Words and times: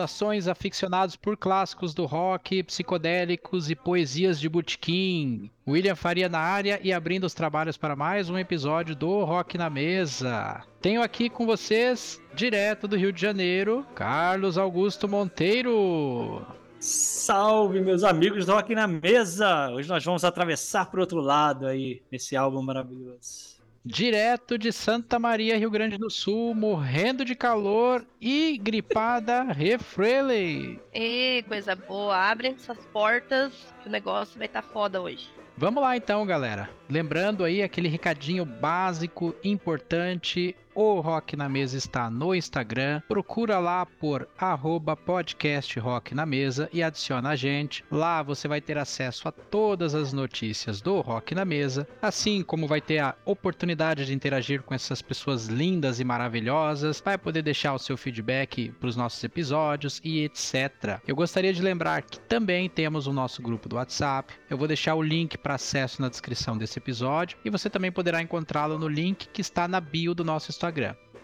Saudações 0.00 0.48
aficionados 0.48 1.14
por 1.14 1.36
clássicos 1.36 1.92
do 1.92 2.06
rock, 2.06 2.62
psicodélicos 2.62 3.68
e 3.68 3.76
poesias 3.76 4.40
de 4.40 4.48
Butkin. 4.48 5.50
William 5.68 5.94
Faria 5.94 6.26
na 6.26 6.38
área 6.38 6.80
e 6.82 6.90
abrindo 6.90 7.24
os 7.24 7.34
trabalhos 7.34 7.76
para 7.76 7.94
mais 7.94 8.30
um 8.30 8.38
episódio 8.38 8.96
do 8.96 9.24
Rock 9.24 9.58
na 9.58 9.68
Mesa. 9.68 10.62
Tenho 10.80 11.02
aqui 11.02 11.28
com 11.28 11.44
vocês, 11.44 12.18
direto 12.34 12.88
do 12.88 12.96
Rio 12.96 13.12
de 13.12 13.20
Janeiro, 13.20 13.84
Carlos 13.94 14.56
Augusto 14.56 15.06
Monteiro. 15.06 16.46
Salve, 16.78 17.80
meus 17.80 18.02
amigos 18.02 18.46
do 18.46 18.52
Rock 18.52 18.74
na 18.74 18.86
Mesa! 18.86 19.70
Hoje 19.70 19.86
nós 19.86 20.02
vamos 20.02 20.24
atravessar 20.24 20.86
para 20.86 20.96
o 20.96 21.02
outro 21.02 21.20
lado 21.20 21.66
aí, 21.66 22.00
nesse 22.10 22.34
álbum 22.34 22.62
maravilhoso 22.62 23.49
direto 23.84 24.58
de 24.58 24.72
Santa 24.72 25.18
Maria, 25.18 25.56
Rio 25.56 25.70
Grande 25.70 25.96
do 25.96 26.10
Sul, 26.10 26.54
morrendo 26.54 27.24
de 27.24 27.34
calor 27.34 28.04
e 28.20 28.58
gripada, 28.58 29.42
Refreley. 29.42 30.78
E 30.92 31.44
coisa 31.48 31.74
boa, 31.74 32.16
abrem 32.16 32.52
essas 32.52 32.78
portas 32.92 33.52
que 33.82 33.88
o 33.88 33.92
negócio 33.92 34.38
vai 34.38 34.46
estar 34.46 34.62
tá 34.62 34.68
foda 34.68 35.00
hoje. 35.00 35.28
Vamos 35.56 35.82
lá 35.82 35.96
então, 35.96 36.24
galera. 36.24 36.70
Lembrando 36.88 37.44
aí 37.44 37.62
aquele 37.62 37.88
recadinho 37.88 38.46
básico, 38.46 39.34
importante. 39.44 40.56
O 40.72 41.00
Rock 41.00 41.36
na 41.36 41.48
Mesa 41.48 41.76
está 41.76 42.08
no 42.08 42.32
Instagram. 42.32 43.02
Procura 43.08 43.58
lá 43.58 43.84
por 43.84 44.28
arroba 44.38 44.96
podcast 44.96 45.78
Rock 45.80 46.14
na 46.14 46.24
Mesa 46.24 46.68
e 46.72 46.80
adiciona 46.80 47.30
a 47.30 47.36
gente. 47.36 47.84
Lá 47.90 48.22
você 48.22 48.46
vai 48.46 48.60
ter 48.60 48.78
acesso 48.78 49.26
a 49.26 49.32
todas 49.32 49.96
as 49.96 50.12
notícias 50.12 50.80
do 50.80 51.00
Rock 51.00 51.34
na 51.34 51.44
Mesa, 51.44 51.88
assim 52.00 52.42
como 52.42 52.68
vai 52.68 52.80
ter 52.80 53.00
a 53.00 53.16
oportunidade 53.24 54.06
de 54.06 54.14
interagir 54.14 54.62
com 54.62 54.72
essas 54.72 55.02
pessoas 55.02 55.48
lindas 55.48 55.98
e 55.98 56.04
maravilhosas. 56.04 57.02
Vai 57.04 57.18
poder 57.18 57.42
deixar 57.42 57.74
o 57.74 57.78
seu 57.78 57.96
feedback 57.96 58.70
para 58.78 58.88
os 58.88 58.96
nossos 58.96 59.22
episódios 59.24 60.00
e 60.04 60.22
etc. 60.22 61.00
Eu 61.06 61.16
gostaria 61.16 61.52
de 61.52 61.60
lembrar 61.60 62.02
que 62.02 62.20
também 62.20 62.70
temos 62.70 63.08
o 63.08 63.12
nosso 63.12 63.42
grupo 63.42 63.68
do 63.68 63.74
WhatsApp. 63.76 64.32
Eu 64.48 64.56
vou 64.56 64.68
deixar 64.68 64.94
o 64.94 65.02
link 65.02 65.36
para 65.36 65.56
acesso 65.56 66.00
na 66.00 66.08
descrição 66.08 66.56
desse 66.56 66.78
episódio 66.78 67.36
e 67.44 67.50
você 67.50 67.68
também 67.68 67.90
poderá 67.90 68.22
encontrá-lo 68.22 68.78
no 68.78 68.86
link 68.86 69.28
que 69.32 69.40
está 69.40 69.66
na 69.66 69.80
bio 69.80 70.14
do 70.14 70.24
nosso 70.24 70.50
Instagram. 70.50 70.69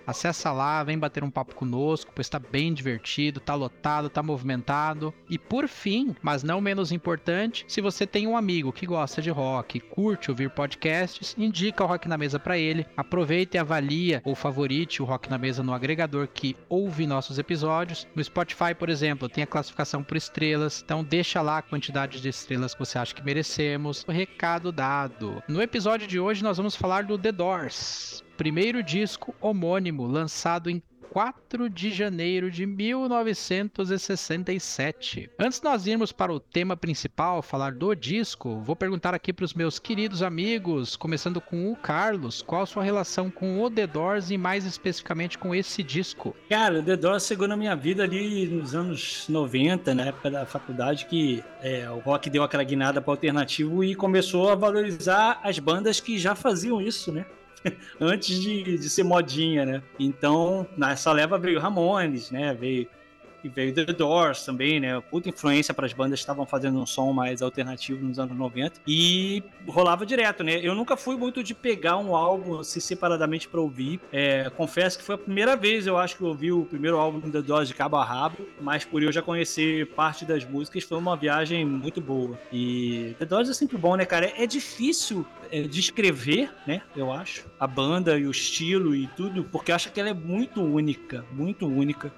Acessa 0.07 0.53
lá, 0.53 0.85
vem 0.85 0.97
bater 0.97 1.25
um 1.25 1.31
papo 1.31 1.57
conosco, 1.57 2.13
pois 2.15 2.27
está 2.27 2.39
bem 2.39 2.73
divertido, 2.73 3.41
tá 3.41 3.57
lotado, 3.57 4.09
tá 4.09 4.23
movimentado. 4.23 5.13
E 5.29 5.37
por 5.37 5.67
fim, 5.67 6.15
mas 6.23 6.45
não 6.45 6.61
menos 6.61 6.93
importante, 6.93 7.65
se 7.67 7.81
você 7.81 8.07
tem 8.07 8.25
um 8.25 8.37
amigo 8.37 8.73
que 8.73 8.87
gosta 8.87 9.21
de 9.21 9.31
rock, 9.31 9.81
curte 9.81 10.31
ouvir 10.31 10.51
podcasts, 10.51 11.35
indica 11.37 11.83
o 11.83 11.87
Rock 11.89 12.07
na 12.07 12.17
Mesa 12.17 12.39
para 12.39 12.57
ele. 12.57 12.87
Aproveita 12.97 13.57
e 13.57 13.59
avalia 13.61 14.23
ou 14.25 14.37
favorite 14.37 15.03
o 15.03 15.05
Rock 15.05 15.29
na 15.29 15.39
Mesa 15.39 15.63
no 15.63 15.75
agregador 15.75 16.29
que 16.29 16.57
ouve 16.69 17.05
nossos 17.05 17.37
episódios. 17.37 18.07
No 18.15 18.23
Spotify, 18.23 18.75
por 18.79 18.89
exemplo, 18.89 19.29
tem 19.29 19.43
a 19.43 19.47
classificação 19.47 20.05
por 20.05 20.17
estrelas, 20.17 20.83
então 20.85 21.03
deixa 21.03 21.43
lá 21.43 21.59
a 21.59 21.63
quantidade 21.63 22.21
de 22.21 22.29
estrelas 22.29 22.75
que 22.75 22.79
você 22.79 22.97
acha 22.97 23.15
que 23.15 23.25
merecemos. 23.25 24.05
O 24.07 24.13
recado 24.13 24.71
dado. 24.71 25.43
No 25.49 25.61
episódio 25.61 26.07
de 26.07 26.21
hoje 26.21 26.45
nós 26.45 26.59
vamos 26.59 26.77
falar 26.77 27.03
do 27.03 27.19
The 27.19 27.33
Doors 27.33 28.25
primeiro 28.37 28.83
disco 28.83 29.35
homônimo 29.41 30.07
lançado 30.07 30.69
em 30.69 30.83
4 31.17 31.71
de 31.71 31.91
janeiro 31.91 32.51
de 32.51 32.67
1967. 32.67 35.31
Antes 35.39 35.63
nós 35.63 35.87
irmos 35.87 36.13
para 36.13 36.31
o 36.31 36.39
tema 36.39 36.77
principal, 36.77 37.41
falar 37.41 37.73
do 37.73 37.95
disco, 37.95 38.61
vou 38.61 38.77
perguntar 38.77 39.15
aqui 39.15 39.33
para 39.33 39.47
os 39.47 39.55
meus 39.55 39.79
queridos 39.79 40.23
amigos, 40.23 40.95
começando 40.95 41.41
com 41.41 41.73
o 41.73 41.77
Carlos, 41.77 42.43
qual 42.43 42.67
sua 42.67 42.83
relação 42.83 43.31
com 43.31 43.63
o 43.63 43.71
The 43.71 43.87
Doors 43.87 44.31
e 44.31 44.37
mais 44.37 44.67
especificamente 44.67 45.39
com 45.39 45.55
esse 45.55 45.83
disco? 45.83 46.37
Cara, 46.51 46.81
o 46.81 46.83
The 46.83 46.99
Doors 46.99 47.27
chegou 47.27 47.49
na 47.49 47.57
minha 47.57 47.75
vida 47.75 48.03
ali 48.03 48.47
nos 48.47 48.75
anos 48.75 49.25
90, 49.27 49.95
na 49.95 50.09
época 50.09 50.31
da 50.31 50.45
faculdade, 50.45 51.07
que 51.07 51.43
é, 51.63 51.91
o 51.91 51.99
rock 52.01 52.29
deu 52.29 52.43
aquela 52.43 52.63
guinada 52.63 53.01
para 53.01 53.15
alternativo 53.15 53.83
e 53.83 53.95
começou 53.95 54.51
a 54.51 54.55
valorizar 54.55 55.41
as 55.43 55.59
bandas 55.59 55.99
que 55.99 56.19
já 56.19 56.35
faziam 56.35 56.79
isso, 56.79 57.11
né? 57.11 57.25
antes 58.01 58.41
de, 58.41 58.79
de 58.79 58.91
ser 58.91 59.03
modinha, 59.03 59.65
né? 59.65 59.83
Então, 59.99 60.67
nessa 60.77 61.13
leva 61.13 61.39
veio 61.39 61.61
Ramones, 61.61 62.31
né? 62.31 62.55
Veio 62.55 62.89
e 63.47 63.49
veio 63.49 63.73
The 63.73 63.93
Doors 63.93 64.45
também, 64.45 64.81
né? 64.81 65.01
Puta 65.01 65.29
influência 65.29 65.73
para 65.73 65.87
as 65.87 65.93
bandas 65.93 66.19
que 66.19 66.23
estavam 66.23 66.45
fazendo 66.45 66.79
um 66.79 66.87
som 66.87 67.13
mais 67.13 67.41
alternativo 67.41 68.05
nos 68.05 68.19
anos 68.19 68.37
90 68.37 68.81
e 68.87 69.43
rolava 69.67 70.05
direto, 70.05 70.43
né? 70.43 70.59
Eu 70.63 70.75
nunca 70.75 70.97
fui 70.97 71.17
muito 71.17 71.43
de 71.43 71.55
pegar 71.55 71.97
um 71.97 72.15
álbum 72.15 72.59
assim, 72.59 72.81
separadamente 72.81 73.49
para 73.49 73.61
ouvir. 73.61 74.01
É, 74.13 74.51
confesso 74.51 74.99
que 74.99 75.05
foi 75.05 75.15
a 75.15 75.19
primeira 75.19 75.57
vez 75.57 75.87
eu 75.87 75.97
acho 75.97 76.17
que 76.17 76.23
eu 76.23 76.29
ouvi 76.29 76.53
o 76.53 76.65
primeiro 76.65 76.99
álbum 76.99 77.21
do 77.21 77.31
The 77.31 77.43
Doors 77.43 77.69
de 77.69 77.75
cabo 77.75 77.97
a 77.97 78.05
rabo, 78.05 78.47
mas 78.61 78.85
por 78.85 79.03
eu 79.03 79.13
já 79.13 79.23
conhecer 79.23 79.87
parte 79.89 80.25
das 80.25 80.45
músicas 80.45 80.83
foi 80.83 80.99
uma 80.99 81.17
viagem 81.17 81.65
muito 81.65 82.01
boa. 82.01 82.39
E 82.53 83.15
The 83.19 83.25
Doors 83.25 83.49
é 83.49 83.55
sempre 83.55 83.77
bom, 83.77 83.97
né, 83.97 84.05
cara? 84.05 84.33
É 84.37 84.47
difícil 84.47 85.25
é, 85.51 85.63
descrever, 85.63 86.51
né? 86.67 86.83
Eu 86.97 87.13
acho 87.13 87.47
a 87.59 87.67
banda 87.67 88.19
e 88.19 88.27
o 88.27 88.31
estilo 88.31 88.95
e 88.95 89.07
tudo, 89.09 89.45
porque 89.45 89.71
acho 89.71 89.93
que 89.93 90.01
ela 90.01 90.11
é 90.11 90.15
muito 90.15 90.63
única, 90.63 91.25
muito 91.33 91.67
única 91.67 92.13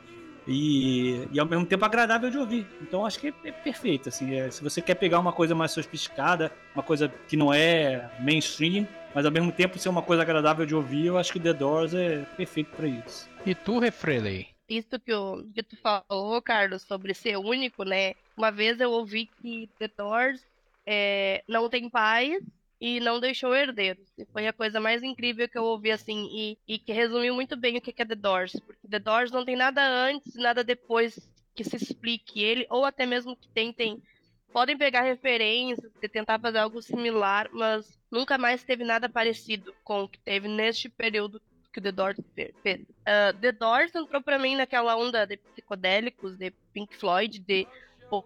e, 0.48 1.28
e 1.30 1.38
ao 1.38 1.46
mesmo 1.46 1.66
tempo 1.66 1.84
agradável 1.84 2.30
de 2.30 2.38
ouvir. 2.38 2.66
Então 2.80 3.04
acho 3.04 3.20
que 3.20 3.28
é, 3.28 3.34
é 3.44 3.52
perfeito. 3.52 4.08
Assim, 4.08 4.34
é, 4.34 4.50
se 4.50 4.62
você 4.64 4.80
quer 4.80 4.94
pegar 4.94 5.20
uma 5.20 5.32
coisa 5.32 5.54
mais 5.54 5.72
sofisticada, 5.72 6.50
uma 6.74 6.82
coisa 6.82 7.12
que 7.28 7.36
não 7.36 7.52
é 7.52 8.10
mainstream, 8.18 8.88
mas 9.14 9.26
ao 9.26 9.30
mesmo 9.30 9.52
tempo 9.52 9.78
ser 9.78 9.90
uma 9.90 10.02
coisa 10.02 10.22
agradável 10.22 10.64
de 10.64 10.74
ouvir, 10.74 11.06
eu 11.06 11.18
acho 11.18 11.32
que 11.32 11.38
The 11.38 11.52
Doors 11.52 11.92
é 11.92 12.24
perfeito 12.36 12.74
para 12.74 12.88
isso. 12.88 13.28
E 13.44 13.54
tu, 13.54 13.78
Refreley? 13.78 14.48
Isso 14.68 14.98
que, 14.98 15.12
o, 15.12 15.44
que 15.54 15.62
tu 15.62 15.76
falou, 15.76 16.40
Carlos, 16.42 16.82
sobre 16.82 17.14
ser 17.14 17.36
único, 17.36 17.84
né? 17.84 18.14
Uma 18.36 18.50
vez 18.50 18.80
eu 18.80 18.90
ouvi 18.90 19.28
que 19.40 19.68
The 19.78 19.90
Doors 19.96 20.42
é, 20.86 21.42
não 21.46 21.68
tem 21.68 21.88
pais 21.88 22.42
e 22.80 23.00
não 23.00 23.20
deixou 23.20 23.54
herdeiros. 23.54 24.06
E 24.16 24.24
foi 24.26 24.46
a 24.46 24.52
coisa 24.52 24.80
mais 24.80 25.02
incrível 25.02 25.48
que 25.48 25.58
eu 25.58 25.64
ouvi, 25.64 25.90
assim, 25.90 26.28
e, 26.30 26.58
e 26.66 26.78
que 26.78 26.92
resumiu 26.92 27.34
muito 27.34 27.56
bem 27.56 27.76
o 27.76 27.80
que 27.80 27.94
é 27.96 28.04
The 28.04 28.14
Doors. 28.14 28.52
Porque 28.66 28.88
The 28.88 28.98
Doors 28.98 29.30
não 29.30 29.44
tem 29.44 29.56
nada 29.56 29.86
antes 29.86 30.34
e 30.34 30.38
nada 30.38 30.62
depois 30.62 31.18
que 31.54 31.64
se 31.64 31.76
explique 31.76 32.42
ele, 32.42 32.66
ou 32.70 32.84
até 32.84 33.04
mesmo 33.04 33.36
que 33.36 33.48
tentem. 33.48 34.00
Podem 34.52 34.78
pegar 34.78 35.02
referências, 35.02 35.92
tentar 36.10 36.38
fazer 36.38 36.58
algo 36.58 36.80
similar, 36.80 37.48
mas 37.52 37.98
nunca 38.10 38.38
mais 38.38 38.62
teve 38.62 38.84
nada 38.84 39.08
parecido 39.08 39.74
com 39.84 40.04
o 40.04 40.08
que 40.08 40.18
teve 40.20 40.48
neste 40.48 40.88
período 40.88 41.42
que 41.72 41.80
The 41.80 41.92
Doors 41.92 42.18
fez. 42.34 42.80
Uh, 42.82 43.38
The 43.40 43.52
Doors 43.52 43.94
entrou 43.94 44.22
pra 44.22 44.38
mim 44.38 44.56
naquela 44.56 44.96
onda 44.96 45.26
de 45.26 45.36
psicodélicos, 45.36 46.36
de 46.36 46.50
Pink 46.72 46.96
Floyd, 46.96 47.38
de 47.40 47.66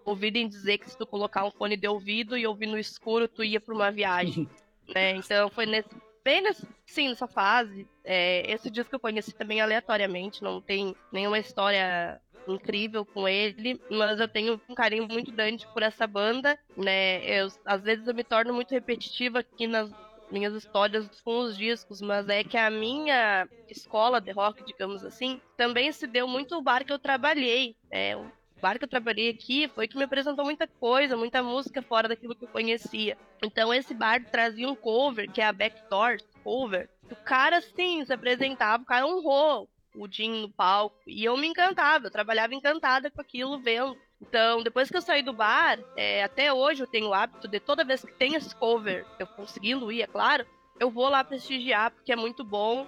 ouvirem 0.04 0.48
dizer 0.48 0.78
que 0.78 0.90
se 0.90 0.96
tu 0.96 1.06
colocar 1.06 1.44
um 1.44 1.50
fone 1.50 1.76
de 1.76 1.88
ouvido 1.88 2.36
e 2.36 2.46
ouvir 2.46 2.66
no 2.66 2.78
escuro, 2.78 3.28
tu 3.28 3.42
ia 3.42 3.60
pra 3.60 3.74
uma 3.74 3.90
viagem. 3.90 4.48
né? 4.94 5.16
Então 5.16 5.50
foi 5.50 5.66
nesse, 5.66 5.90
bem 6.24 6.42
nesse, 6.42 6.66
sim, 6.86 7.08
nessa 7.08 7.26
fase. 7.26 7.86
É, 8.04 8.50
esse 8.50 8.70
disco 8.70 8.94
eu 8.94 9.00
conheci 9.00 9.34
também 9.34 9.60
aleatoriamente, 9.60 10.42
não 10.42 10.60
tem 10.60 10.94
nenhuma 11.12 11.38
história 11.38 12.20
incrível 12.46 13.04
com 13.04 13.28
ele, 13.28 13.80
mas 13.90 14.18
eu 14.18 14.28
tenho 14.28 14.60
um 14.68 14.74
carinho 14.74 15.06
muito 15.06 15.30
grande 15.32 15.66
por 15.68 15.82
essa 15.82 16.06
banda, 16.06 16.58
né? 16.76 17.24
Eu, 17.24 17.48
às 17.64 17.82
vezes 17.82 18.06
eu 18.06 18.14
me 18.14 18.24
torno 18.24 18.52
muito 18.52 18.72
repetitiva 18.72 19.40
aqui 19.40 19.66
nas 19.66 19.90
minhas 20.30 20.54
histórias 20.54 21.08
com 21.22 21.40
os 21.40 21.56
discos, 21.56 22.00
mas 22.00 22.28
é 22.28 22.42
que 22.42 22.56
a 22.56 22.70
minha 22.70 23.46
escola 23.68 24.20
de 24.20 24.32
rock, 24.32 24.64
digamos 24.64 25.04
assim, 25.04 25.40
também 25.56 25.92
se 25.92 26.06
deu 26.06 26.26
muito 26.26 26.56
o 26.56 26.62
bar 26.62 26.84
que 26.84 26.92
eu 26.92 26.98
trabalhei. 26.98 27.76
É, 27.90 28.16
bar 28.62 28.78
que 28.78 28.84
eu 28.84 28.88
trabalhei 28.88 29.28
aqui 29.28 29.68
foi 29.74 29.88
que 29.88 29.98
me 29.98 30.04
apresentou 30.04 30.44
muita 30.44 30.68
coisa, 30.68 31.16
muita 31.16 31.42
música 31.42 31.82
fora 31.82 32.08
daquilo 32.08 32.36
que 32.36 32.44
eu 32.44 32.48
conhecia. 32.48 33.18
Então 33.42 33.74
esse 33.74 33.92
bar 33.92 34.24
trazia 34.24 34.68
um 34.68 34.76
cover, 34.76 35.28
que 35.30 35.40
é 35.40 35.46
a 35.46 35.52
Backdoor 35.52 36.18
Cover. 36.44 36.88
O 37.10 37.16
cara, 37.16 37.60
sim, 37.60 38.04
se 38.04 38.12
apresentava, 38.12 38.84
o 38.84 38.86
cara 38.86 39.06
honrou 39.06 39.68
o 39.94 40.08
Jim 40.08 40.42
no 40.42 40.48
palco. 40.48 40.96
E 41.06 41.24
eu 41.24 41.36
me 41.36 41.48
encantava, 41.48 42.06
eu 42.06 42.10
trabalhava 42.10 42.54
encantada 42.54 43.10
com 43.10 43.20
aquilo, 43.20 43.58
vendo. 43.58 43.98
Então, 44.20 44.62
depois 44.62 44.88
que 44.88 44.96
eu 44.96 45.02
saí 45.02 45.22
do 45.22 45.32
bar, 45.32 45.80
é, 45.96 46.22
até 46.22 46.52
hoje 46.52 46.84
eu 46.84 46.86
tenho 46.86 47.08
o 47.08 47.14
hábito 47.14 47.48
de 47.48 47.58
toda 47.58 47.84
vez 47.84 48.04
que 48.04 48.12
tem 48.12 48.36
esse 48.36 48.54
cover, 48.54 49.04
eu 49.18 49.26
conseguindo 49.26 49.90
ir, 49.90 50.02
é 50.02 50.06
claro, 50.06 50.46
eu 50.78 50.90
vou 50.90 51.08
lá 51.08 51.24
prestigiar 51.24 51.90
porque 51.90 52.12
é 52.12 52.16
muito 52.16 52.44
bom. 52.44 52.86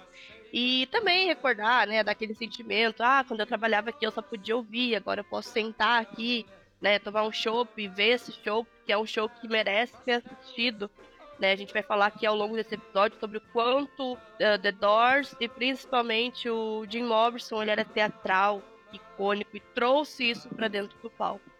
E 0.57 0.85
também 0.85 1.27
recordar, 1.27 1.85
né, 1.85 2.01
daquele 2.01 2.33
sentimento, 2.33 3.03
ah, 3.03 3.25
quando 3.27 3.41
eu 3.41 3.45
trabalhava 3.45 3.89
aqui 3.89 4.07
eu 4.07 4.11
só 4.11 4.21
podia 4.21 4.55
ouvir, 4.55 4.95
agora 4.95 5.19
eu 5.19 5.25
posso 5.25 5.49
sentar 5.49 6.01
aqui, 6.01 6.45
né, 6.79 6.97
tomar 6.97 7.23
um 7.23 7.31
chopp 7.31 7.69
e 7.75 7.89
ver 7.89 8.11
esse 8.11 8.31
show, 8.31 8.65
que 8.85 8.93
é 8.93 8.97
um 8.97 9.05
show 9.05 9.27
que 9.27 9.49
merece 9.49 9.93
ser 10.05 10.23
assistido. 10.25 10.89
Né, 11.37 11.51
a 11.51 11.57
gente 11.57 11.73
vai 11.73 11.83
falar 11.83 12.05
aqui 12.05 12.25
ao 12.25 12.37
longo 12.37 12.55
desse 12.55 12.75
episódio 12.75 13.19
sobre 13.19 13.39
o 13.39 13.41
quanto 13.51 14.13
uh, 14.13 14.17
The 14.61 14.71
Doors 14.71 15.35
e 15.41 15.49
principalmente 15.49 16.49
o 16.49 16.85
Jim 16.89 17.03
Morrison 17.03 17.61
ele 17.61 17.71
era 17.71 17.83
teatral, 17.83 18.63
icônico 18.93 19.57
e 19.57 19.59
trouxe 19.59 20.29
isso 20.29 20.47
para 20.47 20.69
dentro 20.69 20.97
do 20.99 21.09
palco. 21.09 21.54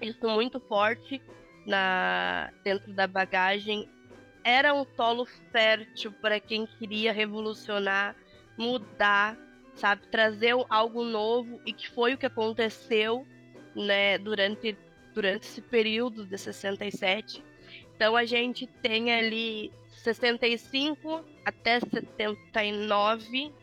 isso 0.01 0.27
muito 0.27 0.59
forte 0.59 1.21
na, 1.65 2.51
dentro 2.63 2.93
da 2.93 3.07
bagagem 3.07 3.89
era 4.45 4.75
um 4.75 4.85
solo 4.95 5.25
fértil 5.51 6.11
para 6.21 6.39
quem 6.39 6.67
queria 6.67 7.11
revolucionar, 7.11 8.15
mudar, 8.55 9.35
sabe, 9.73 10.07
trazer 10.07 10.53
algo 10.69 11.03
novo 11.03 11.59
e 11.65 11.73
que 11.73 11.89
foi 11.89 12.13
o 12.13 12.17
que 12.17 12.27
aconteceu, 12.27 13.25
né, 13.75 14.19
durante 14.19 14.77
durante 15.15 15.47
esse 15.47 15.61
período 15.61 16.25
de 16.25 16.37
67. 16.37 17.43
Então 17.95 18.15
a 18.15 18.25
gente 18.25 18.67
tem 18.67 19.13
ali 19.13 19.71
65 19.87 21.23
até 21.43 21.79
79 21.79 23.53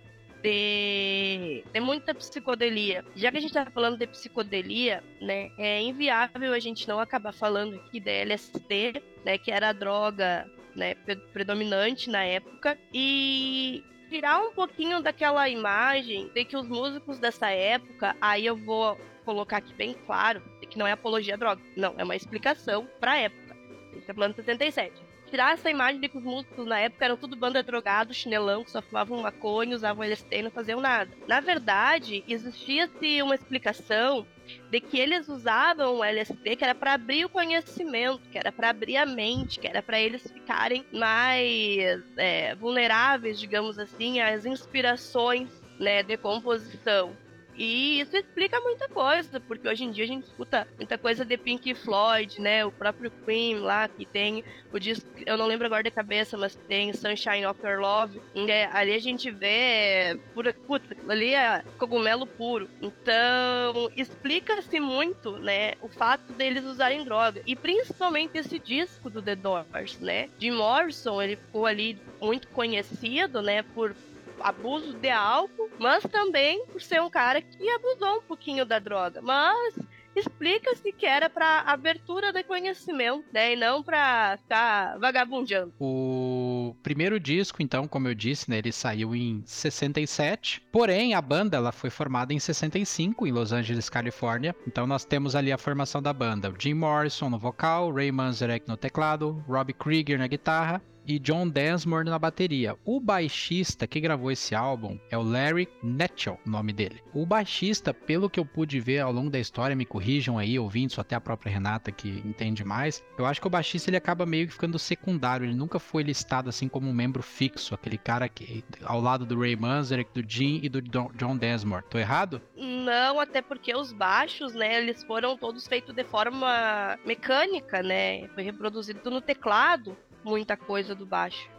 de, 0.43 1.63
de 1.73 1.81
muita 1.81 2.15
psicodelia. 2.15 3.05
Já 3.15 3.31
que 3.31 3.37
a 3.37 3.41
gente 3.41 3.53
tá 3.53 3.67
falando 3.67 3.99
de 3.99 4.07
psicodelia, 4.07 5.05
né, 5.21 5.51
é 5.59 5.83
inviável 5.83 6.55
a 6.55 6.59
gente 6.59 6.89
não 6.89 6.99
acabar 6.99 7.35
falando 7.35 7.77
aqui 7.77 8.01
da 8.01 8.11
LSD, 8.11 9.03
né, 9.25 9.37
que 9.37 9.51
era 9.51 9.69
a 9.69 9.73
droga 9.75 10.51
né, 10.75 10.95
predominante 11.33 12.11
na 12.11 12.25
época 12.25 12.79
e 12.93 13.85
tirar 14.09 14.41
um 14.41 14.53
pouquinho 14.53 15.01
daquela 15.01 15.49
imagem 15.49 16.29
de 16.35 16.45
que 16.45 16.57
os 16.57 16.69
músicos 16.69 17.19
dessa 17.19 17.49
época, 17.51 18.17
aí 18.21 18.45
eu 18.45 18.57
vou 18.57 18.99
colocar 19.25 19.59
aqui 19.59 19.73
bem 19.75 19.95
claro, 20.07 20.43
que 20.69 20.79
não 20.79 20.87
é 20.87 20.93
apologia 20.93 21.35
à 21.35 21.37
droga, 21.37 21.63
não, 21.77 21.95
é 21.99 22.05
uma 22.05 22.17
explicação 22.17 22.89
para 22.99 23.13
a 23.13 23.19
época. 23.19 23.57
Isso 23.97 24.11
é 24.11 24.15
plano 24.15 24.35
77 24.35 25.13
tirar 25.33 25.55
essa 25.55 25.71
imagem 25.71 25.99
de 25.99 26.11
que 26.11 26.19
os 26.19 26.23
músicos 26.23 26.67
na 26.67 26.79
época 26.79 27.07
eram 27.07 27.17
tudo 27.17 27.35
banda 27.35 27.63
drogado, 27.63 28.13
chinelão, 28.13 28.63
que 28.63 28.71
só 28.71 28.83
fumavam 28.83 29.23
maconha, 29.23 29.75
usavam 29.75 30.05
LSD 30.05 30.37
e 30.37 30.43
não 30.43 30.51
faziam 30.51 30.79
nada. 30.79 31.11
Na 31.27 31.41
verdade, 31.41 32.23
existia-se 32.29 33.23
uma 33.23 33.35
explicação 33.35 34.27
de 34.71 34.81
que 34.81 34.99
eles 34.99 35.29
usavam 35.29 35.97
o 35.97 36.05
LSD 36.05 36.57
que 36.57 36.65
era 36.65 36.75
para 36.75 36.95
abrir 36.95 37.25
o 37.25 37.29
conhecimento, 37.29 38.23
que 38.31 38.39
era 38.39 38.51
para 38.51 38.71
abrir 38.71 38.97
a 38.97 39.07
mente, 39.07 39.59
que 39.59 39.67
era 39.67 39.83
para 39.83 40.01
eles 40.01 40.23
ficarem 40.31 40.85
mais 40.93 42.03
é, 42.17 42.55
vulneráveis, 42.55 43.39
digamos 43.39 43.79
assim, 43.79 44.21
às 44.21 44.45
inspirações 44.45 45.49
né, 45.79 46.03
de 46.03 46.17
composição. 46.17 47.17
E 47.57 48.01
isso 48.01 48.17
explica 48.17 48.61
muita 48.61 48.89
coisa, 48.89 49.39
porque 49.41 49.69
hoje 49.69 49.85
em 49.85 49.91
dia 49.91 50.05
a 50.05 50.07
gente 50.07 50.25
escuta 50.25 50.67
muita 50.77 50.97
coisa 50.97 51.25
de 51.25 51.37
Pink 51.37 51.75
Floyd, 51.75 52.41
né? 52.41 52.65
O 52.65 52.73
próprio 52.73 53.11
Queen 53.25 53.59
lá, 53.59 53.89
que 53.89 54.05
tem 54.05 54.45
o 54.73 54.79
disco, 54.79 55.07
eu 55.27 55.37
não 55.37 55.47
lembro 55.47 55.67
agora 55.67 55.83
de 55.83 55.91
cabeça, 55.91 56.37
mas 56.37 56.55
tem 56.55 56.93
Sunshine 56.93 57.47
of 57.47 57.61
Your 57.65 57.81
Love. 57.81 58.21
É, 58.49 58.67
ali 58.73 58.95
a 58.95 58.99
gente 58.99 59.31
vê, 59.31 60.19
pura, 60.35 60.55
putz, 60.67 60.87
ali 61.09 61.35
é 61.35 61.63
cogumelo 61.79 62.27
puro. 62.27 62.69
Então, 62.81 63.91
explica-se 63.97 64.81
muito, 64.81 65.33
né, 65.39 65.75
o 65.81 65.89
fato 65.89 66.33
deles 66.33 66.65
usarem 66.65 67.05
droga. 67.05 67.43
E 67.47 67.55
principalmente 67.55 68.39
esse 68.39 68.59
disco 68.59 69.11
do 69.11 69.21
The 69.21 69.37
Doors, 69.37 69.99
né? 70.01 70.29
Jim 70.39 70.53
Morrison, 70.53 71.21
ele 71.21 71.37
ficou 71.37 71.67
ali 71.67 71.99
muito 72.21 72.49
conhecido, 72.49 73.43
né, 73.43 73.63
por 73.63 73.95
abuso 74.41 74.95
de 74.95 75.11
álcool, 75.11 75.71
mas 75.79 76.03
também 76.05 76.65
por 76.67 76.81
ser 76.81 77.01
um 77.01 77.11
cara 77.11 77.41
que 77.41 77.69
abusou 77.69 78.19
um 78.19 78.23
pouquinho 78.23 78.65
da 78.65 78.79
droga. 78.79 79.21
Mas 79.23 79.75
explica-se 80.15 80.93
que 80.93 81.07
era 81.07 81.29
para 81.29 81.61
abertura 81.61 82.33
de 82.33 82.43
conhecimento, 82.43 83.25
né, 83.33 83.55
e 83.55 83.57
não 83.57 83.83
para 83.83 84.37
ficar 84.39 84.99
vagabundeando. 84.99 85.73
O 85.81 86.77
primeiro 86.83 87.19
disco, 87.19 87.63
então, 87.63 87.89
como 87.89 88.09
eu 88.09 88.15
disse, 88.15 88.51
né, 88.51 88.59
ele 88.59 88.73
saiu 88.73 89.15
em 89.15 89.43
67. 89.47 90.61
Porém, 90.71 91.15
a 91.15 91.23
banda 91.23 91.57
ela 91.57 91.73
foi 91.73 91.91
formada 91.91 92.33
em 92.33 92.39
65 92.39 93.27
em 93.27 93.33
Los 93.33 93.53
Angeles, 93.53 93.89
Califórnia. 93.89 94.55
Então 94.67 94.87
nós 94.87 95.05
temos 95.05 95.35
ali 95.35 95.53
a 95.53 95.59
formação 95.59 96.03
da 96.03 96.13
banda: 96.13 96.53
Jim 96.59 96.75
Morrison 96.75 97.31
no 97.31 97.39
vocal, 97.39 97.93
Ray 97.93 98.13
Manzarek 98.13 98.69
no 98.69 98.77
teclado, 98.77 99.43
Robbie 99.49 99.73
Krieger 99.73 100.19
na 100.19 100.27
guitarra 100.27 100.83
e 101.07 101.19
John 101.19 101.49
Densmore 101.49 102.09
na 102.09 102.19
bateria. 102.19 102.77
O 102.85 103.01
baixista 103.01 103.87
que 103.87 104.01
gravou 104.01 104.31
esse 104.31 104.55
álbum 104.55 104.99
é 105.11 105.19
o 105.19 105.23
Larry 105.23 105.69
Netchell, 105.83 106.39
o 106.47 106.51
nome 106.51 106.73
dele. 106.73 107.03
O 107.13 107.27
baixista, 107.27 107.93
pelo 107.93 108.31
que 108.31 108.39
eu 108.39 108.45
pude 108.45 108.81
ver 108.81 109.01
ao 109.01 109.13
longo 109.13 109.31
da 109.31 109.39
história, 109.39 109.77
me 109.77 109.85
corrijam 109.85 110.39
aí, 110.39 110.59
ouvintes, 110.59 110.99
até 110.99 111.15
a 111.15 111.21
própria 111.21 111.53
Renata 111.53 111.91
que 111.91 112.09
entende 112.25 112.65
mais, 112.65 113.03
eu 113.19 113.27
acho 113.27 113.41
que 113.41 113.47
o 113.47 113.51
baixista 113.51 113.91
ele 113.91 113.97
acaba 113.97 114.27
meio 114.27 114.47
que 114.47 114.53
ficando 114.53 114.79
secundário, 114.79 115.47
ele 115.47 115.55
nunca 115.55 115.79
foi 115.79 116.03
listado 116.03 116.49
assim 116.49 116.69
como 116.69 116.89
um 116.89 116.93
membro 116.93 117.23
fixo, 117.23 117.75
aquele 117.75 117.99
cara 117.99 118.29
que 118.29 118.65
ao 118.85 119.01
lado 119.01 119.27
do 119.27 119.39
Ray 119.39 119.57
Manzarek, 119.57 120.11
do 120.13 120.29
Jim 120.29 120.61
e 120.63 120.69
do 120.69 120.81
John 120.81 121.37
Densmore. 121.37 121.85
Tô 121.91 121.99
errado? 121.99 122.41
Não, 122.57 123.21
até 123.21 123.43
porque 123.43 123.75
os 123.75 123.93
baixos, 123.93 124.55
né, 124.55 124.79
eles 124.79 125.03
foram 125.05 125.37
todos 125.37 125.67
feitos 125.67 125.95
de 125.95 126.05
forma 126.05 126.99
mecânica, 127.05 127.83
né? 127.83 128.29
Foi 128.29 128.43
reproduzido 128.43 129.11
no 129.11 129.21
teclado 129.21 129.97
muita 130.25 130.57
coisa 130.57 130.95
do 130.95 131.07
baixo. 131.07 131.51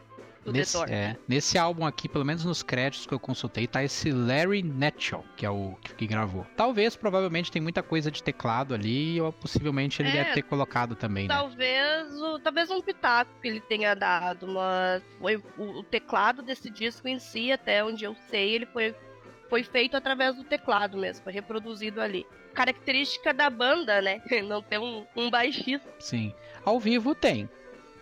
Do 0.44 0.52
nesse, 0.52 0.78
é, 0.92 1.16
nesse 1.26 1.58
álbum 1.58 1.86
aqui, 1.86 2.10
pelo 2.10 2.26
menos 2.26 2.44
nos 2.44 2.62
créditos 2.62 3.08
que 3.08 3.14
eu 3.14 3.20
consultei, 3.20 3.66
tá 3.66 3.82
esse 3.82 4.12
Larry 4.12 4.62
Netchell, 4.62 5.24
que 5.38 5.46
é 5.46 5.50
o 5.50 5.78
que, 5.82 5.96
que 5.96 6.06
gravou. 6.06 6.46
Talvez, 6.58 6.98
provavelmente, 6.98 7.50
tem 7.50 7.62
muita 7.62 7.82
coisa 7.82 8.12
de 8.12 8.22
teclado 8.22 8.74
ali, 8.74 9.22
ou 9.22 9.32
possivelmente 9.32 10.02
ele 10.02 10.10
é, 10.10 10.12
deve 10.12 10.34
ter 10.34 10.42
colocado 10.42 10.96
também, 10.96 11.30
né? 11.30 11.34
talvez, 11.34 12.14
né? 12.14 12.28
O, 12.28 12.40
talvez 12.40 12.70
um 12.70 12.82
pitaco 12.82 13.32
que 13.42 13.48
ele 13.48 13.62
tenha 13.62 13.96
dado, 13.96 14.46
mas 14.48 15.02
foi 15.18 15.38
o, 15.58 15.80
o 15.80 15.84
teclado 15.84 16.42
desse 16.42 16.70
disco 16.70 17.08
em 17.08 17.20
si, 17.20 17.50
até 17.50 17.82
onde 17.82 18.04
eu 18.04 18.14
sei, 18.30 18.56
ele 18.56 18.66
foi 18.66 18.94
foi 19.50 19.64
feito 19.64 19.96
através 19.96 20.36
do 20.36 20.44
teclado 20.44 20.98
mesmo, 20.98 21.24
foi 21.24 21.32
reproduzido 21.32 22.02
ali. 22.02 22.26
Característica 22.56 23.32
da 23.32 23.52
banda, 23.52 24.02
né? 24.02 24.20
Não 24.44 24.64
ter 24.64 24.80
um, 24.80 25.06
um 25.16 25.30
baixista. 25.30 25.88
Sim. 26.00 26.34
Ao 26.66 26.80
vivo 26.80 27.14
tem. 27.14 27.48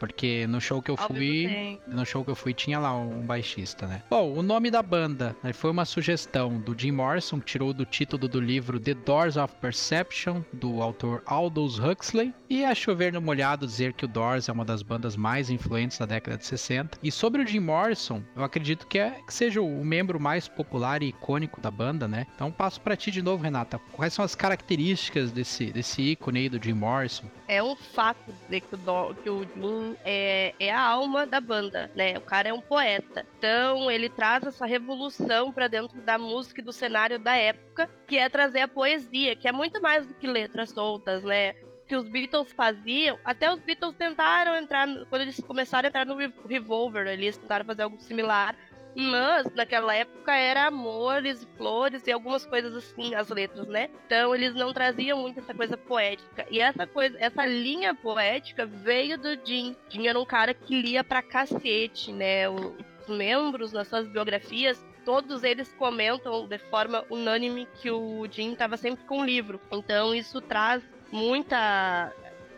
Porque 0.01 0.47
no 0.47 0.59
show 0.59 0.81
que 0.81 0.89
eu 0.89 0.97
fui. 0.97 1.79
No 1.85 2.03
show 2.03 2.25
que 2.25 2.31
eu 2.31 2.35
fui 2.35 2.55
tinha 2.55 2.79
lá 2.79 2.91
um 2.97 3.21
baixista, 3.21 3.85
né? 3.85 4.01
Bom, 4.09 4.33
o 4.33 4.41
nome 4.41 4.71
da 4.71 4.81
banda 4.81 5.35
né, 5.43 5.53
foi 5.53 5.69
uma 5.69 5.85
sugestão 5.85 6.59
do 6.59 6.75
Jim 6.75 6.89
Morrison, 6.89 7.39
que 7.39 7.45
tirou 7.45 7.71
do 7.71 7.85
título 7.85 8.27
do 8.27 8.39
livro 8.39 8.79
The 8.79 8.95
Doors 8.95 9.37
of 9.37 9.53
Perception, 9.61 10.41
do 10.51 10.81
autor 10.81 11.21
Aldous 11.27 11.77
Huxley. 11.77 12.33
E 12.49 12.65
a 12.65 12.73
chover 12.73 13.13
no 13.13 13.21
molhado 13.21 13.67
dizer 13.67 13.93
que 13.93 14.03
o 14.03 14.07
Doors 14.07 14.49
é 14.49 14.51
uma 14.51 14.65
das 14.65 14.81
bandas 14.81 15.15
mais 15.15 15.51
influentes 15.51 15.99
da 15.99 16.07
década 16.07 16.35
de 16.35 16.47
60. 16.47 16.97
E 17.03 17.11
sobre 17.11 17.43
o 17.43 17.47
Jim 17.47 17.59
Morrison, 17.59 18.23
eu 18.35 18.43
acredito 18.43 18.87
que, 18.87 18.97
é, 18.97 19.11
que 19.11 19.31
seja 19.31 19.61
o 19.61 19.85
membro 19.85 20.19
mais 20.19 20.47
popular 20.47 21.03
e 21.03 21.09
icônico 21.09 21.61
da 21.61 21.69
banda, 21.69 22.07
né? 22.07 22.25
Então 22.33 22.51
passo 22.51 22.81
para 22.81 22.95
ti 22.95 23.11
de 23.11 23.21
novo, 23.21 23.43
Renata. 23.43 23.79
Quais 23.91 24.13
são 24.13 24.25
as 24.25 24.33
características 24.33 25.31
desse, 25.31 25.67
desse 25.67 26.01
ícone 26.01 26.39
aí 26.39 26.49
do 26.49 26.59
Jim 26.59 26.73
Morrison? 26.73 27.27
É 27.47 27.61
um 27.61 27.75
fato 27.75 28.33
de 28.49 28.61
que 28.61 28.75
o, 28.75 29.13
que 29.13 29.29
o 29.29 29.41
Jim 29.41 29.90
é, 30.03 30.53
é 30.59 30.71
a 30.71 30.81
alma 30.81 31.25
da 31.25 31.39
banda, 31.39 31.91
né? 31.95 32.17
O 32.17 32.21
cara 32.21 32.49
é 32.49 32.53
um 32.53 32.61
poeta. 32.61 33.25
Então 33.37 33.89
ele 33.89 34.09
traz 34.09 34.45
essa 34.45 34.65
revolução 34.65 35.51
para 35.51 35.67
dentro 35.67 35.99
da 36.01 36.17
música 36.17 36.61
e 36.61 36.63
do 36.63 36.73
cenário 36.73 37.19
da 37.19 37.35
época, 37.35 37.89
que 38.07 38.17
é 38.17 38.29
trazer 38.29 38.61
a 38.61 38.67
poesia, 38.67 39.35
que 39.35 39.47
é 39.47 39.51
muito 39.51 39.81
mais 39.81 40.05
do 40.05 40.13
que 40.13 40.27
letras 40.27 40.69
soltas, 40.69 41.23
né? 41.23 41.53
que 41.91 41.95
os 41.97 42.07
Beatles 42.07 42.53
faziam, 42.53 43.19
até 43.21 43.51
os 43.51 43.59
Beatles 43.59 43.93
tentaram 43.97 44.55
entrar, 44.55 44.87
quando 45.09 45.23
eles 45.23 45.37
começaram 45.41 45.87
a 45.87 45.89
entrar 45.89 46.05
no 46.05 46.15
Revolver, 46.47 47.05
eles 47.05 47.37
tentaram 47.37 47.65
fazer 47.65 47.81
algo 47.81 47.99
similar, 47.99 48.55
mas 48.95 49.51
naquela 49.53 49.95
época 49.95 50.35
era 50.35 50.67
amores, 50.67 51.47
flores 51.57 52.05
e 52.07 52.11
algumas 52.11 52.45
coisas 52.45 52.75
assim, 52.75 53.15
as 53.15 53.29
letras, 53.29 53.67
né? 53.67 53.89
Então 54.05 54.35
eles 54.35 54.53
não 54.53 54.73
traziam 54.73 55.19
muito 55.19 55.39
essa 55.39 55.53
coisa 55.53 55.77
poética. 55.77 56.45
E 56.49 56.59
essa 56.59 56.85
coisa, 56.85 57.17
essa 57.19 57.45
linha 57.45 57.93
poética 57.93 58.65
veio 58.65 59.17
do 59.17 59.37
Jim. 59.45 59.75
Jim 59.89 60.07
era 60.07 60.19
um 60.19 60.25
cara 60.25 60.53
que 60.53 60.81
lia 60.81 61.03
pra 61.03 61.21
cacete, 61.21 62.11
né? 62.11 62.49
Os 62.49 63.07
membros 63.07 63.71
nas 63.71 63.87
suas 63.87 64.07
biografias 64.07 64.83
todos 65.05 65.43
eles 65.43 65.73
comentam 65.73 66.47
de 66.47 66.57
forma 66.57 67.03
unânime 67.09 67.67
que 67.81 67.89
o 67.89 68.27
Jim 68.29 68.53
estava 68.53 68.77
sempre 68.77 69.03
com 69.05 69.21
o 69.21 69.25
livro. 69.25 69.59
Então 69.71 70.13
isso 70.13 70.39
traz 70.41 70.83
muita 71.11 72.13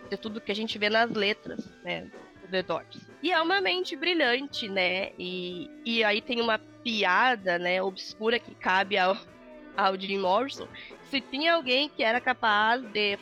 de 0.09 0.17
tudo 0.17 0.41
que 0.41 0.51
a 0.51 0.55
gente 0.55 0.77
vê 0.77 0.89
nas 0.89 1.11
letras, 1.11 1.65
né? 1.83 2.07
The 2.53 2.63
Doors. 2.63 2.99
E 3.21 3.31
é 3.31 3.41
uma 3.41 3.59
mente 3.59 3.95
brilhante, 3.95 4.69
né? 4.69 5.11
E, 5.17 5.69
e 5.83 6.03
aí 6.03 6.21
tem 6.21 6.39
uma 6.39 6.59
piada, 6.83 7.57
né, 7.57 7.81
obscura 7.81 8.37
que 8.37 8.53
cabe 8.53 8.97
ao, 8.97 9.17
ao 9.75 9.99
Jim 9.99 10.19
Morrison. 10.19 10.67
Se 11.09 11.21
tinha 11.21 11.53
alguém 11.53 11.89
que 11.89 12.03
era 12.03 12.19
capaz 12.19 12.81
de 12.81 13.17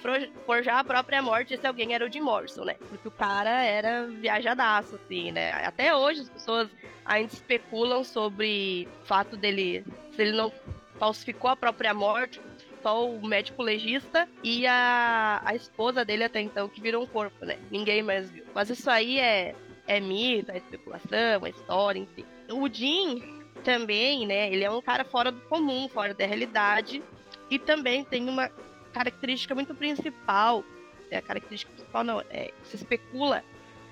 forjar 0.46 0.80
a 0.80 0.84
própria 0.84 1.22
morte, 1.22 1.54
esse 1.54 1.68
alguém 1.68 1.94
era 1.94 2.06
o 2.06 2.12
Jim 2.12 2.22
Morrison, 2.22 2.64
né? 2.64 2.76
Porque 2.90 3.08
o 3.08 3.12
cara 3.12 3.64
era 3.64 4.08
viajadaço, 4.08 4.96
assim, 4.96 5.32
né? 5.32 5.52
Até 5.66 5.96
hoje 5.96 6.22
as 6.22 6.30
pessoas 6.30 6.70
ainda 7.06 7.34
especulam 7.34 8.04
sobre 8.04 8.88
o 9.02 9.06
fato 9.06 9.38
dele, 9.38 9.86
se 10.16 10.22
ele 10.22 10.32
não 10.32 10.52
falsificou 10.98 11.50
a 11.50 11.56
própria 11.56 11.94
morte, 11.94 12.40
só 12.82 13.08
o 13.08 13.26
médico 13.26 13.62
legista 13.62 14.28
e 14.44 14.66
a, 14.68 15.42
a 15.44 15.56
esposa 15.56 16.04
dele 16.04 16.24
até 16.24 16.42
então, 16.42 16.68
que 16.68 16.82
virou 16.82 17.04
um 17.04 17.08
corpo, 17.08 17.46
né? 17.46 17.58
Ninguém 17.70 18.02
mais 18.02 18.30
viu. 18.30 18.46
Mas 18.54 18.70
isso 18.70 18.90
aí 18.90 19.20
é, 19.20 19.56
é 19.88 20.00
mito, 20.00 20.52
é 20.52 20.58
especulação, 20.58 21.46
é 21.46 21.50
história, 21.50 22.00
enfim. 22.00 22.26
O 22.52 22.68
Jim 22.68 23.42
também, 23.64 24.26
né? 24.26 24.52
Ele 24.52 24.64
é 24.64 24.72
um 24.72 24.82
cara 24.82 25.06
fora 25.06 25.32
do 25.32 25.42
comum, 25.42 25.88
fora 25.90 26.14
da 26.14 26.26
realidade. 26.26 27.02
E 27.50 27.60
também 27.60 28.04
tem 28.04 28.28
uma 28.28 28.50
característica 28.94 29.54
muito 29.56 29.74
principal. 29.76 30.64
É 31.10 31.18
a 31.18 31.22
característica 31.22 31.72
principal 31.72 32.04
não, 32.04 32.22
é, 32.30 32.52
se 32.64 32.76
especula 32.76 33.44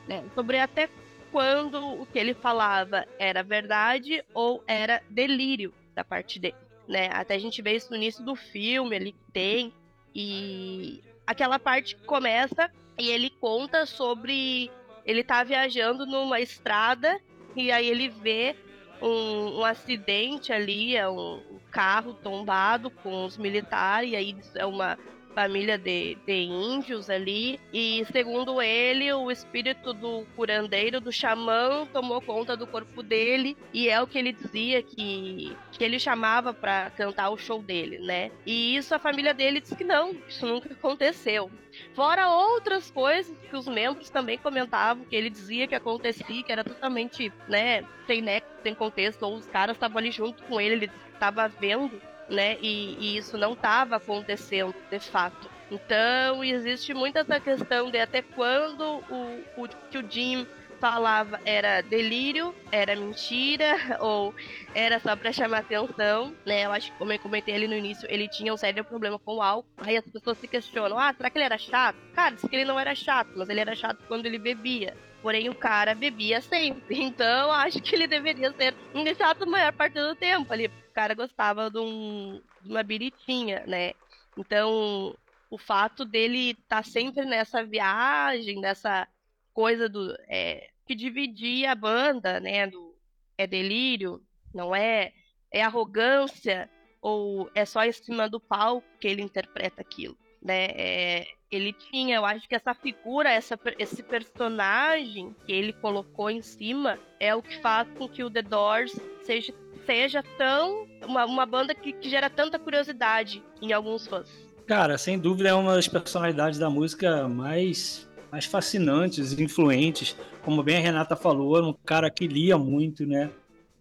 né, 0.08 0.24
sobre 0.34 0.60
até 0.60 0.89
quando 1.31 2.01
o 2.01 2.05
que 2.05 2.17
ele 2.17 2.34
falava 2.34 3.05
era 3.19 3.43
verdade 3.43 4.24
ou 4.34 4.63
era 4.65 5.03
delírio 5.10 5.74
da 5.93 6.03
parte 6.03 6.39
dele 6.39 6.55
né? 6.89 7.08
Até 7.13 7.36
a 7.36 7.39
gente 7.39 7.62
vê 7.62 7.75
isso 7.75 7.91
no 7.91 7.96
início 7.96 8.25
do 8.25 8.36
filme, 8.36 8.96
ele 8.96 9.15
tem. 9.31 9.72
E 10.13 11.03
aquela 11.25 11.60
parte 11.60 11.96
que 11.96 12.03
começa 12.03 12.69
e 12.98 13.10
ele 13.10 13.29
conta 13.29 13.86
sobre. 13.86 14.72
Ele 15.05 15.24
tá 15.24 15.43
viajando 15.43 16.05
numa 16.05 16.41
estrada 16.41 17.19
e 17.55 17.72
aí 17.72 17.88
ele 17.88 18.10
vê 18.10 18.55
um, 19.01 19.60
um 19.60 19.65
acidente 19.65 20.51
ali, 20.51 20.96
é 20.96 21.08
um 21.08 21.60
carro 21.72 22.13
tombado 22.13 22.89
com 22.89 23.25
os 23.25 23.38
militares, 23.38 24.12
e 24.12 24.15
aí 24.15 24.36
é 24.55 24.65
uma 24.65 24.98
família 25.39 25.77
de, 25.77 26.17
de 26.25 26.34
índios 26.34 27.10
ali. 27.10 27.58
E 27.72 28.03
segundo 28.12 28.62
ele, 28.62 29.13
o 29.13 29.31
espírito 29.31 29.93
do 29.93 30.25
curandeiro, 30.36 31.00
do 31.00 31.13
xamã, 31.13 31.88
tomou 31.93 32.19
conta 32.22 32.58
do 32.58 32.67
corpo 32.67 33.01
dele. 33.01 33.55
E 33.74 33.88
é 33.88 34.01
o 34.01 34.08
que 34.08 34.17
ele 34.17 34.34
dizia 34.34 34.84
que, 34.84 35.55
que 35.72 35.81
ele 35.81 35.98
chamava 35.98 36.53
para 36.53 36.89
cantar 36.89 37.29
o 37.29 37.38
show 37.38 37.62
dele, 37.62 38.00
né? 38.00 38.31
E 38.46 38.75
isso 38.75 38.93
a 38.93 39.00
família 39.00 39.34
dele 39.34 39.62
disse 39.62 39.77
que 39.77 39.86
não, 39.86 40.13
isso 40.27 40.46
nunca 40.46 40.74
aconteceu. 40.74 41.50
Fora 41.93 42.29
outras 42.29 42.91
coisas 42.91 43.34
que 43.50 43.55
os 43.55 43.65
membros 43.65 44.10
também 44.10 44.38
comentavam, 44.38 45.05
que 45.05 45.15
ele 45.15 45.29
dizia 45.29 45.67
que 45.67 45.75
acontecia, 45.75 46.43
que 46.43 46.51
era 46.51 46.65
totalmente, 46.65 47.31
né, 47.48 47.86
sem 48.05 48.22
nexo, 48.22 48.50
sem 48.62 48.75
contexto, 48.75 49.24
ou 49.24 49.36
os 49.36 49.46
caras 49.46 49.77
estavam 49.77 50.00
ali 50.00 50.12
junto 50.12 50.43
com 50.43 50.60
ele, 50.60 50.75
ele 50.75 50.91
estava 51.13 51.48
vendo 51.48 52.01
né? 52.29 52.57
E, 52.62 52.95
e 53.00 53.17
isso 53.17 53.38
não 53.38 53.53
estava 53.53 53.95
acontecendo 53.98 54.74
de 54.89 55.00
fato. 55.00 55.50
Então 55.71 56.43
existe 56.43 56.93
muita 56.93 57.19
essa 57.19 57.39
questão 57.39 57.91
de 57.91 58.00
até 58.00 58.21
quando 58.21 59.03
o, 59.09 59.43
o, 59.57 59.67
que 59.91 59.98
o 59.98 60.09
Jim 60.09 60.48
falava 60.79 61.39
era 61.45 61.81
delírio, 61.81 62.55
era 62.71 62.95
mentira, 62.95 63.75
ou 64.00 64.33
era 64.74 65.00
só 65.00 65.15
pra 65.15 65.31
chamar 65.31 65.59
atenção, 65.59 66.33
né? 66.45 66.65
Eu 66.65 66.71
acho 66.71 66.91
que, 66.91 66.98
como 66.98 67.12
eu 67.12 67.19
comentei 67.19 67.53
ali 67.53 67.67
no 67.67 67.75
início, 67.75 68.07
ele 68.09 68.27
tinha 68.27 68.53
um 68.53 68.57
sério 68.57 68.83
problema 68.83 69.19
com 69.19 69.36
o 69.36 69.41
álcool. 69.41 69.69
Aí 69.77 69.98
as 69.98 70.05
pessoas 70.05 70.38
se 70.38 70.48
questionam: 70.48 70.98
ah, 70.98 71.13
será 71.13 71.29
que 71.29 71.38
ele 71.38 71.45
era 71.45 71.57
chato? 71.57 71.98
Cara, 72.15 72.36
disse 72.36 72.48
que 72.48 72.55
ele 72.55 72.65
não 72.65 72.79
era 72.79 72.95
chato, 72.95 73.31
mas 73.36 73.50
ele 73.50 73.59
era 73.59 73.75
chato 73.75 74.00
quando 74.07 74.25
ele 74.25 74.39
bebia. 74.39 74.95
Porém, 75.21 75.50
o 75.50 75.55
cara 75.55 75.93
bebia 75.93 76.41
sempre. 76.41 76.98
Então, 77.09 77.51
acho 77.51 77.81
que 77.81 77.95
ele 77.95 78.07
deveria 78.07 78.51
ser 78.53 78.74
um 78.93 79.05
chato 79.15 79.43
a 79.43 79.45
maior 79.45 79.74
parte 79.74 80.00
do 80.00 80.15
tempo 80.15 80.51
ali. 80.53 80.71
Cara 81.00 81.13
gostava 81.13 81.72
de, 81.72 81.77
um, 81.77 82.41
de 82.62 82.70
uma 82.70 82.84
biritinha, 82.84 83.63
né? 83.65 83.94
Então, 84.38 85.15
o 85.50 85.58
fato 85.58 86.03
dele 86.03 86.50
estar 86.50 86.84
tá 86.84 86.84
sempre 86.84 87.24
nessa 87.24 87.63
viagem, 87.63 88.60
nessa 88.60 89.08
coisa 89.53 89.88
do 89.88 90.13
é, 90.27 90.70
que 90.86 90.94
dividia 90.94 91.72
a 91.72 91.75
banda, 91.75 92.41
né? 92.41 92.68
Do, 92.68 92.94
é 93.38 93.48
delírio, 93.48 94.22
não 94.53 94.75
é? 94.75 95.13
É 95.50 95.63
arrogância 95.63 96.70
ou 97.01 97.50
é 97.56 97.63
só 97.63 97.82
em 97.86 97.94
cima 97.94 98.27
do 98.27 98.38
palco 98.38 98.86
que 99.00 99.08
ele 99.08 99.22
interpreta 99.22 99.79
aquilo, 99.79 100.18
né? 100.41 100.65
É, 100.72 101.27
ele 101.50 101.72
tinha, 101.72 102.18
eu 102.18 102.25
acho 102.25 102.46
que 102.46 102.56
essa 102.56 102.74
figura, 102.74 103.32
essa, 103.32 103.58
esse 103.77 104.03
personagem 104.03 105.34
que 105.46 105.53
ele 105.53 105.72
colocou 105.72 106.29
em 106.29 106.41
cima 106.41 107.00
é 107.22 107.34
o 107.34 107.41
que 107.41 107.58
faz 107.62 107.88
com 107.98 108.10
que 108.10 108.22
o 108.22 108.29
The 108.29 108.41
Doors 108.41 108.91
seja, 109.24 109.53
seja 109.89 110.22
tão 110.38 110.86
uma, 111.08 111.25
uma 111.25 111.48
banda 111.48 111.74
que, 111.74 111.91
que 111.91 112.08
gera 112.08 112.29
tanta 112.29 112.60
curiosidade 112.60 113.41
em 113.60 113.74
alguns 113.74 114.05
fãs. 114.05 114.29
Cara, 114.67 115.00
sem 115.00 115.17
dúvida 115.17 115.50
é 115.50 115.53
uma 115.55 115.74
das 115.74 115.88
personalidades 115.88 116.60
da 116.60 116.69
música 116.69 117.27
mais, 117.27 118.08
mais 118.31 118.46
fascinantes, 118.46 119.39
influentes. 119.39 120.15
Como 120.43 120.62
bem 120.62 120.77
a 120.77 120.79
Renata 120.79 121.15
falou, 121.15 121.58
é 121.58 121.63
um 121.63 121.74
cara 121.74 122.08
que 122.12 122.27
lia 122.27 122.55
muito, 122.55 123.03
né? 123.08 123.31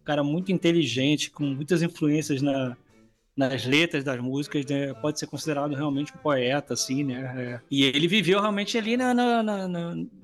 Um 0.01 0.03
cara 0.03 0.23
muito 0.23 0.51
inteligente, 0.51 1.29
com 1.29 1.43
muitas 1.43 1.83
influências 1.83 2.41
na, 2.41 2.75
nas 3.39 3.65
letras 3.65 4.03
das 4.03 4.19
músicas, 4.19 4.65
né? 4.65 4.93
pode 4.95 5.17
ser 5.17 5.25
considerado 5.25 5.73
realmente 5.73 6.13
um 6.13 6.17
poeta, 6.17 6.73
assim, 6.73 7.05
né? 7.05 7.33
É. 7.37 7.61
E 7.71 7.85
ele 7.85 8.05
viveu 8.05 8.41
realmente 8.41 8.77
ali 8.77 8.97
na, 8.97 9.13
na, 9.13 9.41
na, 9.41 9.67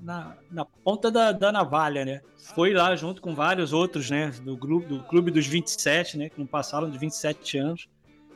na, 0.02 0.38
na 0.52 0.66
ponta 0.66 1.10
da, 1.10 1.32
da, 1.32 1.50
navalha, 1.50 2.04
né? 2.04 2.20
Foi 2.54 2.74
lá 2.74 2.94
junto 2.94 3.22
com 3.22 3.34
vários 3.34 3.72
outros, 3.72 4.10
né? 4.10 4.34
Do, 4.44 4.58
grupo, 4.58 4.90
do 4.90 5.04
Clube 5.04 5.32
dos 5.32 5.48
27, 5.48 6.18
né? 6.18 6.30
Que 6.30 6.38
não 6.38 6.46
passaram 6.46 6.90
de 6.90 6.98
27 6.98 7.58
anos. 7.58 7.88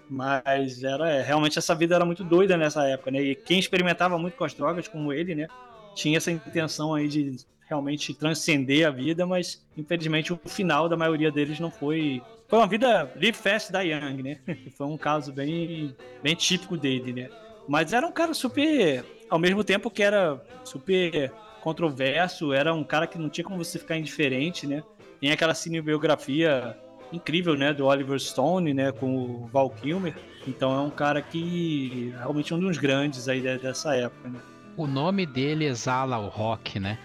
Mas 0.09 0.81
era 0.81 1.09
é, 1.09 1.21
realmente 1.21 1.59
essa 1.59 1.75
vida 1.75 1.95
era 1.95 2.05
muito 2.05 2.23
doida 2.23 2.55
nessa 2.55 2.87
época, 2.87 3.11
né? 3.11 3.21
E 3.21 3.35
quem 3.35 3.59
experimentava 3.59 4.17
muito 4.17 4.37
com 4.37 4.45
as 4.45 4.53
drogas, 4.53 4.87
como 4.87 5.11
ele, 5.11 5.35
né? 5.35 5.49
Tinha 5.93 6.15
essa 6.15 6.31
intenção 6.31 6.95
aí 6.95 7.09
de 7.09 7.35
realmente 7.69 8.13
transcender 8.13 8.87
a 8.87 8.89
vida, 8.89 9.25
mas 9.25 9.63
infelizmente 9.77 10.33
o 10.33 10.39
final 10.45 10.89
da 10.89 10.97
maioria 10.97 11.31
deles 11.31 11.59
não 11.59 11.69
foi. 11.69 12.21
Foi 12.47 12.57
uma 12.57 12.67
vida 12.67 13.11
live 13.15 13.33
fast 13.33 13.71
da 13.71 13.81
Young, 13.81 14.23
né? 14.23 14.39
Foi 14.75 14.87
um 14.87 14.97
caso 14.97 15.31
bem, 15.31 15.95
bem 16.23 16.33
típico 16.33 16.75
dele, 16.75 17.13
né? 17.13 17.29
Mas 17.67 17.93
era 17.93 18.07
um 18.07 18.11
cara 18.11 18.33
super. 18.33 19.05
Ao 19.29 19.37
mesmo 19.37 19.63
tempo 19.63 19.91
que 19.91 20.01
era 20.01 20.41
super 20.63 21.31
controverso, 21.61 22.51
era 22.51 22.73
um 22.73 22.83
cara 22.83 23.05
que 23.05 23.19
não 23.19 23.29
tinha 23.29 23.45
como 23.45 23.63
você 23.63 23.77
ficar 23.77 23.97
indiferente, 23.97 24.65
né? 24.65 24.81
Tem 25.21 25.31
aquela 25.31 25.53
cinebiografia 25.53 26.75
incrível, 27.13 27.55
né, 27.55 27.73
do 27.73 27.85
Oliver 27.85 28.19
Stone, 28.19 28.73
né, 28.73 28.91
com 28.91 29.15
o 29.15 29.47
Val 29.47 29.69
Kilmer. 29.69 30.15
Então 30.47 30.71
é 30.73 30.79
um 30.79 30.89
cara 30.89 31.21
que 31.21 32.13
realmente 32.17 32.53
é 32.53 32.55
um 32.55 32.59
dos 32.59 32.77
grandes 32.77 33.27
aí 33.27 33.41
dessa 33.41 33.95
época, 33.95 34.29
né? 34.29 34.39
O 34.77 34.87
nome 34.87 35.25
dele 35.25 35.65
exala 35.65 36.17
o 36.17 36.29
rock, 36.29 36.79
né? 36.79 36.97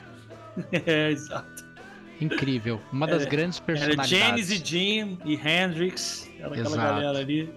é, 0.87 1.11
exato. 1.11 1.65
Incrível. 2.21 2.81
Uma 2.93 3.07
das 3.07 3.27
é, 3.27 3.29
grandes 3.29 3.59
personalidades. 3.59 4.13
Era 4.13 4.27
James 4.27 4.51
e 4.51 4.65
Jim 4.65 5.19
e 5.25 5.35
Hendrix, 5.35 6.31
aquela 6.39 6.57
exato. 6.57 6.77
galera 6.77 7.19
ali. 7.19 7.53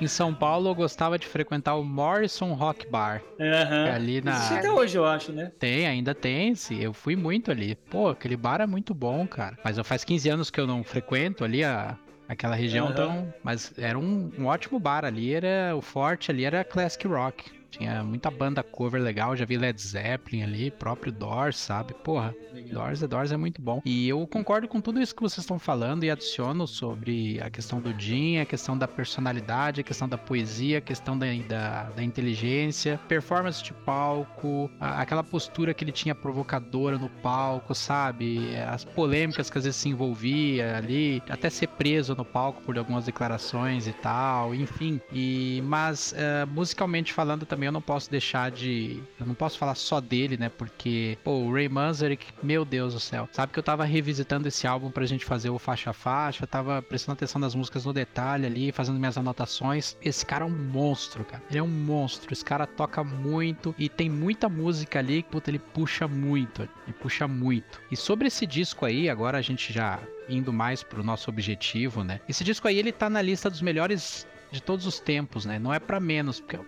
Em 0.00 0.06
São 0.06 0.34
Paulo 0.34 0.70
eu 0.70 0.74
gostava 0.74 1.18
de 1.18 1.26
frequentar 1.26 1.74
o 1.74 1.84
Morrison 1.84 2.54
Rock 2.54 2.88
Bar. 2.88 3.22
Uhum. 3.38 3.94
Ali 3.94 4.22
na. 4.22 4.32
Existe 4.32 4.54
até 4.54 4.72
hoje, 4.72 4.96
eu 4.96 5.04
acho, 5.04 5.30
né? 5.30 5.52
Tem, 5.58 5.86
ainda 5.86 6.14
tem. 6.14 6.54
Sim. 6.54 6.80
Eu 6.80 6.94
fui 6.94 7.14
muito 7.14 7.50
ali. 7.50 7.74
Pô, 7.74 8.08
aquele 8.08 8.36
bar 8.36 8.62
é 8.62 8.66
muito 8.66 8.94
bom, 8.94 9.26
cara. 9.26 9.58
Mas 9.62 9.76
eu 9.76 9.84
faz 9.84 10.02
15 10.02 10.28
anos 10.30 10.50
que 10.50 10.58
eu 10.58 10.66
não 10.66 10.82
frequento 10.82 11.44
ali 11.44 11.62
a, 11.62 11.98
aquela 12.26 12.54
região, 12.54 12.86
uhum. 12.86 12.92
então. 12.92 13.34
Mas 13.44 13.74
era 13.76 13.98
um, 13.98 14.30
um 14.38 14.46
ótimo 14.46 14.80
bar 14.80 15.04
ali. 15.04 15.34
Era 15.34 15.76
o 15.76 15.82
forte 15.82 16.30
ali 16.30 16.46
era 16.46 16.64
classic 16.64 17.06
rock. 17.06 17.59
Tinha 17.70 18.02
muita 18.02 18.30
banda 18.30 18.62
cover 18.62 19.00
legal, 19.00 19.36
já 19.36 19.44
vi 19.44 19.56
Led 19.56 19.80
Zeppelin 19.80 20.42
ali, 20.42 20.70
próprio 20.70 21.12
Doors, 21.12 21.56
sabe? 21.56 21.94
Porra, 21.94 22.34
Doors, 22.70 23.02
é 23.02 23.06
Doors 23.06 23.32
é 23.32 23.36
muito 23.36 23.62
bom. 23.62 23.80
E 23.84 24.08
eu 24.08 24.26
concordo 24.26 24.66
com 24.68 24.80
tudo 24.80 25.00
isso 25.00 25.14
que 25.14 25.22
vocês 25.22 25.38
estão 25.38 25.58
falando 25.58 26.04
e 26.04 26.10
adiciono 26.10 26.66
sobre 26.66 27.40
a 27.40 27.48
questão 27.48 27.80
do 27.80 27.98
Jim, 27.98 28.38
a 28.38 28.44
questão 28.44 28.76
da 28.76 28.88
personalidade, 28.88 29.80
a 29.80 29.84
questão 29.84 30.08
da 30.08 30.18
poesia, 30.18 30.78
a 30.78 30.80
questão 30.80 31.16
da, 31.16 31.26
da, 31.48 31.82
da 31.90 32.02
inteligência, 32.02 32.98
performance 33.08 33.62
de 33.62 33.72
palco, 33.72 34.70
a, 34.80 35.00
aquela 35.00 35.22
postura 35.22 35.72
que 35.72 35.84
ele 35.84 35.92
tinha 35.92 36.14
provocadora 36.14 36.98
no 36.98 37.08
palco, 37.08 37.74
sabe? 37.74 38.56
As 38.56 38.84
polêmicas 38.84 39.48
que 39.48 39.58
às 39.58 39.64
vezes 39.64 39.80
se 39.80 39.88
envolvia 39.88 40.76
ali, 40.76 41.22
até 41.28 41.48
ser 41.48 41.68
preso 41.68 42.14
no 42.14 42.24
palco 42.24 42.62
por 42.62 42.76
algumas 42.78 43.04
declarações 43.04 43.86
e 43.86 43.92
tal, 43.92 44.54
enfim. 44.54 45.00
E, 45.12 45.62
mas, 45.64 46.12
uh, 46.12 46.46
musicalmente 46.50 47.12
falando 47.12 47.46
também 47.46 47.59
também 47.60 47.66
eu 47.66 47.72
não 47.72 47.82
posso 47.82 48.10
deixar 48.10 48.50
de. 48.50 49.02
Eu 49.18 49.26
não 49.26 49.34
posso 49.34 49.58
falar 49.58 49.74
só 49.74 50.00
dele, 50.00 50.38
né? 50.38 50.48
Porque, 50.48 51.18
pô, 51.22 51.32
o 51.32 51.52
Ray 51.52 51.68
Manzarek, 51.68 52.26
meu 52.42 52.64
Deus 52.64 52.94
do 52.94 53.00
céu. 53.00 53.28
Sabe 53.32 53.52
que 53.52 53.58
eu 53.58 53.62
tava 53.62 53.84
revisitando 53.84 54.48
esse 54.48 54.66
álbum 54.66 54.90
pra 54.90 55.04
gente 55.04 55.26
fazer 55.26 55.50
o 55.50 55.58
faixa 55.58 55.90
a 55.90 55.92
faixa, 55.92 56.46
tava 56.46 56.80
prestando 56.80 57.14
atenção 57.14 57.38
nas 57.38 57.54
músicas 57.54 57.84
no 57.84 57.92
detalhe 57.92 58.46
ali, 58.46 58.72
fazendo 58.72 58.98
minhas 58.98 59.18
anotações. 59.18 59.94
Esse 60.02 60.24
cara 60.24 60.44
é 60.44 60.48
um 60.48 60.50
monstro, 60.50 61.22
cara. 61.22 61.42
Ele 61.50 61.58
é 61.58 61.62
um 61.62 61.68
monstro. 61.68 62.32
Esse 62.32 62.44
cara 62.44 62.66
toca 62.66 63.04
muito 63.04 63.74
e 63.78 63.90
tem 63.90 64.08
muita 64.08 64.48
música 64.48 64.98
ali 64.98 65.22
que, 65.22 65.28
puta, 65.28 65.50
ele 65.50 65.58
puxa 65.58 66.08
muito. 66.08 66.62
Ele 66.62 66.96
puxa 66.98 67.28
muito. 67.28 67.78
E 67.90 67.96
sobre 67.96 68.28
esse 68.28 68.46
disco 68.46 68.86
aí, 68.86 69.10
agora 69.10 69.36
a 69.36 69.42
gente 69.42 69.70
já 69.70 70.00
indo 70.30 70.52
mais 70.52 70.82
pro 70.82 71.02
nosso 71.02 71.28
objetivo, 71.28 72.04
né? 72.04 72.20
Esse 72.28 72.44
disco 72.44 72.66
aí, 72.68 72.78
ele 72.78 72.92
tá 72.92 73.10
na 73.10 73.20
lista 73.20 73.50
dos 73.50 73.60
melhores 73.60 74.26
de 74.50 74.62
todos 74.62 74.86
os 74.86 74.98
tempos, 74.98 75.44
né? 75.44 75.58
Não 75.58 75.72
é 75.72 75.78
para 75.78 76.00
menos, 76.00 76.40
porque 76.40 76.58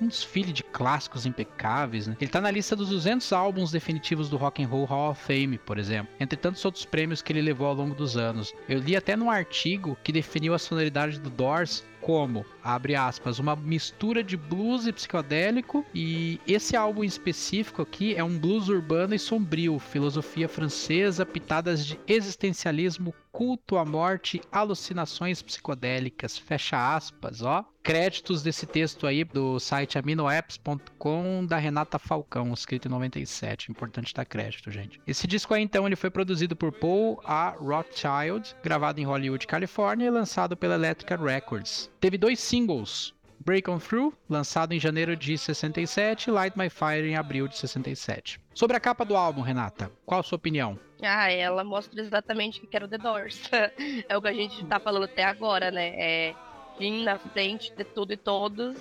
um 0.00 0.08
desfile 0.08 0.52
de 0.52 0.62
clássicos 0.62 1.26
impecáveis, 1.26 2.06
né? 2.06 2.16
Ele 2.20 2.30
tá 2.30 2.40
na 2.40 2.50
lista 2.50 2.74
dos 2.74 2.88
200 2.88 3.32
álbuns 3.32 3.70
definitivos 3.70 4.28
do 4.28 4.36
Rock 4.36 4.62
and 4.62 4.68
Roll 4.68 4.84
Hall 4.84 5.10
of 5.10 5.22
Fame, 5.22 5.58
por 5.58 5.78
exemplo, 5.78 6.12
entre 6.18 6.36
tantos 6.36 6.64
outros 6.64 6.84
prêmios 6.84 7.22
que 7.22 7.32
ele 7.32 7.42
levou 7.42 7.66
ao 7.66 7.74
longo 7.74 7.94
dos 7.94 8.16
anos. 8.16 8.52
Eu 8.68 8.80
li 8.80 8.96
até 8.96 9.16
num 9.16 9.30
artigo 9.30 9.96
que 10.02 10.12
definiu 10.12 10.54
a 10.54 10.58
sonoridade 10.58 11.20
do 11.20 11.30
Doors 11.30 11.84
como, 12.00 12.44
abre 12.64 12.96
aspas, 12.96 13.38
uma 13.38 13.54
mistura 13.54 14.24
de 14.24 14.36
blues 14.36 14.86
e 14.86 14.92
psicodélico 14.92 15.84
e 15.94 16.40
esse 16.46 16.74
álbum 16.74 17.04
específico 17.04 17.82
aqui 17.82 18.14
é 18.14 18.24
um 18.24 18.38
blues 18.38 18.68
urbano 18.68 19.14
e 19.14 19.18
sombrio, 19.18 19.78
filosofia 19.78 20.48
francesa, 20.48 21.26
pitadas 21.26 21.84
de 21.84 22.00
existencialismo, 22.08 23.14
culto 23.30 23.76
à 23.76 23.84
morte, 23.84 24.40
alucinações 24.50 25.42
psicodélicas, 25.42 26.38
fecha 26.38 26.94
aspas, 26.94 27.42
ó. 27.42 27.64
Créditos 27.82 28.42
desse 28.42 28.64
texto 28.64 29.06
aí 29.06 29.24
do 29.24 29.58
site 29.60 29.98
aminoapps.com 29.98 31.44
da 31.44 31.58
Renata 31.58 31.98
Falcão, 31.98 32.50
escrito 32.54 32.86
em 32.86 32.90
97. 32.90 33.70
Importante 33.70 34.14
dar 34.14 34.24
crédito, 34.24 34.70
gente. 34.70 35.00
Esse 35.06 35.26
disco 35.26 35.52
aí, 35.52 35.62
então, 35.62 35.84
ele 35.86 35.96
foi 35.96 36.10
produzido 36.10 36.56
por 36.56 36.72
Paul 36.72 37.20
A. 37.24 37.50
Rothschild, 37.50 38.56
gravado 38.62 39.00
em 39.00 39.04
Hollywood, 39.04 39.46
Califórnia 39.46 40.06
e 40.06 40.10
lançado 40.10 40.56
pela 40.56 40.76
Electric 40.76 41.14
Records. 41.22 41.90
Teve 42.04 42.18
dois 42.18 42.38
singles, 42.38 43.14
Break 43.40 43.70
On 43.70 43.78
Through, 43.78 44.12
lançado 44.28 44.74
em 44.74 44.78
janeiro 44.78 45.16
de 45.16 45.38
67, 45.38 46.26
e 46.26 46.30
Light 46.30 46.54
My 46.54 46.68
Fire 46.68 47.08
em 47.08 47.16
abril 47.16 47.48
de 47.48 47.56
67. 47.56 48.38
Sobre 48.52 48.76
a 48.76 48.80
capa 48.80 49.06
do 49.06 49.16
álbum, 49.16 49.40
Renata, 49.40 49.90
qual 50.04 50.20
a 50.20 50.22
sua 50.22 50.36
opinião? 50.36 50.78
Ah, 51.02 51.32
ela 51.32 51.64
mostra 51.64 51.98
exatamente 52.02 52.62
o 52.62 52.66
que 52.66 52.76
era 52.76 52.84
o 52.84 52.88
The 52.88 52.98
Doors. 52.98 53.48
é 54.06 54.14
o 54.18 54.20
que 54.20 54.28
a 54.28 54.34
gente 54.34 54.62
tá 54.66 54.78
falando 54.78 55.04
até 55.04 55.24
agora, 55.24 55.70
né? 55.70 55.94
É 55.96 56.34
Jim 56.78 57.04
na 57.04 57.18
frente 57.18 57.74
de 57.74 57.84
tudo 57.84 58.12
e 58.12 58.18
todos, 58.18 58.76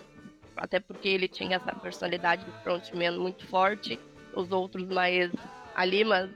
até 0.58 0.82
porque 0.82 1.08
ele 1.08 1.30
tinha 1.30 1.56
essa 1.56 1.74
personalidade 1.74 2.44
de 2.44 2.52
frontman 2.62 3.18
muito 3.18 3.48
forte, 3.48 3.98
os 4.36 4.52
outros 4.52 4.86
mais 4.90 5.32
ali, 5.74 6.04
mas 6.04 6.30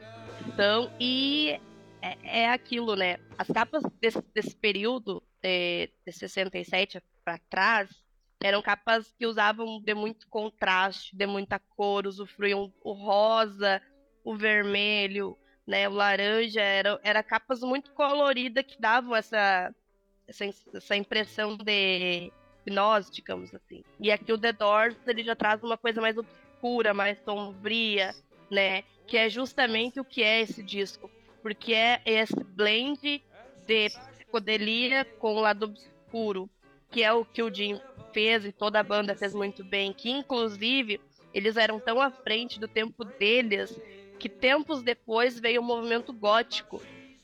então, 0.48 0.90
e 1.02 1.60
é, 2.02 2.44
é 2.44 2.50
aquilo, 2.50 2.96
né? 2.96 3.18
As 3.38 3.48
capas 3.50 3.84
desse, 4.00 4.24
desse 4.34 4.56
período 4.56 5.22
de, 5.48 5.90
de 6.06 6.12
67 6.12 7.02
para 7.24 7.38
trás 7.50 7.90
eram 8.42 8.62
capas 8.62 9.12
que 9.18 9.26
usavam 9.26 9.82
de 9.82 9.94
muito 9.96 10.28
contraste, 10.28 11.16
de 11.16 11.26
muita 11.26 11.58
cor, 11.58 12.06
usufruíam 12.06 12.72
o 12.84 12.94
rosa, 12.94 13.82
o 14.24 14.36
vermelho, 14.36 15.36
né, 15.66 15.90
o 15.90 15.94
laranja, 15.94 16.62
era, 16.62 17.00
era 17.04 17.24
capas 17.24 17.62
muito 17.62 17.92
coloridas 17.92 18.64
que 18.64 18.80
davam 18.80 19.16
essa, 19.16 19.74
essa, 20.28 20.46
essa 20.74 20.96
impressão 20.96 21.58
de 21.58 22.32
hipnose, 22.62 23.12
digamos 23.12 23.54
assim. 23.56 23.84
E 24.00 24.12
aqui 24.12 24.32
o 24.32 24.38
The 24.38 24.54
Doors, 24.54 24.96
ele 25.08 25.24
já 25.24 25.36
traz 25.36 25.64
uma 25.64 25.78
coisa 25.78 26.00
mais 26.00 26.16
obscura, 26.16 26.94
mais 26.94 27.18
sombria, 27.24 28.14
né? 28.52 28.84
que 29.08 29.18
é 29.18 29.30
justamente 29.30 30.00
o 30.00 30.06
que 30.06 30.22
é 30.22 30.42
esse 30.42 30.62
disco. 30.62 31.10
Porque 31.42 31.74
é 31.74 32.02
esse 32.06 32.44
blend 32.44 33.24
de 33.66 33.90
psicodelia 34.28 35.06
com 35.20 35.36
o 35.36 35.40
lado 35.40 35.64
obscuro, 35.66 36.50
que 36.92 37.04
é 37.04 37.12
o 37.12 37.26
que 37.26 37.42
o 37.42 37.54
Jim 37.54 37.80
fez 38.14 38.46
e 38.46 38.52
toda 38.52 38.80
a 38.80 38.84
banda 38.84 39.16
fez 39.16 39.34
muito 39.34 39.64
bem, 39.64 39.94
que 39.94 40.10
inclusive 40.10 41.00
eles 41.34 41.58
eram 41.58 41.80
tão 41.80 42.02
à 42.02 42.12
frente 42.12 42.60
do 42.60 42.68
tempo 42.68 43.04
deles 43.04 43.80
que 44.20 44.30
tempos 44.30 44.82
depois 44.82 45.40
veio 45.40 45.62
o 45.62 45.64
movimento 45.64 46.12
gótico, 46.12 46.82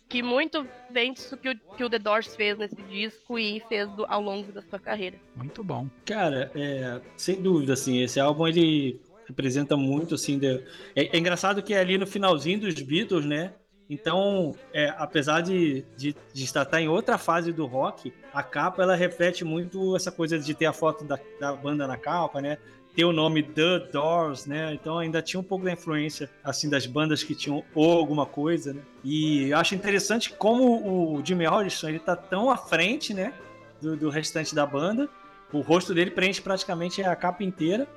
que 0.08 0.22
muito 0.22 0.68
vem 0.92 1.12
disso 1.12 1.36
que 1.36 1.50
o, 1.50 1.60
que 1.76 1.84
o 1.84 1.90
The 1.90 1.98
Doors 1.98 2.36
fez 2.36 2.58
nesse 2.58 2.82
disco 2.84 3.40
e 3.40 3.60
fez 3.68 3.90
do, 3.94 4.06
ao 4.06 4.22
longo 4.22 4.52
da 4.52 4.62
sua 4.62 4.80
carreira. 4.80 5.18
Muito 5.36 5.64
bom. 5.64 5.88
Cara, 6.06 6.52
é, 6.56 7.02
sem 7.18 7.42
dúvida, 7.42 7.74
assim, 7.74 8.02
esse 8.04 8.20
álbum 8.20 8.48
ele 8.48 9.02
representa 9.28 9.76
muito, 9.76 10.14
assim, 10.16 10.38
de... 10.38 10.58
é, 10.96 11.16
é, 11.16 11.18
engraçado 11.18 11.64
que 11.64 11.74
é 11.74 11.80
ali 11.80 11.98
no 11.98 12.06
finalzinho 12.06 12.60
dos 12.60 12.76
Beatles, 12.76 13.26
né? 13.26 13.54
Então, 13.90 14.56
é, 14.74 14.94
apesar 14.98 15.42
de, 15.42 15.84
de, 15.96 16.16
de 16.34 16.44
estar 16.44 16.68
em 16.80 16.88
outra 16.88 17.18
fase 17.18 17.52
do 17.52 17.66
rock, 17.66 18.14
a 18.34 18.42
capa 18.42 18.82
ela 18.82 18.96
reflete 18.96 19.44
muito 19.44 19.96
essa 19.96 20.12
coisa 20.12 20.40
de 20.40 20.54
ter 20.54 20.66
a 20.66 20.74
foto 20.74 21.04
da, 21.04 21.20
da 21.40 21.54
banda 21.54 21.86
na 21.86 21.98
capa, 21.98 22.42
né? 22.42 22.58
ter 22.96 23.06
o 23.06 23.12
nome 23.12 23.42
The 23.42 23.80
Doors, 23.92 24.46
né? 24.46 24.74
Então 24.74 25.00
ainda 25.00 25.22
tinha 25.22 25.40
um 25.40 25.44
pouco 25.44 25.66
da 25.66 25.72
influência 25.72 26.30
assim 26.44 26.70
das 26.70 26.86
bandas 26.86 27.24
que 27.24 27.34
tinham 27.34 27.64
ou 27.74 27.98
alguma 27.98 28.26
coisa, 28.26 28.74
né? 28.74 28.82
E 29.04 29.50
eu 29.50 29.58
acho 29.58 29.76
interessante 29.76 30.32
como 30.32 31.16
o 31.18 31.26
Jimmy 31.26 31.48
Morrison 31.48 31.90
ele 31.90 32.00
tá 32.00 32.16
tão 32.16 32.50
à 32.50 32.58
frente, 32.58 33.14
né, 33.14 33.34
do, 33.82 33.98
do, 33.98 34.10
restante 34.10 34.54
da 34.54 34.66
banda. 34.66 35.10
O 35.52 35.62
rosto 35.62 35.94
dele 35.94 36.12
preenche 36.12 36.42
praticamente 36.42 37.04
a 37.04 37.16
capa 37.16 37.44
inteira 37.44 37.88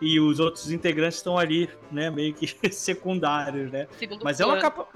e 0.00 0.18
os 0.20 0.40
outros 0.40 0.70
integrantes 0.70 1.18
estão 1.18 1.38
ali, 1.38 1.68
né, 1.90 2.10
meio 2.10 2.34
que 2.34 2.46
secundários, 2.72 3.70
né? 3.70 3.86
Segundo 3.98 4.24
Mas 4.24 4.40
é 4.40 4.46
uma 4.46 4.58
capa 4.58 4.88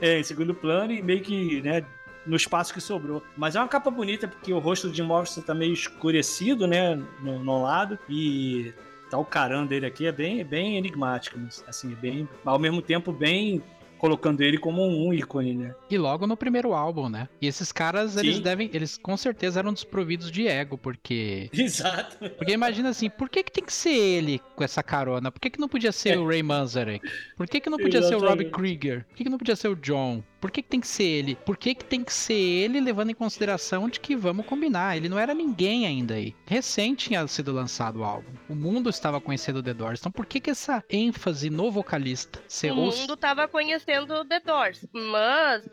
é, 0.00 0.18
em 0.18 0.22
segundo 0.22 0.54
plano 0.54 0.92
e 0.92 1.02
meio 1.02 1.20
que, 1.20 1.60
né, 1.62 1.84
no 2.26 2.36
espaço 2.36 2.72
que 2.72 2.80
sobrou. 2.80 3.22
Mas 3.36 3.56
é 3.56 3.60
uma 3.60 3.68
capa 3.68 3.90
bonita 3.90 4.28
porque 4.28 4.52
o 4.52 4.58
rosto 4.58 4.92
Jim 4.92 5.02
Morrison 5.02 5.40
tá 5.40 5.54
meio 5.54 5.72
escurecido, 5.72 6.66
né, 6.66 6.94
no, 7.20 7.38
no 7.42 7.62
lado 7.62 7.98
e 8.08 8.72
tá 9.10 9.16
o 9.16 9.24
carão 9.24 9.66
dele 9.66 9.86
aqui 9.86 10.06
é 10.06 10.12
bem, 10.12 10.44
bem 10.44 10.76
enigmático, 10.76 11.38
assim, 11.66 11.94
bem, 11.94 12.28
ao 12.44 12.58
mesmo 12.58 12.82
tempo 12.82 13.10
bem 13.10 13.62
colocando 13.98 14.40
ele 14.40 14.58
como 14.58 14.86
um 14.86 15.12
ícone, 15.12 15.54
né? 15.54 15.74
E 15.90 15.98
logo 15.98 16.26
no 16.26 16.36
primeiro 16.36 16.72
álbum, 16.72 17.08
né? 17.08 17.28
E 17.40 17.46
esses 17.46 17.72
caras, 17.72 18.12
Sim. 18.12 18.20
eles 18.20 18.40
devem, 18.40 18.70
eles 18.72 18.96
com 18.96 19.16
certeza 19.16 19.58
eram 19.60 19.72
desprovidos 19.72 20.30
de 20.30 20.46
ego, 20.46 20.78
porque 20.78 21.50
Exato. 21.52 22.16
porque 22.30 22.52
imagina 22.52 22.90
assim, 22.90 23.10
por 23.10 23.28
que 23.28 23.42
que 23.42 23.52
tem 23.52 23.64
que 23.64 23.72
ser 23.72 23.90
ele 23.90 24.40
com 24.54 24.64
essa 24.64 24.82
carona? 24.82 25.30
Por 25.30 25.40
que 25.40 25.50
que 25.50 25.60
não 25.60 25.68
podia 25.68 25.92
ser 25.92 26.18
o 26.18 26.26
Ray 26.26 26.42
Manzarek? 26.42 27.06
Por 27.36 27.46
que 27.46 27.60
que 27.60 27.70
não 27.70 27.78
podia 27.78 28.02
ser 28.02 28.14
o 28.14 28.20
Rob 28.20 28.42
Exatamente. 28.42 28.50
Krieger? 28.52 29.04
Por 29.08 29.16
que 29.16 29.24
que 29.24 29.30
não 29.30 29.38
podia 29.38 29.56
ser 29.56 29.68
o 29.68 29.76
John? 29.76 30.22
Por 30.40 30.50
que 30.50 30.62
que 30.62 30.68
tem 30.68 30.80
que 30.80 30.86
ser 30.86 31.04
ele? 31.04 31.34
Por 31.34 31.56
que 31.56 31.74
que 31.74 31.84
tem 31.84 32.04
que 32.04 32.12
ser 32.12 32.34
ele 32.34 32.80
levando 32.80 33.10
em 33.10 33.14
consideração 33.14 33.88
de 33.88 33.98
que 33.98 34.14
vamos 34.14 34.46
combinar, 34.46 34.96
ele 34.96 35.08
não 35.08 35.18
era 35.18 35.34
ninguém 35.34 35.86
ainda 35.86 36.14
aí. 36.14 36.34
Recente 36.46 37.08
tinha 37.08 37.26
sido 37.26 37.52
lançado 37.52 38.00
o 38.00 38.04
álbum. 38.04 38.30
O 38.48 38.54
mundo 38.54 38.88
estava 38.88 39.20
conhecendo 39.20 39.58
o 39.58 39.62
The 39.62 39.74
Doors. 39.74 40.00
Então 40.00 40.12
por 40.12 40.26
que 40.26 40.40
que 40.40 40.50
essa 40.50 40.84
ênfase 40.88 41.50
no 41.50 41.70
vocalista 41.70 42.40
ser 42.48 42.72
o 42.72 42.76
mundo 42.76 43.16
tava 43.16 43.48
conhecendo 43.48 44.24
The 44.24 44.40
Doors, 44.40 44.86
mas 44.92 45.68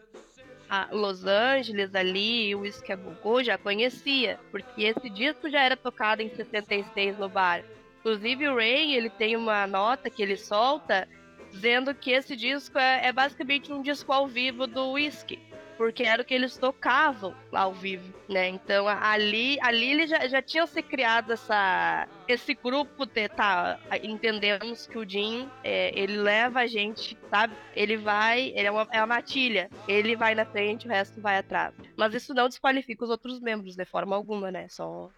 a 0.69 0.87
Los 0.91 1.25
Angeles 1.25 1.93
ali, 1.93 2.55
o 2.55 2.61
Whiskey 2.61 2.93
a 2.93 2.95
Go 2.95 3.43
já 3.43 3.57
conhecia, 3.57 4.39
porque 4.51 4.83
esse 4.83 5.09
disco 5.09 5.49
já 5.49 5.61
era 5.61 5.77
tocado 5.77 6.21
em 6.21 6.29
66 6.29 7.17
no 7.17 7.29
bar. 7.29 7.63
Inclusive 7.99 8.47
o 8.47 8.55
Ray, 8.55 8.95
ele 8.95 9.09
tem 9.09 9.35
uma 9.35 9.65
nota 9.65 10.09
que 10.09 10.21
ele 10.21 10.37
solta 10.37 11.07
dizendo 11.55 11.95
que 11.95 12.11
esse 12.11 12.35
disco 12.35 12.77
é, 12.77 13.07
é 13.07 13.13
basicamente 13.13 13.71
um 13.71 13.81
disco 13.81 14.11
ao 14.11 14.27
vivo 14.27 14.67
do 14.67 14.91
Whiskey. 14.91 15.39
Porque 15.77 16.03
era 16.03 16.21
o 16.21 16.25
que 16.25 16.33
eles 16.33 16.57
tocavam 16.57 17.35
lá 17.51 17.61
ao 17.61 17.73
vivo, 17.73 18.13
né? 18.29 18.47
Então 18.47 18.87
ali, 18.87 19.57
ali 19.61 19.91
eles 19.91 20.09
já, 20.09 20.25
já 20.25 20.41
tinham 20.41 20.65
se 20.65 20.81
criado 20.81 21.33
essa, 21.33 22.07
esse 22.29 22.53
grupo 22.53 23.05
de, 23.05 23.27
tá, 23.27 23.77
entendemos 24.01 24.87
que 24.87 24.97
o 24.97 25.09
Jim, 25.09 25.49
é, 25.65 25.91
ele 25.99 26.15
leva 26.15 26.61
a 26.61 26.67
gente, 26.67 27.17
sabe? 27.29 27.53
Ele 27.75 27.97
vai, 27.97 28.53
ele 28.55 28.67
é 28.67 28.71
uma, 28.71 28.87
é 28.89 28.99
uma 28.99 29.07
matilha. 29.07 29.69
Ele 29.85 30.15
vai 30.15 30.33
na 30.33 30.45
frente, 30.45 30.87
o 30.87 30.89
resto 30.89 31.19
vai 31.19 31.39
atrás. 31.39 31.73
Mas 31.97 32.13
isso 32.13 32.33
não 32.33 32.47
desqualifica 32.47 33.03
os 33.03 33.09
outros 33.09 33.41
membros 33.41 33.75
de 33.75 33.83
forma 33.83 34.15
alguma, 34.15 34.49
né? 34.49 34.67
Só 34.69 35.09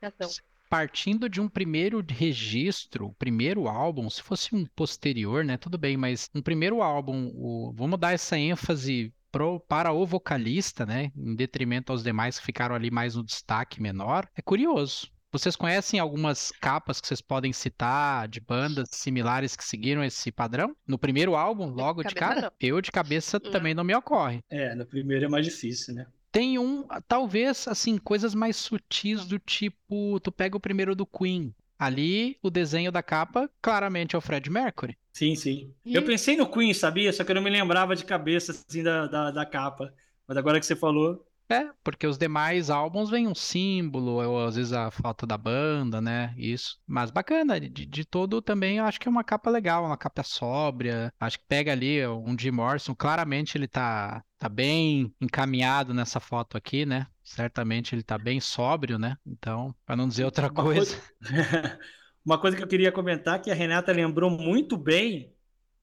É 0.00 0.10
porque. 0.10 0.48
Partindo 0.70 1.28
de 1.28 1.40
um 1.40 1.48
primeiro 1.48 2.02
registro, 2.08 3.08
o 3.08 3.14
primeiro 3.14 3.68
álbum, 3.68 4.08
se 4.08 4.22
fosse 4.22 4.54
um 4.54 4.64
posterior, 4.76 5.44
né, 5.44 5.56
tudo 5.56 5.76
bem, 5.76 5.96
mas 5.96 6.30
um 6.34 6.40
primeiro 6.40 6.80
álbum, 6.80 7.30
o- 7.34 7.72
vamos 7.76 7.98
dar 7.98 8.12
essa 8.12 8.38
ênfase 8.38 9.12
pro- 9.32 9.60
para 9.60 9.92
o 9.92 10.06
vocalista, 10.06 10.86
né, 10.86 11.10
em 11.16 11.34
detrimento 11.34 11.90
aos 11.92 12.02
demais 12.04 12.38
que 12.38 12.46
ficaram 12.46 12.74
ali 12.74 12.90
mais 12.90 13.16
no 13.16 13.24
destaque 13.24 13.82
menor, 13.82 14.28
é 14.36 14.40
curioso. 14.40 15.08
Vocês 15.32 15.54
conhecem 15.54 16.00
algumas 16.00 16.50
capas 16.60 17.00
que 17.00 17.06
vocês 17.06 17.20
podem 17.20 17.52
citar 17.52 18.26
de 18.26 18.40
bandas 18.40 18.88
similares 18.92 19.54
que 19.54 19.64
seguiram 19.64 20.02
esse 20.02 20.32
padrão? 20.32 20.74
No 20.86 20.98
primeiro 20.98 21.36
álbum, 21.36 21.66
logo 21.70 22.02
de 22.02 22.12
cabeça, 22.14 22.34
cara? 22.34 22.40
não. 22.42 22.50
Eu 22.60 22.80
de 22.80 22.90
cabeça 22.90 23.40
Não. 23.42 23.50
também 23.50 23.72
não 23.72 23.84
me 23.84 23.94
ocorre. 23.94 24.40
É, 24.50 24.74
no 24.74 24.84
primeiro 24.84 25.24
é 25.26 25.28
mais 25.28 25.44
difícil, 25.46 25.94
né? 25.94 26.06
Tem 26.32 26.58
um, 26.58 26.84
talvez, 27.08 27.66
assim, 27.66 27.98
coisas 27.98 28.34
mais 28.34 28.56
sutis 28.56 29.26
do 29.26 29.38
tipo, 29.38 30.20
tu 30.20 30.30
pega 30.30 30.56
o 30.56 30.60
primeiro 30.60 30.94
do 30.94 31.06
Queen. 31.06 31.54
Ali, 31.78 32.38
o 32.42 32.50
desenho 32.50 32.92
da 32.92 33.02
capa, 33.02 33.50
claramente 33.60 34.14
é 34.14 34.18
o 34.18 34.20
Fred 34.20 34.50
Mercury. 34.50 34.96
Sim, 35.12 35.34
sim. 35.34 35.74
E- 35.84 35.94
Eu 35.96 36.04
pensei 36.04 36.36
no 36.36 36.50
Queen, 36.50 36.72
sabia? 36.72 37.12
Só 37.12 37.24
que 37.24 37.30
eu 37.30 37.34
não 37.34 37.42
me 37.42 37.50
lembrava 37.50 37.96
de 37.96 38.04
cabeça, 38.04 38.52
assim, 38.52 38.82
da, 38.82 39.06
da, 39.06 39.30
da 39.30 39.46
capa. 39.46 39.92
Mas 40.26 40.36
agora 40.36 40.60
que 40.60 40.66
você 40.66 40.76
falou, 40.76 41.26
É, 41.50 41.68
porque 41.82 42.06
os 42.06 42.16
demais 42.16 42.70
álbuns 42.70 43.10
vem 43.10 43.26
um 43.26 43.34
símbolo, 43.34 44.24
ou 44.24 44.46
às 44.46 44.54
vezes 44.54 44.72
a 44.72 44.88
falta 44.88 45.26
da 45.26 45.36
banda, 45.36 46.00
né? 46.00 46.32
Isso. 46.38 46.78
Mas 46.86 47.10
bacana, 47.10 47.58
de, 47.58 47.68
de 47.68 48.04
todo 48.04 48.40
também 48.40 48.78
eu 48.78 48.84
acho 48.84 49.00
que 49.00 49.08
é 49.08 49.10
uma 49.10 49.24
capa 49.24 49.50
legal, 49.50 49.84
uma 49.84 49.96
capa 49.96 50.22
sóbria. 50.22 51.12
Acho 51.18 51.40
que 51.40 51.44
pega 51.48 51.72
ali 51.72 52.06
um 52.06 52.38
Jim 52.38 52.52
Morrison, 52.52 52.94
claramente 52.94 53.58
ele 53.58 53.66
tá, 53.66 54.22
tá 54.38 54.48
bem 54.48 55.12
encaminhado 55.20 55.92
nessa 55.92 56.20
foto 56.20 56.56
aqui, 56.56 56.86
né? 56.86 57.08
Certamente 57.24 57.96
ele 57.96 58.04
tá 58.04 58.16
bem 58.16 58.38
sóbrio, 58.38 58.96
né? 58.96 59.16
Então, 59.26 59.74
pra 59.84 59.96
não 59.96 60.06
dizer 60.06 60.26
outra 60.26 60.46
Uma 60.46 60.62
coisa. 60.62 60.96
Uma 62.24 62.38
coisa 62.38 62.56
que 62.56 62.62
eu 62.62 62.68
queria 62.68 62.92
comentar 62.92 63.42
que 63.42 63.50
a 63.50 63.54
Renata 63.54 63.90
lembrou 63.90 64.30
muito 64.30 64.76
bem, 64.76 65.34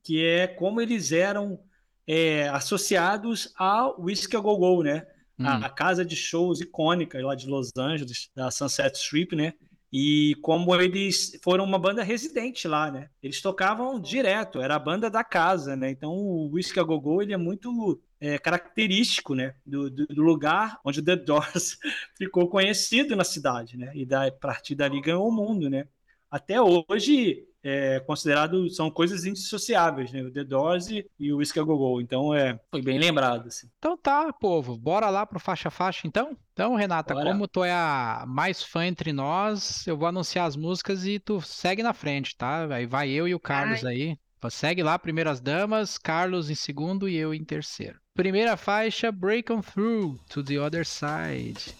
que 0.02 0.24
é 0.24 0.48
como 0.48 0.80
eles 0.80 1.12
eram 1.12 1.60
é, 2.08 2.48
associados 2.48 3.52
ao 3.58 4.00
Whiskey 4.00 4.38
a 4.38 4.40
Go 4.40 4.58
Go, 4.58 4.82
né? 4.82 5.06
Hum. 5.40 5.46
A, 5.46 5.66
a 5.66 5.70
casa 5.70 6.04
de 6.04 6.16
shows 6.16 6.62
icônica 6.62 7.24
lá 7.24 7.36
de 7.36 7.48
Los 7.48 7.72
Angeles, 7.78 8.30
da 8.36 8.50
Sunset 8.50 8.98
Strip, 8.98 9.36
né? 9.36 9.54
E 9.92 10.36
como 10.42 10.76
eles 10.76 11.40
foram 11.42 11.64
uma 11.64 11.80
banda 11.80 12.04
residente 12.04 12.68
lá, 12.68 12.92
né? 12.92 13.10
Eles 13.24 13.42
tocavam 13.42 14.00
direto, 14.00 14.60
era 14.60 14.76
a 14.76 14.80
banda 14.80 15.10
da 15.10 15.24
casa, 15.24 15.76
né? 15.76 15.90
Então 15.90 16.12
o 16.12 16.52
Whiskey 16.52 16.80
a 16.80 16.84
Go 16.84 17.00
Go 17.00 17.22
ele 17.22 17.34
é 17.34 17.38
muito 17.38 18.02
é, 18.20 18.38
característico, 18.38 19.34
né? 19.34 19.56
Do, 19.66 19.90
do, 19.90 20.08
do 20.08 20.22
lugar 20.22 20.80
onde 20.84 21.00
o 21.00 21.04
The 21.04 21.16
Doors 21.16 21.78
ficou 22.18 22.50
conhecido 22.50 23.16
na 23.16 23.24
cidade, 23.24 23.78
né? 23.78 23.92
E 23.96 24.06
da, 24.06 24.28
a 24.28 24.32
partir 24.32 24.76
dali 24.76 25.00
ganhou 25.00 25.28
o 25.28 25.32
mundo, 25.32 25.70
né? 25.70 25.88
Até 26.30 26.62
hoje 26.62 27.46
é 27.68 28.00
considerado 28.00 28.70
são 28.70 28.90
coisas 28.90 29.26
indissociáveis, 29.26 30.12
né? 30.12 30.22
O 30.22 30.32
The 30.32 30.44
Doors 30.44 30.88
e, 30.90 31.34
o 31.34 31.38
Whiskey 31.38 31.60
a 31.60 31.64
Go 31.64 31.78
Go. 31.78 32.02
Então 32.02 32.34
é 32.34 32.60
foi 32.72 32.82
bem 32.82 32.98
lembrado, 32.98 33.48
assim. 33.48 33.68
Então 33.78 33.98
tá, 33.98 34.32
povo, 34.32 34.78
bora 34.78 35.10
lá 35.10 35.26
pro 35.26 35.40
faixa 35.40 35.70
faixa 35.70 36.08
então? 36.08 36.38
Então, 36.54 36.76
Renata, 36.76 37.14
Bora. 37.14 37.32
como 37.32 37.48
tu 37.48 37.64
é 37.64 37.72
a 37.72 38.24
mais 38.26 38.64
fã 38.64 38.86
entre 38.86 39.12
nós, 39.14 39.86
eu 39.86 39.98
vou 39.98 40.08
anunciar 40.08 40.48
as 40.48 40.56
músicas 40.56 41.06
e 41.06 41.20
tu 41.20 41.42
segue 41.42 41.84
na 41.84 41.94
frente, 41.94 42.36
tá? 42.36 42.74
Aí 42.74 42.86
vai 42.86 43.10
eu 43.10 43.28
e 43.28 43.36
o 43.36 43.40
Carlos 43.40 43.86
aí. 43.86 44.18
Segue 44.50 44.82
lá, 44.82 44.98
primeiras 44.98 45.42
damas, 45.42 45.98
Carlos 45.98 46.50
em 46.50 46.56
segundo 46.56 47.10
e 47.10 47.18
eu 47.18 47.34
em 47.34 47.44
terceiro. 47.44 48.00
Primeira 48.16 48.56
faixa, 48.56 49.12
Break 49.12 49.52
On 49.52 49.62
Through 49.62 50.20
to 50.30 50.42
the 50.42 50.58
Other 50.58 50.86
Side. 50.86 51.76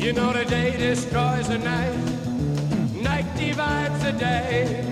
You 0.00 0.14
know 0.14 0.32
the 0.32 0.46
day 0.46 0.76
destroys 0.78 1.46
the 1.48 1.58
night, 1.58 1.94
night 3.02 3.26
divides 3.36 4.02
the 4.02 4.12
day. 4.12 4.82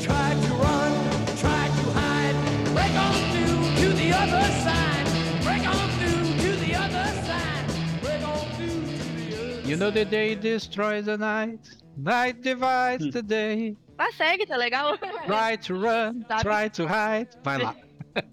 Try 0.00 0.30
to 0.44 0.52
run, 0.54 0.92
try 1.36 1.64
to 1.68 1.84
hide, 2.00 2.36
break 2.72 2.94
on 2.96 3.14
through 3.32 3.60
to 3.82 3.88
the 3.92 4.10
other 4.22 4.44
side, 4.64 5.06
break 5.44 5.64
on 5.68 5.88
through 5.98 6.24
to 6.42 6.50
the 6.64 6.74
other 6.74 7.06
side, 7.28 7.66
break 8.00 8.22
on 8.26 8.40
through 8.56 8.80
to 8.88 9.00
the 9.20 9.36
other 9.36 9.68
You 9.68 9.76
know 9.76 9.90
the 9.90 10.06
day 10.06 10.34
destroys 10.34 11.04
the 11.04 11.18
night, 11.18 11.68
night 11.98 12.40
divides 12.40 13.12
the 13.12 13.22
day. 13.22 13.76
Mas 13.98 14.14
segue, 14.16 14.46
tá 14.46 14.56
legal? 14.56 14.96
Try 15.26 15.56
to 15.56 15.74
run, 15.74 16.24
Sabe? 16.26 16.42
try 16.42 16.68
to 16.68 16.86
hide. 16.86 17.28
Vai 17.44 17.58
lá. 17.58 17.74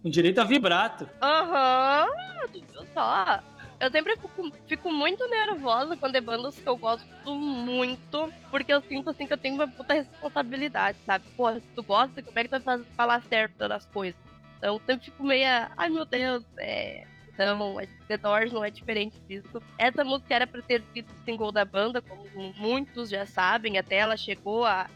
Com 0.01 0.09
direito 0.09 0.39
a 0.39 0.45
vibrato. 0.45 1.09
Aham, 1.21 2.07
tu 2.53 2.61
viu 2.71 2.85
só? 2.93 3.43
Eu 3.79 3.91
sempre 3.91 4.15
fico, 4.15 4.51
fico, 4.67 4.91
muito 4.91 5.27
nervosa 5.27 5.97
quando 5.97 6.15
é 6.15 6.21
bandas 6.21 6.57
que 6.57 6.67
eu 6.67 6.77
gosto 6.77 7.05
muito, 7.25 8.31
porque 8.49 8.73
eu 8.73 8.81
sinto 8.81 9.09
assim 9.09 9.27
que 9.27 9.33
eu 9.33 9.37
tenho 9.37 9.55
uma 9.55 9.67
puta 9.67 9.93
responsabilidade, 9.93 10.97
sabe? 11.05 11.25
Pô, 11.35 11.53
se 11.53 11.67
tu 11.75 11.83
gosta, 11.83 12.21
como 12.21 12.39
é 12.39 12.43
que 12.43 12.49
tu 12.49 12.59
vai 12.61 12.83
falar 12.95 13.21
certo 13.23 13.67
das 13.67 13.85
coisas? 13.87 14.19
Então 14.57 14.79
sempre 14.85 15.05
fico 15.05 15.23
meio, 15.23 15.47
ai 15.75 15.89
meu 15.89 16.05
Deus, 16.05 16.43
é. 16.57 17.05
Então, 17.33 17.75
The 18.07 18.17
Doors 18.17 18.53
não 18.53 18.63
é 18.63 18.69
diferente 18.71 19.19
disso. 19.27 19.61
Essa 19.77 20.05
música 20.05 20.33
era 20.33 20.47
para 20.47 20.61
ter 20.61 20.81
sido 20.93 21.11
single 21.25 21.51
da 21.51 21.65
banda, 21.65 22.01
como 22.01 22.25
muitos 22.55 23.09
já 23.09 23.25
sabem, 23.25 23.77
até 23.77 23.97
ela 23.97 24.15
chegou 24.15 24.63
a 24.63 24.89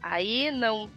aí 0.00 0.52
não 0.52 0.88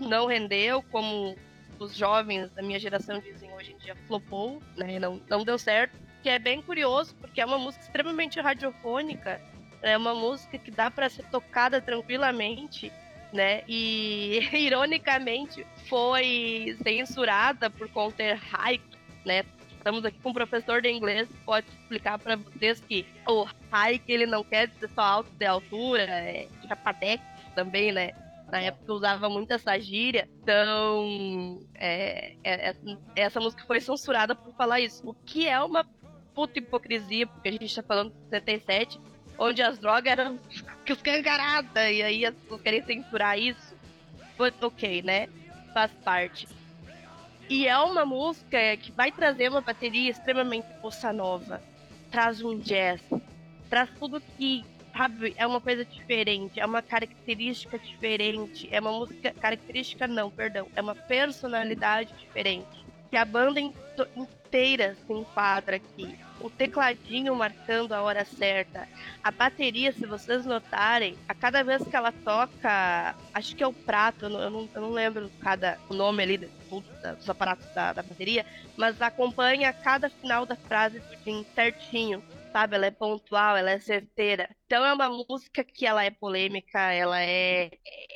não 0.00 0.26
rendeu, 0.26 0.82
como 0.90 1.36
os 1.78 1.94
jovens 1.94 2.50
da 2.52 2.62
minha 2.62 2.78
geração 2.78 3.18
dizem 3.18 3.52
hoje 3.52 3.72
em 3.72 3.76
dia, 3.76 3.94
flopou, 4.06 4.62
né? 4.74 4.98
Não, 4.98 5.20
não 5.28 5.44
deu 5.44 5.58
certo 5.58 6.05
que 6.26 6.30
é 6.30 6.40
bem 6.40 6.60
curioso, 6.60 7.14
porque 7.20 7.40
é 7.40 7.46
uma 7.46 7.56
música 7.56 7.84
extremamente 7.84 8.40
radiofônica, 8.40 9.40
é 9.80 9.96
uma 9.96 10.12
música 10.12 10.58
que 10.58 10.72
dá 10.72 10.90
para 10.90 11.08
ser 11.08 11.24
tocada 11.26 11.80
tranquilamente, 11.80 12.92
né? 13.32 13.62
E 13.68 14.40
ironicamente 14.52 15.64
foi 15.88 16.76
censurada 16.82 17.70
por 17.70 17.88
conter 17.90 18.40
hike, 18.52 18.98
né? 19.24 19.44
Estamos 19.78 20.04
aqui 20.04 20.18
com 20.18 20.30
um 20.30 20.32
professor 20.32 20.82
de 20.82 20.90
inglês 20.90 21.28
que 21.28 21.38
pode 21.44 21.68
explicar 21.68 22.18
para 22.18 22.34
vocês 22.34 22.80
que 22.80 23.06
o 23.24 23.46
hike 23.70 24.10
ele 24.10 24.26
não 24.26 24.42
quer 24.42 24.66
dizer 24.66 24.90
só 24.96 25.02
alto 25.02 25.30
de 25.30 25.46
altura, 25.46 26.02
é 26.02 26.48
chapadex 26.66 27.22
também, 27.54 27.92
né? 27.92 28.10
Na 28.50 28.60
época 28.60 28.84
eu 28.88 28.96
usava 28.96 29.28
muito 29.28 29.52
essa 29.52 29.78
gíria, 29.78 30.28
então 30.42 31.60
é, 31.76 32.34
é, 32.42 32.74
essa 33.14 33.38
música 33.38 33.62
foi 33.64 33.80
censurada 33.80 34.34
por 34.34 34.52
falar 34.56 34.80
isso, 34.80 35.08
o 35.08 35.14
que 35.14 35.46
é 35.46 35.60
uma 35.60 35.86
puta 36.36 36.58
hipocrisia, 36.58 37.26
porque 37.26 37.48
a 37.48 37.52
gente 37.52 37.74
tá 37.74 37.82
falando 37.82 38.12
de 38.12 38.28
77, 38.28 39.00
onde 39.38 39.62
as 39.62 39.78
drogas 39.78 40.12
eram 40.12 40.38
cangarada, 41.02 41.90
e 41.90 42.02
aí 42.02 42.26
as 42.26 42.34
pessoas 42.34 42.60
querem 42.60 42.84
censurar 42.84 43.38
isso. 43.38 43.74
But 44.36 44.54
ok, 44.62 45.02
né? 45.02 45.28
Faz 45.72 45.90
parte. 46.04 46.46
E 47.48 47.66
é 47.66 47.78
uma 47.78 48.04
música 48.04 48.76
que 48.76 48.92
vai 48.92 49.10
trazer 49.10 49.48
uma 49.48 49.62
bateria 49.62 50.10
extremamente 50.10 50.66
bossa 50.82 51.10
nova. 51.10 51.62
Traz 52.10 52.42
um 52.42 52.58
jazz. 52.58 53.00
Traz 53.70 53.88
tudo 53.98 54.20
que, 54.20 54.62
sabe, 54.94 55.32
é 55.38 55.46
uma 55.46 55.60
coisa 55.60 55.84
diferente. 55.84 56.60
É 56.60 56.66
uma 56.66 56.82
característica 56.82 57.78
diferente. 57.78 58.68
É 58.70 58.80
uma 58.80 58.92
música. 58.92 59.32
Característica 59.32 60.06
não, 60.06 60.30
perdão. 60.30 60.68
É 60.74 60.82
uma 60.82 60.94
personalidade 60.94 62.12
diferente. 62.14 62.85
Que 63.16 63.20
a 63.20 63.24
banda 63.24 63.58
inteira 63.58 64.94
se 65.06 65.10
enquadra 65.10 65.76
aqui 65.76 66.18
o 66.38 66.50
tecladinho 66.50 67.34
marcando 67.34 67.92
a 67.92 68.02
hora 68.02 68.26
certa. 68.26 68.86
A 69.24 69.30
bateria, 69.30 69.90
se 69.90 70.04
vocês 70.04 70.44
notarem, 70.44 71.16
a 71.26 71.34
cada 71.34 71.64
vez 71.64 71.82
que 71.82 71.96
ela 71.96 72.12
toca, 72.12 73.14
acho 73.32 73.56
que 73.56 73.62
é 73.62 73.66
o 73.66 73.72
prato, 73.72 74.26
eu 74.26 74.28
não, 74.28 74.68
eu 74.74 74.80
não, 74.82 74.90
lembro 74.90 75.30
cada 75.40 75.78
o 75.88 75.94
nome 75.94 76.22
ali 76.22 76.36
dos 76.38 77.30
aparatos 77.30 77.66
da, 77.74 77.94
da, 77.94 78.02
bateria, 78.02 78.44
mas 78.76 79.00
acompanha 79.00 79.72
cada 79.72 80.10
final 80.10 80.44
da 80.44 80.54
frase 80.54 81.00
certinho. 81.54 82.22
Sabe, 82.56 82.74
ela 82.74 82.86
é 82.86 82.90
pontual, 82.90 83.54
ela 83.54 83.70
é 83.70 83.78
certeira. 83.78 84.48
Então 84.64 84.82
é 84.82 84.90
uma 84.90 85.10
música 85.10 85.62
que 85.62 85.84
ela 85.84 86.02
é 86.02 86.10
polêmica, 86.10 86.90
ela 86.90 87.20
é, 87.20 87.70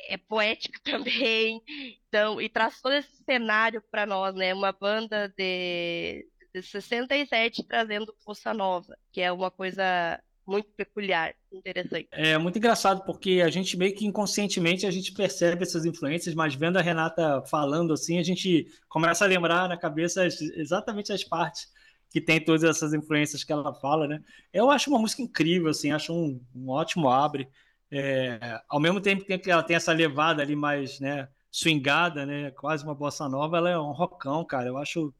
é 0.09 0.17
poética 0.17 0.79
também. 0.83 1.61
Então, 2.07 2.41
e 2.41 2.49
traz 2.49 2.81
todo 2.81 2.95
esse 2.95 3.23
cenário 3.23 3.83
para 3.91 4.03
nós, 4.07 4.33
né? 4.33 4.51
Uma 4.51 4.71
banda 4.71 5.31
de, 5.37 6.27
de 6.55 6.63
67 6.63 7.63
trazendo 7.67 8.15
Força 8.25 8.51
Nova, 8.51 8.97
que 9.11 9.21
é 9.21 9.31
uma 9.31 9.51
coisa 9.51 10.19
muito 10.47 10.71
peculiar, 10.71 11.35
interessante. 11.53 12.07
É 12.11 12.35
muito 12.39 12.57
engraçado 12.57 13.05
porque 13.05 13.43
a 13.45 13.49
gente 13.51 13.77
meio 13.77 13.93
que 13.93 14.07
inconscientemente 14.07 14.87
a 14.87 14.91
gente 14.91 15.13
percebe 15.13 15.61
essas 15.61 15.85
influências, 15.85 16.33
mas 16.33 16.55
vendo 16.55 16.79
a 16.79 16.81
Renata 16.81 17.43
falando 17.43 17.93
assim, 17.93 18.17
a 18.17 18.23
gente 18.23 18.65
começa 18.89 19.23
a 19.23 19.27
lembrar 19.27 19.69
na 19.69 19.77
cabeça 19.77 20.25
exatamente 20.25 21.13
as 21.13 21.23
partes 21.23 21.69
que 22.11 22.19
tem 22.19 22.43
todas 22.43 22.63
essas 22.63 22.93
influências 22.93 23.43
que 23.43 23.53
ela 23.53 23.73
fala, 23.73 24.07
né? 24.07 24.21
Eu 24.53 24.69
acho 24.69 24.89
uma 24.89 24.99
música 24.99 25.21
incrível, 25.21 25.69
assim, 25.69 25.91
acho 25.91 26.13
um, 26.13 26.39
um 26.53 26.69
ótimo 26.69 27.09
abre. 27.09 27.47
É, 27.89 28.61
ao 28.69 28.79
mesmo 28.79 29.01
tempo 29.01 29.23
que 29.25 29.49
ela 29.49 29.63
tem 29.63 29.77
essa 29.77 29.93
levada 29.93 30.41
ali 30.41 30.55
mais, 30.55 30.99
né, 30.99 31.27
swingada, 31.49 32.25
né, 32.25 32.51
quase 32.51 32.83
uma 32.83 32.93
bossa 32.93 33.27
nova, 33.27 33.57
ela 33.57 33.69
é 33.69 33.79
um 33.79 33.91
rockão, 33.91 34.45
cara. 34.45 34.67
Eu 34.67 34.77
acho 34.77 35.13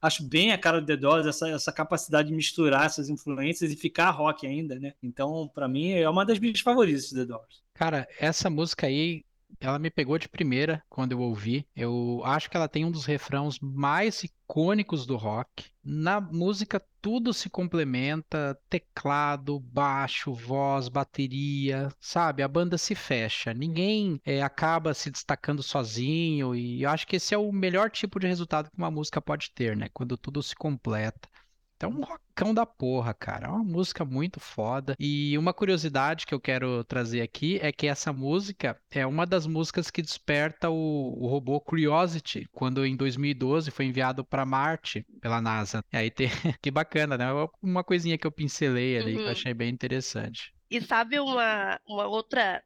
acho 0.00 0.22
bem 0.22 0.52
a 0.52 0.58
cara 0.58 0.80
do 0.80 0.86
The 0.86 0.96
Doors, 0.96 1.26
essa, 1.26 1.48
essa 1.48 1.72
capacidade 1.72 2.28
de 2.28 2.34
misturar 2.34 2.86
essas 2.86 3.08
influências 3.08 3.72
e 3.72 3.76
ficar 3.76 4.10
rock 4.10 4.46
ainda, 4.46 4.78
né? 4.78 4.92
Então, 5.02 5.50
para 5.52 5.66
mim, 5.66 5.92
é 5.92 6.08
uma 6.08 6.24
das 6.24 6.38
minhas 6.38 6.60
favoritas 6.60 7.10
do 7.10 7.20
The 7.20 7.24
Doors. 7.24 7.62
Cara, 7.74 8.06
essa 8.18 8.48
música 8.48 8.86
aí, 8.86 9.24
ela 9.60 9.78
me 9.78 9.90
pegou 9.90 10.18
de 10.18 10.28
primeira 10.28 10.82
quando 10.88 11.12
eu 11.12 11.20
ouvi. 11.20 11.66
Eu 11.74 12.22
acho 12.24 12.50
que 12.50 12.56
ela 12.56 12.68
tem 12.68 12.84
um 12.84 12.90
dos 12.90 13.04
refrãos 13.04 13.58
mais 13.60 14.22
icônicos 14.22 15.06
do 15.06 15.16
rock. 15.16 15.70
Na 15.82 16.20
música 16.20 16.82
tudo 17.00 17.32
se 17.32 17.48
complementa, 17.48 18.58
teclado, 18.68 19.60
baixo, 19.60 20.34
voz, 20.34 20.88
bateria, 20.88 21.88
sabe? 22.00 22.42
A 22.42 22.48
banda 22.48 22.76
se 22.76 22.94
fecha. 22.94 23.54
Ninguém 23.54 24.20
é, 24.24 24.42
acaba 24.42 24.92
se 24.94 25.10
destacando 25.10 25.62
sozinho 25.62 26.54
e 26.54 26.82
eu 26.82 26.90
acho 26.90 27.06
que 27.06 27.16
esse 27.16 27.34
é 27.34 27.38
o 27.38 27.52
melhor 27.52 27.90
tipo 27.90 28.18
de 28.18 28.26
resultado 28.26 28.70
que 28.70 28.78
uma 28.78 28.90
música 28.90 29.20
pode 29.20 29.50
ter, 29.52 29.76
né? 29.76 29.88
Quando 29.92 30.16
tudo 30.16 30.42
se 30.42 30.54
completa. 30.54 31.28
Então, 31.76 31.90
um 31.90 32.02
rockão 32.02 32.54
da 32.54 32.64
porra, 32.64 33.12
cara. 33.12 33.46
É 33.46 33.50
uma 33.50 33.62
música 33.62 34.04
muito 34.04 34.40
foda. 34.40 34.96
E 34.98 35.36
uma 35.36 35.52
curiosidade 35.52 36.26
que 36.26 36.34
eu 36.34 36.40
quero 36.40 36.82
trazer 36.84 37.20
aqui 37.20 37.58
é 37.60 37.70
que 37.70 37.86
essa 37.86 38.12
música 38.12 38.80
é 38.90 39.06
uma 39.06 39.26
das 39.26 39.46
músicas 39.46 39.90
que 39.90 40.00
desperta 40.00 40.70
o, 40.70 41.14
o 41.22 41.26
robô 41.28 41.60
Curiosity, 41.60 42.48
quando 42.50 42.84
em 42.86 42.96
2012 42.96 43.70
foi 43.70 43.84
enviado 43.84 44.24
para 44.24 44.46
Marte 44.46 45.04
pela 45.20 45.40
NASA. 45.40 45.84
E 45.92 45.96
aí 45.96 46.10
tem. 46.10 46.28
que 46.62 46.70
bacana, 46.70 47.18
né? 47.18 47.26
Uma 47.62 47.84
coisinha 47.84 48.16
que 48.16 48.26
eu 48.26 48.32
pincelei 48.32 48.96
ali, 48.96 49.10
uhum. 49.10 49.16
que 49.16 49.22
eu 49.22 49.26
uhum. 49.26 49.32
achei 49.32 49.54
bem 49.54 49.70
interessante. 49.70 50.56
E 50.68 50.80
sabe 50.80 51.20
uma, 51.20 51.80
uma 51.86 52.06
outra 52.06 52.62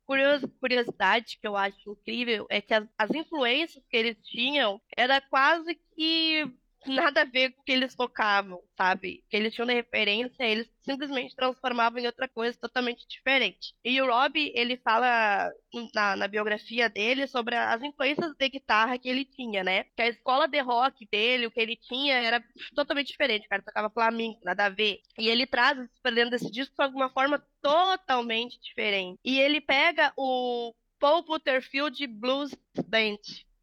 curiosidade 0.58 1.38
que 1.38 1.46
eu 1.46 1.56
acho 1.56 1.90
incrível? 1.90 2.46
É 2.48 2.60
que 2.60 2.72
as, 2.72 2.86
as 2.96 3.10
influências 3.10 3.84
que 3.90 3.96
eles 3.96 4.16
tinham 4.22 4.80
era 4.96 5.20
quase 5.20 5.78
que 5.94 6.50
nada 6.86 7.22
a 7.22 7.24
ver 7.24 7.50
com 7.50 7.60
o 7.60 7.64
que 7.64 7.72
eles 7.72 7.94
tocavam, 7.94 8.60
sabe? 8.76 9.24
Que 9.28 9.36
eles 9.36 9.54
tinham 9.54 9.66
de 9.66 9.74
referência, 9.74 10.44
eles 10.44 10.70
simplesmente 10.82 11.36
transformavam 11.36 11.98
em 11.98 12.06
outra 12.06 12.28
coisa 12.28 12.58
totalmente 12.58 13.06
diferente. 13.06 13.74
E 13.84 14.00
o 14.00 14.06
Rob, 14.06 14.52
ele 14.54 14.76
fala 14.78 15.50
na, 15.94 16.16
na, 16.16 16.28
biografia 16.28 16.88
dele 16.88 17.26
sobre 17.26 17.54
as 17.54 17.82
influências 17.82 18.32
de 18.36 18.48
guitarra 18.48 18.98
que 18.98 19.08
ele 19.08 19.24
tinha, 19.24 19.62
né? 19.62 19.84
Que 19.96 20.02
a 20.02 20.08
escola 20.08 20.48
de 20.48 20.60
rock 20.60 21.06
dele, 21.10 21.46
o 21.46 21.50
que 21.50 21.60
ele 21.60 21.76
tinha, 21.76 22.14
era 22.14 22.42
totalmente 22.74 23.08
diferente. 23.08 23.46
O 23.46 23.48
cara 23.48 23.62
tocava 23.62 23.90
flamengo, 23.90 24.38
nada 24.44 24.66
a 24.66 24.70
ver. 24.70 25.00
E 25.18 25.28
ele 25.28 25.46
traz 25.46 25.78
para 26.02 26.14
dentro 26.14 26.30
desse 26.30 26.50
disco 26.50 26.74
de 26.76 26.82
alguma 26.82 27.10
forma 27.10 27.44
totalmente 27.60 28.58
diferente. 28.60 29.18
E 29.24 29.38
ele 29.38 29.60
pega 29.60 30.12
o 30.16 30.74
Paul 30.98 31.24
Butterfield 31.24 32.06
Blues 32.06 32.54
Band, 32.86 33.16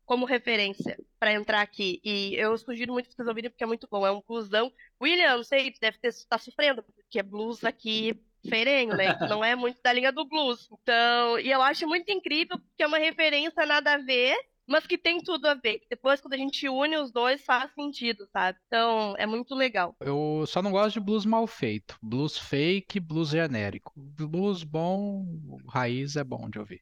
como 0.08 0.26
referência 0.26 0.98
para 1.20 1.34
entrar 1.34 1.62
aqui. 1.62 2.00
E 2.04 2.34
eu 2.36 2.58
sugiro 2.58 2.93
muito 2.93 3.10
que 3.10 3.15
vocês 3.15 3.28
ouvirem 3.28 3.52
porque 3.52 3.63
é 3.63 3.67
muito 3.67 3.88
bom. 3.91 4.08
É 4.08 4.12
um 4.12 4.24
blusão. 4.26 4.72
William, 5.04 5.36
não 5.36 5.43
sei, 5.43 5.72
deve 5.80 5.98
estar 6.02 6.38
tá 6.38 6.43
sofrendo, 6.43 6.82
porque 6.82 7.20
é 7.20 7.24
blues 7.24 7.63
aqui 7.63 8.20
ferenho, 8.48 8.96
né? 8.96 9.08
Não 9.30 9.43
é 9.43 9.56
muito 9.56 9.82
da 9.84 9.91
linha 9.91 10.12
do 10.12 10.26
blues. 10.26 10.70
Então, 10.72 11.38
e 11.39 11.52
eu 11.52 11.62
acho 11.62 11.86
muito 11.86 12.10
incrível 12.10 12.58
porque 12.58 12.82
é 12.82 12.88
uma 12.88 12.98
referência 12.98 13.65
nada 13.65 13.96
a 13.96 13.98
ver, 13.98 14.38
mas 14.65 14.88
que 14.88 14.98
tem 14.98 15.22
tudo 15.22 15.46
a 15.48 15.54
ver. 15.54 15.82
Depois, 15.89 16.22
quando 16.22 16.36
a 16.36 16.38
gente 16.38 16.70
une 16.70 16.96
os 16.96 17.12
dois, 17.12 17.43
faz 17.43 17.74
sentido, 17.74 18.26
sabe? 18.32 18.58
Então, 18.67 19.13
é 19.17 19.26
muito 19.26 19.54
legal. 19.54 19.93
Eu 20.00 20.46
só 20.48 20.62
não 20.62 20.72
gosto 20.72 20.93
de 20.93 21.00
blues 21.02 21.26
mal 21.26 21.46
feito. 21.48 21.98
Blues 22.02 22.38
fake, 22.38 23.00
blues 23.02 23.30
genérico. 23.30 23.91
Blues 23.96 24.63
bom, 24.63 25.26
raiz 25.67 26.15
é 26.15 26.24
bom 26.24 26.50
de 26.50 26.60
ouvir. 26.60 26.82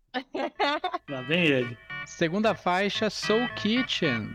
Lá 1.09 1.21
vem 1.23 1.45
ele. 1.45 1.77
Segunda 2.05 2.53
faixa, 2.53 3.09
Soul 3.09 3.49
Kitchen. 3.55 4.29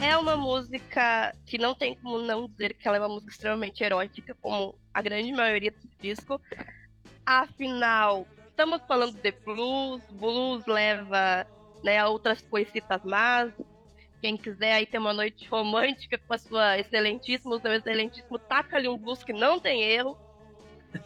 É 0.00 0.16
uma 0.16 0.36
música 0.36 1.34
que 1.46 1.58
não 1.58 1.74
tem 1.74 1.96
como 1.96 2.18
não 2.20 2.46
dizer 2.46 2.74
que 2.74 2.86
ela 2.86 2.98
é 2.98 3.00
uma 3.00 3.08
música 3.08 3.32
extremamente 3.32 3.82
erótica, 3.82 4.36
como 4.40 4.78
a 4.92 5.00
grande 5.00 5.32
maioria 5.32 5.70
do 5.72 5.88
disco. 6.00 6.40
Afinal, 7.24 8.26
estamos 8.58 8.82
falando 8.88 9.12
de 9.12 9.30
blues, 9.30 10.02
blues 10.10 10.66
leva 10.66 11.46
né, 11.84 11.96
a 11.96 12.08
outras 12.08 12.42
coisitas 12.42 13.04
más. 13.04 13.52
Quem 14.20 14.36
quiser 14.36 14.72
aí 14.72 14.84
ter 14.84 14.98
uma 14.98 15.12
noite 15.12 15.46
romântica 15.48 16.18
com 16.18 16.34
a 16.34 16.38
sua 16.38 16.76
excelentíssima, 16.76 17.54
o 17.54 17.60
seu 17.60 17.72
excelentíssimo, 17.72 18.36
taca 18.36 18.76
ali 18.76 18.88
um 18.88 18.98
blues 18.98 19.22
que 19.22 19.32
não 19.32 19.60
tem 19.60 19.84
erro. 19.84 20.18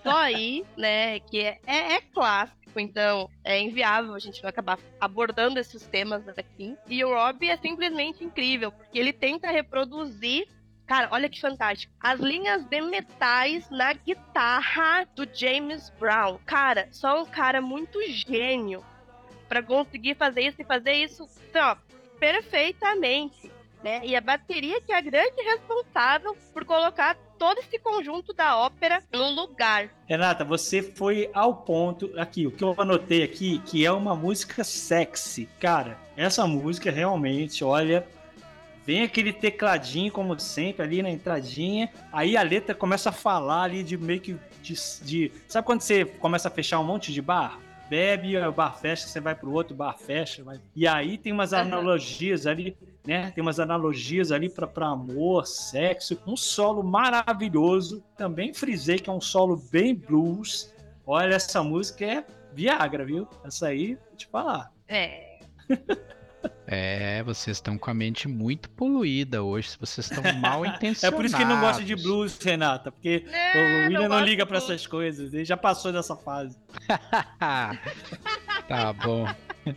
Só 0.02 0.16
aí, 0.16 0.64
né, 0.78 1.20
que 1.20 1.42
é, 1.42 1.58
é, 1.66 1.94
é 1.96 2.00
clássico, 2.00 2.80
então 2.80 3.28
é 3.44 3.60
inviável 3.60 4.14
a 4.14 4.18
gente 4.18 4.42
não 4.42 4.48
acabar 4.48 4.78
abordando 4.98 5.58
esses 5.58 5.86
temas 5.86 6.26
aqui. 6.28 6.74
E 6.88 7.04
o 7.04 7.10
Rob 7.10 7.46
é 7.46 7.58
simplesmente 7.58 8.24
incrível, 8.24 8.72
porque 8.72 8.98
ele 8.98 9.12
tenta 9.12 9.50
reproduzir 9.50 10.48
Cara, 10.92 11.08
olha 11.10 11.26
que 11.26 11.40
fantástico. 11.40 11.90
As 11.98 12.20
linhas 12.20 12.66
de 12.66 12.82
metais 12.82 13.66
na 13.70 13.94
guitarra 13.94 15.08
do 15.16 15.26
James 15.32 15.88
Brown. 15.98 16.36
Cara, 16.44 16.86
só 16.90 17.22
um 17.22 17.24
cara 17.24 17.62
muito 17.62 17.98
gênio 18.10 18.84
para 19.48 19.62
conseguir 19.62 20.16
fazer 20.16 20.42
isso 20.42 20.60
e 20.60 20.64
fazer 20.66 20.92
isso, 20.92 21.26
ó, 21.54 21.76
perfeitamente. 22.20 23.50
Né? 23.82 24.02
E 24.04 24.14
a 24.14 24.20
bateria 24.20 24.82
que 24.82 24.92
é 24.92 24.98
a 24.98 25.00
grande 25.00 25.40
responsável 25.40 26.36
por 26.52 26.62
colocar 26.66 27.16
todo 27.38 27.58
esse 27.60 27.78
conjunto 27.78 28.34
da 28.34 28.58
ópera 28.58 29.02
no 29.10 29.30
lugar. 29.30 29.88
Renata, 30.06 30.44
você 30.44 30.82
foi 30.82 31.30
ao 31.32 31.56
ponto 31.56 32.12
aqui, 32.20 32.46
o 32.46 32.50
que 32.50 32.62
eu 32.62 32.74
anotei 32.76 33.22
aqui, 33.22 33.60
que 33.60 33.82
é 33.82 33.90
uma 33.90 34.14
música 34.14 34.62
sexy. 34.62 35.48
Cara, 35.58 35.98
essa 36.18 36.46
música 36.46 36.90
realmente, 36.90 37.64
olha, 37.64 38.06
vem 38.86 39.02
aquele 39.02 39.32
tecladinho, 39.32 40.12
como 40.12 40.38
sempre, 40.38 40.82
ali 40.82 41.02
na 41.02 41.10
entradinha. 41.10 41.90
Aí 42.12 42.36
a 42.36 42.42
letra 42.42 42.74
começa 42.74 43.10
a 43.10 43.12
falar 43.12 43.62
ali 43.62 43.82
de 43.82 43.96
meio 43.96 44.20
que. 44.20 44.36
De, 44.62 44.74
de, 45.02 45.32
sabe 45.48 45.66
quando 45.66 45.80
você 45.80 46.04
começa 46.04 46.48
a 46.48 46.50
fechar 46.50 46.78
um 46.78 46.84
monte 46.84 47.12
de 47.12 47.20
bar? 47.20 47.58
bebe, 47.92 48.38
o 48.38 48.52
bar 48.52 48.78
fecha, 48.78 49.06
você 49.06 49.20
vai 49.20 49.34
pro 49.34 49.52
outro, 49.52 49.76
bar 49.76 49.98
fecha. 49.98 50.42
Vai... 50.42 50.58
E 50.74 50.88
aí 50.88 51.18
tem 51.18 51.30
umas 51.30 51.52
analogias 51.52 52.46
ali, 52.46 52.74
né? 53.06 53.30
Tem 53.32 53.42
umas 53.42 53.60
analogias 53.60 54.32
ali 54.32 54.48
para 54.48 54.86
amor, 54.86 55.46
sexo, 55.46 56.18
um 56.26 56.34
solo 56.34 56.82
maravilhoso. 56.82 58.02
Também 58.16 58.54
frisei 58.54 58.98
que 58.98 59.10
é 59.10 59.12
um 59.12 59.20
solo 59.20 59.62
bem 59.70 59.94
blues. 59.94 60.72
Olha, 61.06 61.34
essa 61.34 61.62
música 61.62 62.06
é 62.06 62.24
Viagra, 62.54 63.04
viu? 63.04 63.28
Essa 63.44 63.66
aí, 63.66 63.94
vou 63.94 64.16
te 64.16 64.26
falar. 64.26 64.72
É. 64.88 65.40
É, 66.66 67.22
vocês 67.22 67.58
estão 67.58 67.76
com 67.76 67.90
a 67.90 67.94
mente 67.94 68.28
muito 68.28 68.70
poluída 68.70 69.42
hoje. 69.42 69.76
Vocês 69.78 70.10
estão 70.10 70.22
mal 70.40 70.64
intencionados. 70.64 71.04
é 71.04 71.10
por 71.10 71.24
isso 71.24 71.36
que 71.36 71.44
não 71.44 71.60
gosta 71.60 71.82
de 71.84 71.94
blues, 71.96 72.38
Renata, 72.40 72.90
porque 72.90 73.24
É, 73.30 73.56
o 73.56 73.84
William 73.84 74.08
não 74.08 74.20
não, 74.20 74.24
liga 74.24 74.46
para 74.46 74.58
essas 74.58 74.86
coisas. 74.86 75.34
Ele 75.34 75.44
já 75.44 75.56
passou 75.56 75.92
dessa 75.92 76.16
fase. 76.16 76.56
tá 78.68 78.92
bom. 78.92 79.26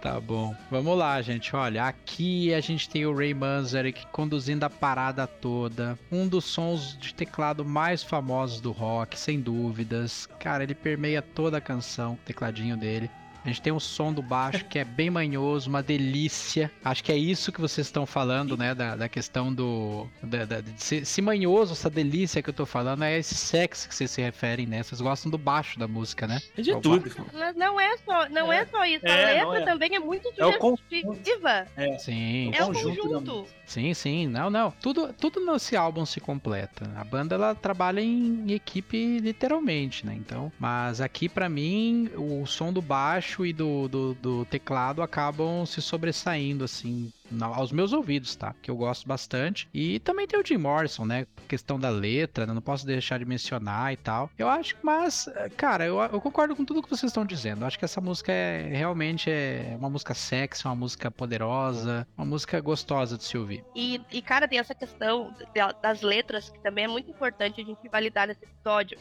Tá 0.00 0.20
bom. 0.20 0.54
Vamos 0.70 0.96
lá, 0.96 1.20
gente. 1.20 1.56
Olha, 1.56 1.84
aqui 1.84 2.54
a 2.54 2.60
gente 2.60 2.88
tem 2.88 3.04
o 3.06 3.16
Ray 3.16 3.34
Manzarek 3.34 4.06
conduzindo 4.12 4.62
a 4.62 4.70
parada 4.70 5.26
toda. 5.26 5.98
Um 6.12 6.28
dos 6.28 6.44
sons 6.44 6.96
de 6.96 7.12
teclado 7.12 7.64
mais 7.64 8.04
famosos 8.04 8.60
do 8.60 8.70
rock, 8.70 9.18
sem 9.18 9.40
dúvidas. 9.40 10.28
Cara, 10.38 10.62
ele 10.62 10.76
permeia 10.76 11.20
toda 11.20 11.56
a 11.56 11.60
canção, 11.60 12.12
o 12.12 12.18
tecladinho 12.18 12.76
dele. 12.76 13.10
A 13.46 13.48
gente 13.48 13.62
tem 13.62 13.72
um 13.72 13.78
som 13.78 14.12
do 14.12 14.20
baixo 14.22 14.64
que 14.64 14.76
é 14.78 14.84
bem 14.84 15.08
manhoso, 15.08 15.68
uma 15.70 15.80
delícia. 15.82 16.68
Acho 16.84 17.04
que 17.04 17.12
é 17.12 17.16
isso 17.16 17.52
que 17.52 17.60
vocês 17.60 17.86
estão 17.86 18.04
falando, 18.04 18.56
né? 18.56 18.74
Da, 18.74 18.96
da 18.96 19.08
questão 19.08 19.54
do. 19.54 20.08
Da, 20.20 20.44
da- 20.44 20.60
de 20.60 20.82
ser, 20.82 21.04
se 21.06 21.22
manhoso, 21.22 21.72
essa 21.72 21.88
delícia 21.88 22.42
que 22.42 22.50
eu 22.50 22.54
tô 22.54 22.66
falando, 22.66 23.04
é 23.04 23.16
esse 23.18 23.36
sexo 23.36 23.88
que 23.88 23.94
vocês 23.94 24.10
se 24.10 24.20
referem, 24.20 24.66
né? 24.66 24.82
Vocês 24.82 25.00
gostam 25.00 25.30
do 25.30 25.38
baixo 25.38 25.78
da 25.78 25.86
música, 25.86 26.26
né? 26.26 26.40
É 26.58 26.60
de 26.62 26.74
tudo. 26.80 27.10
Mas 27.32 27.54
não 27.54 27.80
é 27.80 27.96
só, 27.98 28.28
não 28.28 28.52
é, 28.52 28.62
É. 28.62 28.66
só 28.66 28.84
isso. 28.84 29.06
É, 29.06 29.40
a 29.40 29.48
letra 29.48 29.62
é. 29.62 29.64
também 29.72 29.94
é 29.94 30.00
muito 30.00 30.28
É 30.36 30.44
o 30.44 30.58
conjunto. 30.58 30.82
sugestiva. 30.90 31.66
Sim, 32.00 32.50
É 32.52 32.64
o 32.64 32.66
conjunto. 32.72 33.46
Sim, 33.64 33.94
sim, 33.94 34.26
não, 34.28 34.48
não. 34.50 34.70
Tudo, 34.70 35.12
tudo 35.12 35.44
nesse 35.44 35.76
álbum 35.76 36.04
se 36.06 36.20
completa. 36.20 36.88
A 36.96 37.04
banda 37.04 37.34
ela 37.34 37.54
trabalha 37.54 38.00
em 38.00 38.50
equipe 38.52 39.18
literalmente, 39.18 40.04
né? 40.06 40.14
Então, 40.16 40.52
mas 40.58 41.00
aqui 41.00 41.28
pra 41.28 41.48
mim 41.48 42.08
o 42.16 42.46
som 42.46 42.72
do 42.72 42.80
baixo 42.80 43.35
e 43.44 43.52
do, 43.52 43.88
do, 43.88 44.14
do 44.14 44.44
teclado 44.46 45.02
acabam 45.02 45.66
se 45.66 45.82
sobressaindo 45.82 46.64
assim 46.64 47.12
aos 47.40 47.72
meus 47.72 47.92
ouvidos, 47.92 48.36
tá? 48.36 48.54
Que 48.62 48.70
eu 48.70 48.76
gosto 48.76 49.06
bastante. 49.06 49.68
E 49.74 49.98
também 50.00 50.26
tem 50.28 50.38
o 50.40 50.46
Jim 50.46 50.58
Morrison, 50.58 51.04
né? 51.04 51.26
Questão 51.48 51.78
da 51.78 51.88
letra, 51.90 52.46
né? 52.46 52.54
não 52.54 52.62
posso 52.62 52.86
deixar 52.86 53.18
de 53.18 53.24
mencionar 53.24 53.92
e 53.92 53.96
tal. 53.96 54.30
Eu 54.38 54.48
acho, 54.48 54.76
mas, 54.82 55.28
cara, 55.56 55.84
eu, 55.84 55.98
eu 56.00 56.20
concordo 56.20 56.54
com 56.54 56.64
tudo 56.64 56.82
que 56.82 56.88
vocês 56.88 57.10
estão 57.10 57.24
dizendo. 57.26 57.62
Eu 57.62 57.66
acho 57.66 57.78
que 57.78 57.84
essa 57.84 58.00
música 58.00 58.30
é 58.30 58.68
realmente 58.68 59.28
é 59.28 59.74
uma 59.78 59.90
música 59.90 60.14
sexy, 60.14 60.64
uma 60.66 60.76
música 60.76 61.10
poderosa, 61.10 62.06
uma 62.16 62.24
música 62.24 62.60
gostosa 62.60 63.18
de 63.18 63.24
se 63.24 63.36
ouvir. 63.36 63.64
E, 63.74 64.00
e, 64.12 64.22
cara, 64.22 64.46
tem 64.46 64.58
essa 64.58 64.74
questão 64.74 65.34
da- 65.54 65.72
das 65.72 66.02
letras, 66.02 66.48
que 66.48 66.58
também 66.60 66.84
é 66.84 66.88
muito 66.88 67.10
importante 67.10 67.60
a 67.60 67.64
gente 67.64 67.88
validar 67.88 68.28
nesse 68.28 68.44
episódio. 68.44 68.98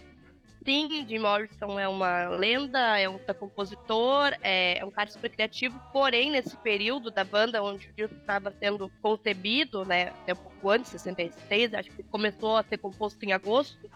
Sim, 0.65 1.05
Jim 1.07 1.19
Morrison 1.19 1.79
é 1.79 1.87
uma 1.87 2.27
lenda, 2.29 2.97
é 2.97 3.07
um 3.07 3.19
compositor, 3.19 4.35
é, 4.41 4.79
é 4.79 4.83
um 4.83 4.89
cara 4.89 5.11
super 5.11 5.29
criativo, 5.29 5.79
porém, 5.93 6.31
nesse 6.31 6.57
período 6.57 7.11
da 7.11 7.23
banda 7.23 7.61
onde 7.61 7.87
o 7.87 7.93
disco 7.93 8.15
estava 8.15 8.49
sendo 8.49 8.91
concebido, 8.99 9.85
né, 9.85 10.07
até 10.07 10.33
um 10.33 10.37
pouco 10.37 10.69
antes, 10.71 10.89
66, 10.89 11.75
acho 11.75 11.91
que 11.91 12.01
começou 12.01 12.57
a 12.57 12.63
ser 12.63 12.79
composto 12.79 13.23
em 13.23 13.31
agosto, 13.31 13.91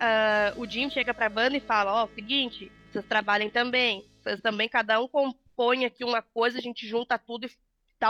ah, 0.00 0.54
o 0.56 0.66
Jim 0.66 0.88
chega 0.88 1.12
pra 1.12 1.28
banda 1.28 1.58
e 1.58 1.60
fala, 1.60 2.02
ó, 2.02 2.08
seguinte, 2.14 2.72
vocês 2.90 3.04
trabalhem 3.04 3.50
também, 3.50 4.02
vocês 4.22 4.40
também, 4.40 4.70
cada 4.70 4.98
um 4.98 5.06
compõe 5.06 5.84
aqui 5.84 6.04
uma 6.04 6.22
coisa, 6.22 6.56
a 6.56 6.62
gente 6.62 6.88
junta 6.88 7.18
tudo 7.18 7.44
e 7.44 7.50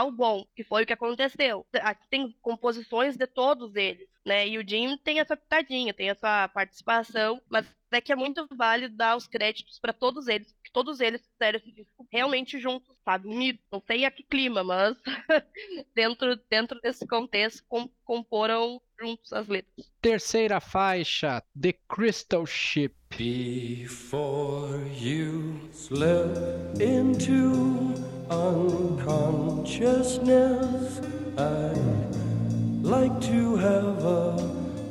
o 0.01 0.11
bom, 0.11 0.45
que 0.55 0.63
foi 0.63 0.83
o 0.83 0.85
que 0.87 0.93
aconteceu. 0.93 1.65
Aqui 1.81 2.07
tem 2.09 2.35
composições 2.41 3.15
de 3.15 3.27
todos 3.27 3.75
eles, 3.75 4.07
né? 4.25 4.47
E 4.47 4.57
o 4.57 4.67
Jim 4.67 4.97
tem 4.97 5.19
essa 5.19 5.37
pitadinha, 5.37 5.93
tem 5.93 6.09
essa 6.09 6.47
participação, 6.47 7.39
mas 7.49 7.65
é 7.91 8.01
que 8.01 8.11
é 8.11 8.15
muito 8.15 8.47
válido 8.55 8.95
dar 8.95 9.15
os 9.15 9.27
créditos 9.27 9.77
para 9.79 9.93
todos 9.93 10.27
eles, 10.27 10.51
porque 10.53 10.71
todos 10.73 10.99
eles 10.99 11.21
fizeram 11.31 11.59
esse 11.59 11.71
disco 11.71 12.07
realmente 12.11 12.57
juntos, 12.59 12.95
sabe? 13.05 13.27
Unidos. 13.27 13.61
Não 13.71 13.79
sei 13.85 14.05
a 14.05 14.09
que 14.09 14.23
clima, 14.23 14.63
mas 14.63 14.97
dentro, 15.93 16.35
dentro 16.49 16.79
desse 16.81 17.05
contexto 17.05 17.63
com- 17.67 17.89
comporam 18.03 18.81
juntos 18.99 19.31
as 19.31 19.47
letras. 19.47 19.91
Terceira 20.01 20.59
faixa, 20.59 21.43
The 21.59 21.73
Crystal 21.87 22.45
Ship. 22.47 22.93
Before 23.15 24.75
you 24.99 25.69
slip 25.71 26.81
into 26.81 27.92
unconsciousness, 28.33 30.99
I'd 31.37 32.83
like 32.83 33.21
to 33.21 33.55
have 33.57 34.03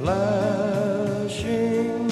flashing 0.00 2.08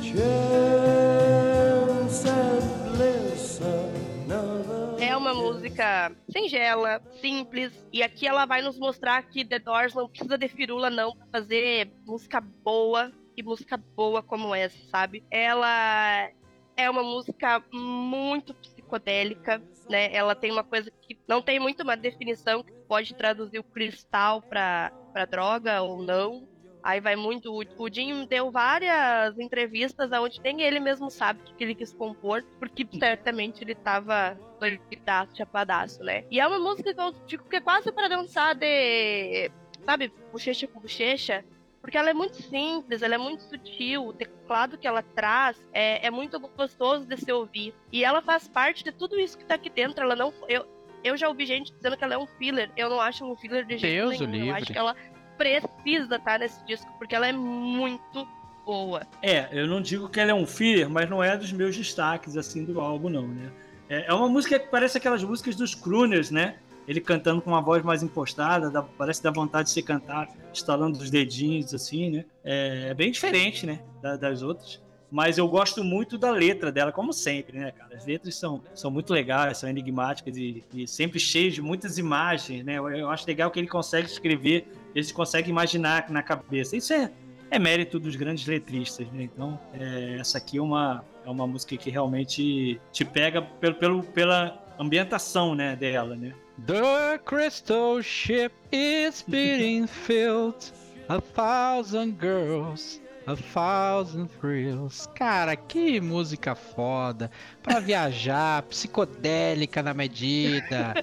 chance 0.00 2.24
at 2.26 2.62
bliss, 2.94 3.60
another. 3.60 5.02
É 5.02 5.16
uma 5.16 5.34
música 5.34 6.12
singela, 6.30 7.02
simples, 7.20 7.72
e 7.92 8.02
aqui 8.02 8.26
ela 8.26 8.46
vai 8.46 8.62
nos 8.62 8.78
mostrar 8.78 9.22
que 9.24 9.44
The 9.44 9.58
Doors 9.58 9.92
não 9.94 10.08
precisa 10.08 10.38
de 10.38 10.48
firula 10.48 10.88
não 10.90 11.14
pra 11.16 11.26
fazer 11.32 11.90
música 12.06 12.40
boa 12.40 13.10
e 13.36 13.42
música 13.42 13.76
boa 13.76 14.22
como 14.22 14.54
essa, 14.54 14.78
sabe? 14.90 15.24
Ela 15.30 16.30
é 16.76 16.90
uma 16.90 17.02
música 17.02 17.62
muito 17.72 18.54
psicodélica, 18.54 19.62
né? 19.88 20.12
Ela 20.12 20.34
tem 20.34 20.50
uma 20.50 20.64
coisa 20.64 20.90
que 20.90 21.18
não 21.28 21.42
tem 21.42 21.58
muito 21.58 21.82
uma 21.82 21.96
definição 21.96 22.62
que 22.62 22.72
pode 22.88 23.14
traduzir 23.14 23.58
o 23.58 23.64
cristal 23.64 24.42
pra, 24.42 24.92
pra 25.12 25.24
droga 25.24 25.82
ou 25.82 26.02
não. 26.02 26.48
Aí 26.82 27.00
vai 27.00 27.14
muito. 27.14 27.52
O 27.52 27.88
Jim 27.88 28.26
deu 28.26 28.50
várias 28.50 29.38
entrevistas 29.38 30.10
onde 30.12 30.40
nem 30.40 30.62
ele 30.62 30.80
mesmo 30.80 31.10
sabe 31.10 31.40
o 31.40 31.54
que 31.54 31.62
ele 31.62 31.76
quis 31.76 31.92
compor, 31.92 32.42
porque 32.58 32.86
certamente 32.98 33.62
ele 33.62 33.74
tava 33.74 34.36
doidaço, 34.58 35.36
chapadaço, 35.36 36.02
né? 36.02 36.24
E 36.28 36.40
é 36.40 36.46
uma 36.46 36.58
música 36.58 36.92
que 36.92 37.00
eu 37.00 37.12
digo 37.24 37.44
que 37.44 37.56
é 37.56 37.60
quase 37.60 37.92
para 37.92 38.08
dançar 38.08 38.54
de. 38.56 39.50
Sabe, 39.84 40.12
bochecha 40.32 40.66
com 40.66 40.80
bochecha. 40.80 41.44
Porque 41.82 41.98
ela 41.98 42.08
é 42.08 42.14
muito 42.14 42.40
simples, 42.40 43.02
ela 43.02 43.16
é 43.16 43.18
muito 43.18 43.42
sutil, 43.42 44.06
o 44.06 44.12
teclado 44.12 44.78
que 44.78 44.86
ela 44.86 45.02
traz 45.02 45.60
é, 45.72 46.06
é 46.06 46.10
muito 46.10 46.38
gostoso 46.38 47.04
de 47.04 47.16
se 47.16 47.30
ouvir. 47.32 47.74
E 47.90 48.04
ela 48.04 48.22
faz 48.22 48.46
parte 48.46 48.84
de 48.84 48.92
tudo 48.92 49.18
isso 49.18 49.36
que 49.36 49.44
tá 49.44 49.56
aqui 49.56 49.68
dentro. 49.68 50.04
Ela 50.04 50.14
não. 50.14 50.32
Eu, 50.48 50.64
eu 51.02 51.16
já 51.16 51.28
ouvi 51.28 51.44
gente 51.44 51.72
dizendo 51.72 51.96
que 51.96 52.04
ela 52.04 52.14
é 52.14 52.18
um 52.18 52.26
filler. 52.26 52.70
Eu 52.76 52.88
não 52.88 53.00
acho 53.00 53.24
um 53.24 53.36
filler 53.36 53.66
de 53.66 53.78
jeito 53.78 54.10
Deus 54.10 54.20
o 54.20 54.26
nenhum. 54.26 54.46
Eu 54.46 54.54
acho 54.54 54.66
que 54.66 54.78
ela 54.78 54.94
precisa 55.36 56.16
estar 56.16 56.38
nesse 56.38 56.64
disco, 56.64 56.88
porque 56.98 57.16
ela 57.16 57.26
é 57.26 57.32
muito 57.32 58.28
boa. 58.64 59.02
É, 59.20 59.48
eu 59.50 59.66
não 59.66 59.82
digo 59.82 60.08
que 60.08 60.20
ela 60.20 60.30
é 60.30 60.34
um 60.34 60.46
filler, 60.46 60.88
mas 60.88 61.10
não 61.10 61.22
é 61.22 61.36
dos 61.36 61.52
meus 61.52 61.76
destaques 61.76 62.36
assim 62.36 62.64
do 62.64 62.80
álbum, 62.80 63.08
não, 63.08 63.26
né? 63.26 63.50
É, 63.88 64.06
é 64.06 64.14
uma 64.14 64.28
música 64.28 64.56
que 64.56 64.68
parece 64.68 64.98
aquelas 64.98 65.24
músicas 65.24 65.56
dos 65.56 65.74
crooners, 65.74 66.30
né? 66.30 66.56
Ele 66.92 67.00
cantando 67.00 67.40
com 67.40 67.50
uma 67.50 67.62
voz 67.62 67.82
mais 67.82 68.02
impostada, 68.02 68.70
dá- 68.70 68.82
parece 68.82 69.22
dar 69.22 69.30
vontade 69.30 69.68
de 69.68 69.70
se 69.72 69.82
cantar, 69.82 70.28
estalando 70.52 70.98
os 70.98 71.08
dedinhos, 71.10 71.72
assim, 71.72 72.10
né? 72.10 72.24
É, 72.44 72.88
é 72.90 72.94
bem 72.94 73.10
diferente, 73.10 73.64
né? 73.66 73.80
da- 74.02 74.16
das 74.16 74.42
outras. 74.42 74.80
mas 75.10 75.36
eu 75.36 75.46
gosto 75.46 75.84
muito 75.84 76.16
da 76.16 76.30
letra 76.30 76.72
dela, 76.72 76.90
como 76.90 77.12
sempre, 77.12 77.58
né, 77.58 77.70
cara? 77.70 77.94
As 77.96 78.06
letras 78.06 78.34
são, 78.34 78.62
são 78.74 78.90
muito 78.90 79.12
legais, 79.12 79.58
são 79.58 79.68
enigmáticas 79.68 80.36
e, 80.38 80.64
e 80.74 80.88
sempre 80.88 81.20
cheias 81.20 81.52
de 81.54 81.60
muitas 81.60 81.98
imagens, 81.98 82.64
né? 82.64 82.78
Eu, 82.78 82.88
eu, 82.88 83.10
acho 83.10 83.26
legal 83.26 83.50
que 83.50 83.58
ele 83.60 83.68
consegue 83.68 84.06
escrever, 84.06 84.66
ele 84.94 85.12
consegue 85.12 85.50
imaginar 85.50 86.08
na 86.10 86.22
cabeça. 86.22 86.76
Isso 86.76 86.92
é, 86.94 87.10
é 87.50 87.58
mérito 87.58 87.98
dos 88.00 88.16
grandes 88.16 88.46
letristas, 88.46 89.06
né? 89.12 89.24
Então, 89.24 89.58
é, 89.74 90.16
essa 90.18 90.38
aqui 90.38 90.56
é 90.56 90.62
uma, 90.62 91.04
é 91.26 91.30
uma 91.30 91.46
música 91.46 91.76
que 91.76 91.90
realmente 91.90 92.80
te 92.90 93.04
pega 93.04 93.42
pelo, 93.42 93.74
pelo, 93.74 94.02
pela 94.02 94.58
ambientação, 94.78 95.54
né, 95.54 95.76
dela, 95.76 96.16
né? 96.16 96.32
The 96.66 97.20
crystal 97.24 98.02
ship 98.02 98.52
is 98.70 99.22
being 99.22 99.86
filled, 99.86 100.70
a 101.08 101.20
thousand 101.20 102.18
girls 102.20 103.00
A 103.24 103.36
Thousand 103.36 104.28
Thrills. 104.40 105.08
Cara, 105.14 105.54
que 105.54 106.00
música 106.00 106.56
foda. 106.56 107.30
Pra 107.62 107.78
viajar, 107.78 108.62
psicodélica 108.68 109.80
na 109.80 109.94
medida. 109.94 110.94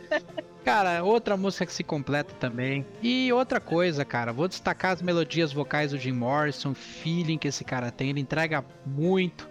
Cara, 0.66 1.02
outra 1.02 1.38
música 1.38 1.66
que 1.66 1.72
se 1.72 1.84
completa 1.84 2.34
também. 2.36 2.86
E 3.02 3.32
outra 3.32 3.62
coisa, 3.62 4.04
cara, 4.04 4.34
vou 4.34 4.50
destacar 4.50 4.92
as 4.92 5.02
melodias 5.02 5.54
vocais 5.54 5.92
do 5.92 5.98
Jim 5.98 6.12
Morrison, 6.12 6.74
feeling 6.74 7.38
que 7.38 7.48
esse 7.48 7.64
cara 7.64 7.90
tem, 7.90 8.10
ele 8.10 8.20
entrega 8.20 8.66
muito. 8.86 9.50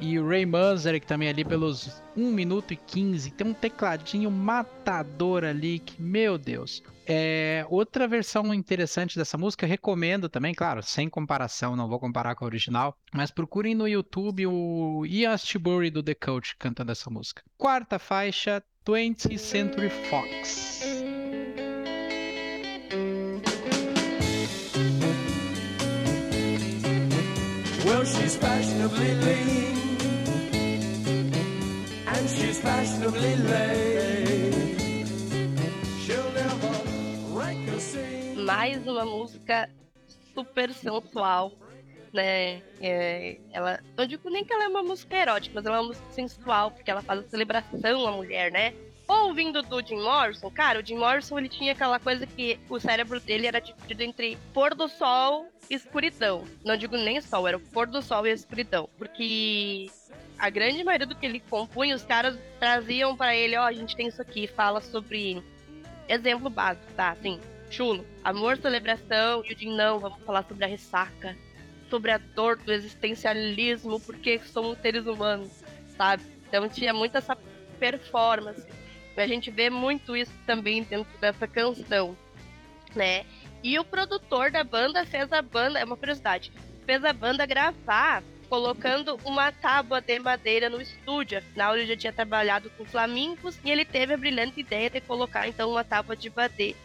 E 0.00 0.18
o 0.18 0.28
Ray 0.28 0.44
Manzarek 0.44 1.06
também 1.06 1.28
ali 1.28 1.44
pelos 1.44 2.02
1 2.16 2.32
minuto 2.32 2.72
e 2.72 2.76
15. 2.76 3.30
Tem 3.30 3.46
um 3.46 3.54
tecladinho 3.54 4.30
matador 4.30 5.44
ali 5.44 5.78
que, 5.78 6.00
meu 6.00 6.36
Deus. 6.36 6.82
É, 7.06 7.66
outra 7.68 8.08
versão 8.08 8.52
interessante 8.54 9.16
dessa 9.18 9.36
música, 9.36 9.66
recomendo 9.66 10.28
também, 10.28 10.54
claro, 10.54 10.82
sem 10.82 11.08
comparação, 11.08 11.76
não 11.76 11.88
vou 11.88 12.00
comparar 12.00 12.34
com 12.34 12.44
a 12.44 12.46
original, 12.46 12.96
mas 13.12 13.30
procurem 13.30 13.74
no 13.74 13.86
YouTube 13.86 14.46
o 14.46 15.04
Ian 15.06 15.32
Astbury 15.32 15.90
do 15.90 16.02
The 16.02 16.14
Coach 16.14 16.56
cantando 16.58 16.92
essa 16.92 17.10
música. 17.10 17.42
Quarta 17.58 17.98
faixa, 17.98 18.62
20th 18.86 19.38
Century 19.38 19.90
Fox. 19.90 20.82
Well, 27.84 28.04
she's 28.04 28.36
fashionably 28.36 29.14
lean 29.14 29.76
and 32.06 32.30
she's 32.30 32.60
fashionably 32.60 33.36
late. 33.36 34.04
mais 38.44 38.86
uma 38.86 39.04
música 39.04 39.68
super 40.34 40.72
sensual, 40.72 41.52
né? 42.12 42.62
É, 42.80 43.38
ela, 43.50 43.80
não 43.96 44.06
digo 44.06 44.28
nem 44.28 44.44
que 44.44 44.52
ela 44.52 44.64
é 44.64 44.68
uma 44.68 44.82
música 44.82 45.16
erótica, 45.16 45.54
mas 45.54 45.66
ela 45.66 45.76
é 45.76 45.80
uma 45.80 45.88
música 45.88 46.06
sensual, 46.10 46.70
porque 46.70 46.90
ela 46.90 47.02
faz 47.02 47.20
a 47.20 47.28
celebração 47.28 48.06
à 48.06 48.12
mulher, 48.12 48.52
né? 48.52 48.74
Ouvindo 49.06 49.60
do 49.62 49.86
Jim 49.86 50.00
Morrison, 50.00 50.50
cara, 50.50 50.80
o 50.80 50.86
Jim 50.86 50.96
Morrison 50.96 51.38
ele 51.38 51.48
tinha 51.48 51.72
aquela 51.72 52.00
coisa 52.00 52.26
que 52.26 52.58
o 52.70 52.80
cérebro 52.80 53.20
dele 53.20 53.46
era 53.46 53.60
dividido 53.60 54.02
entre 54.02 54.38
pôr 54.54 54.74
do 54.74 54.88
sol 54.88 55.46
e 55.68 55.74
escuridão. 55.74 56.44
Não 56.64 56.76
digo 56.76 56.96
nem 56.96 57.20
sol, 57.20 57.46
era 57.46 57.56
o 57.56 57.60
pôr 57.60 57.86
do 57.86 58.00
sol 58.00 58.26
e 58.26 58.32
escuridão. 58.32 58.88
Porque 58.96 59.90
a 60.38 60.48
grande 60.48 60.82
maioria 60.82 61.06
do 61.06 61.14
que 61.14 61.26
ele 61.26 61.40
compunha, 61.40 61.94
os 61.94 62.02
caras 62.02 62.38
traziam 62.58 63.14
para 63.14 63.36
ele, 63.36 63.56
ó, 63.56 63.64
oh, 63.64 63.66
a 63.66 63.72
gente 63.72 63.94
tem 63.94 64.08
isso 64.08 64.22
aqui, 64.22 64.46
fala 64.46 64.80
sobre 64.80 65.42
exemplo 66.08 66.48
básico, 66.48 66.90
tá? 66.94 67.10
Assim, 67.10 67.38
chulo. 67.70 68.06
Amor, 68.22 68.56
celebração 68.56 69.44
e 69.44 69.52
o 69.52 69.58
Jim 69.58 69.76
não, 69.76 69.98
vamos 69.98 70.22
falar 70.24 70.44
sobre 70.44 70.64
a 70.64 70.68
ressaca, 70.68 71.36
sobre 71.90 72.10
a 72.10 72.18
dor 72.18 72.56
do 72.56 72.72
existencialismo, 72.72 74.00
porque 74.00 74.38
somos 74.38 74.78
seres 74.78 75.06
humanos, 75.06 75.50
sabe? 75.96 76.22
Então 76.48 76.68
tinha 76.68 76.94
muito 76.94 77.18
essa 77.18 77.36
performance. 77.78 78.66
A 79.16 79.26
gente 79.26 79.50
vê 79.50 79.70
muito 79.70 80.16
isso 80.16 80.32
também 80.46 80.82
dentro 80.82 81.18
dessa 81.18 81.46
canção, 81.46 82.16
né? 82.94 83.24
E 83.62 83.78
o 83.78 83.84
produtor 83.84 84.50
da 84.50 84.62
banda 84.62 85.06
fez 85.06 85.32
a 85.32 85.40
banda, 85.40 85.78
é 85.78 85.84
uma 85.84 85.96
curiosidade, 85.96 86.52
fez 86.84 87.04
a 87.04 87.12
banda 87.12 87.46
gravar 87.46 88.22
colocando 88.48 89.18
uma 89.24 89.50
tábua 89.50 90.00
de 90.00 90.18
madeira 90.18 90.68
no 90.68 90.80
estúdio. 90.80 91.38
Afinal, 91.38 91.76
ele 91.76 91.86
já 91.86 91.96
tinha 91.96 92.12
trabalhado 92.12 92.70
com 92.70 92.84
flamingos 92.84 93.58
e 93.64 93.70
ele 93.70 93.84
teve 93.84 94.14
a 94.14 94.16
brilhante 94.16 94.60
ideia 94.60 94.90
de 94.90 95.00
colocar 95.00 95.48
então 95.48 95.70
uma 95.70 95.82
tábua 95.82 96.14
de, 96.14 96.30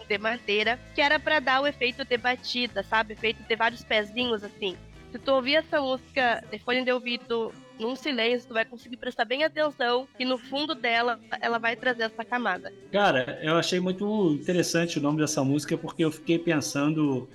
de 0.08 0.18
madeira 0.18 0.80
que 0.96 1.02
era 1.02 1.20
para 1.20 1.40
dar 1.40 1.62
o 1.62 1.68
efeito 1.68 2.04
de 2.04 2.18
batida, 2.18 2.82
sabe? 2.84 3.14
Efeito 3.14 3.44
de 3.44 3.56
vários 3.56 3.84
pezinhos 3.84 4.44
assim. 4.44 4.76
Se 5.12 5.20
tu 5.20 5.32
ouvir 5.32 5.56
essa 5.56 5.82
música 5.82 6.44
de 6.50 6.60
fone 6.60 6.84
de 6.84 6.92
ouvido 6.92 7.54
num 7.80 7.96
silêncio, 7.96 8.48
tu 8.48 8.54
vai 8.54 8.66
conseguir 8.66 8.98
prestar 8.98 9.26
bem 9.26 9.44
atenção 9.44 10.08
e 10.20 10.26
no 10.26 10.38
fundo 10.38 10.76
dela 10.76 11.20
ela 11.42 11.58
vai 11.58 11.76
trazer 11.76 12.04
essa 12.04 12.26
camada. 12.26 12.72
Cara, 12.92 13.40
eu 13.42 13.56
achei 13.56 13.80
muito 13.80 14.34
interessante 14.34 15.00
o 15.00 15.02
nome 15.02 15.20
dessa 15.20 15.44
música 15.44 15.78
porque 15.78 16.04
eu 16.04 16.12
fiquei 16.12 16.38
pensando 16.38 17.28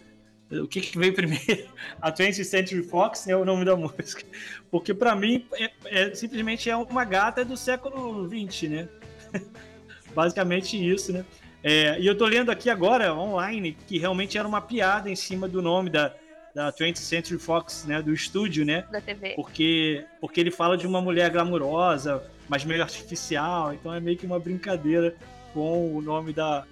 o 0.51 0.69
que, 0.69 0.81
que, 0.81 0.99
veio 0.99 1.15
primeiro? 1.15 1.69
A 2.01 2.13
20th 2.13 2.45
Century 2.45 2.83
Fox 2.83 3.27
é 3.27 3.37
o 3.37 3.45
nome 3.45 3.65
da 3.65 3.75
música. 3.75 4.23
Porque 4.71 4.93
para 4.93 5.15
mim 5.17 5.47
é, 5.55 5.71
é, 5.87 6.15
simplesmente 6.15 6.69
é 6.69 6.77
uma 6.77 7.05
gata 7.05 7.45
do 7.45 7.57
século 7.57 8.29
20, 8.29 8.69
né? 8.69 8.89
Basicamente 10.15 10.77
isso, 10.77 11.13
né? 11.13 11.25
É, 11.63 11.99
e 11.99 12.07
eu 12.07 12.17
tô 12.17 12.27
lendo 12.27 12.51
aqui 12.51 12.69
agora, 12.69 13.15
online, 13.15 13.77
que 13.87 13.99
realmente 13.99 14.37
era 14.37 14.47
uma 14.47 14.61
piada 14.61 15.11
em 15.11 15.17
cima 15.17 15.49
do 15.49 15.63
nome 15.63 15.89
da, 15.89 16.15
da 16.55 16.73
20th 16.73 16.99
Century 16.99 17.39
Fox, 17.39 17.85
né? 17.85 18.01
Do 18.01 18.13
estúdio, 18.13 18.65
né? 18.65 18.85
Da 18.91 19.01
TV. 19.01 19.31
Porque, 19.31 20.05
porque 20.21 20.41
ele 20.41 20.51
fala 20.51 20.77
de 20.77 20.87
uma 20.87 21.01
mulher 21.01 21.31
glamurosa, 21.31 22.23
mas 22.49 22.65
meio 22.65 22.83
artificial, 22.83 23.75
então 23.75 23.93
é 23.93 24.01
meio 24.01 24.17
que 24.17 24.25
uma 24.25 24.39
brincadeira 24.39 25.17
com 25.53 25.97
o 25.97 26.01
nome 26.01 26.33
da, 26.33 26.65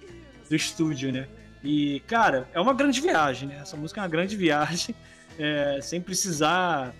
do 0.49 0.55
estúdio, 0.55 1.11
né? 1.11 1.27
E, 1.63 2.01
cara, 2.07 2.47
é 2.53 2.59
uma 2.59 2.73
grande 2.73 3.01
viagem, 3.01 3.49
né? 3.49 3.59
Essa 3.61 3.75
música 3.75 3.99
é 3.99 4.03
uma 4.03 4.09
grande 4.09 4.35
viagem, 4.37 4.95
é, 5.37 5.79
sem 5.81 5.99
precisar 5.99 6.93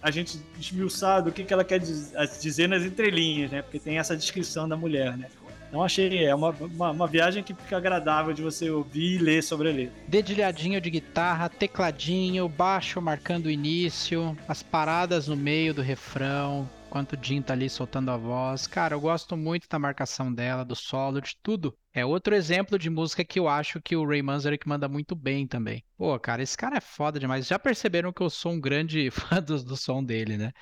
a 0.00 0.10
gente 0.10 0.40
esmiuçar 0.58 1.22
do 1.22 1.32
que, 1.32 1.44
que 1.44 1.52
ela 1.52 1.64
quer 1.64 1.78
dizer 1.78 2.68
nas 2.68 2.84
entrelinhas, 2.84 3.50
né? 3.50 3.60
Porque 3.60 3.78
tem 3.78 3.98
essa 3.98 4.16
descrição 4.16 4.68
da 4.68 4.76
mulher, 4.76 5.16
né? 5.16 5.28
Então 5.74 5.82
achei, 5.82 6.24
é 6.24 6.32
uma, 6.32 6.50
uma, 6.50 6.90
uma, 6.92 7.06
viagem 7.08 7.42
que 7.42 7.52
fica 7.52 7.76
agradável 7.76 8.32
de 8.32 8.40
você 8.40 8.70
ouvir 8.70 9.16
e 9.16 9.18
ler 9.18 9.42
sobre 9.42 9.68
a 9.68 9.72
letra. 9.72 9.92
Dedilhadinho 10.06 10.80
de 10.80 10.88
guitarra, 10.88 11.48
tecladinho, 11.48 12.48
baixo 12.48 13.02
marcando 13.02 13.46
o 13.46 13.50
início, 13.50 14.38
as 14.46 14.62
paradas 14.62 15.26
no 15.26 15.34
meio 15.34 15.74
do 15.74 15.82
refrão, 15.82 16.70
enquanto 16.86 17.14
o 17.14 17.18
Jim 17.20 17.42
tá 17.42 17.54
ali 17.54 17.68
soltando 17.68 18.12
a 18.12 18.16
voz. 18.16 18.68
Cara, 18.68 18.94
eu 18.94 19.00
gosto 19.00 19.36
muito 19.36 19.68
da 19.68 19.76
marcação 19.76 20.32
dela, 20.32 20.64
do 20.64 20.76
solo, 20.76 21.20
de 21.20 21.36
tudo. 21.42 21.76
É 21.92 22.06
outro 22.06 22.36
exemplo 22.36 22.78
de 22.78 22.88
música 22.88 23.24
que 23.24 23.40
eu 23.40 23.48
acho 23.48 23.82
que 23.82 23.96
o 23.96 24.06
Ray 24.06 24.22
Manzarek 24.22 24.68
manda 24.68 24.88
muito 24.88 25.16
bem 25.16 25.44
também. 25.44 25.82
Pô, 25.98 26.16
cara, 26.20 26.40
esse 26.40 26.56
cara 26.56 26.76
é 26.76 26.80
foda 26.80 27.18
demais. 27.18 27.48
Já 27.48 27.58
perceberam 27.58 28.12
que 28.12 28.22
eu 28.22 28.30
sou 28.30 28.52
um 28.52 28.60
grande 28.60 29.10
fã 29.10 29.42
do, 29.42 29.60
do 29.60 29.76
som 29.76 30.04
dele, 30.04 30.36
né? 30.36 30.52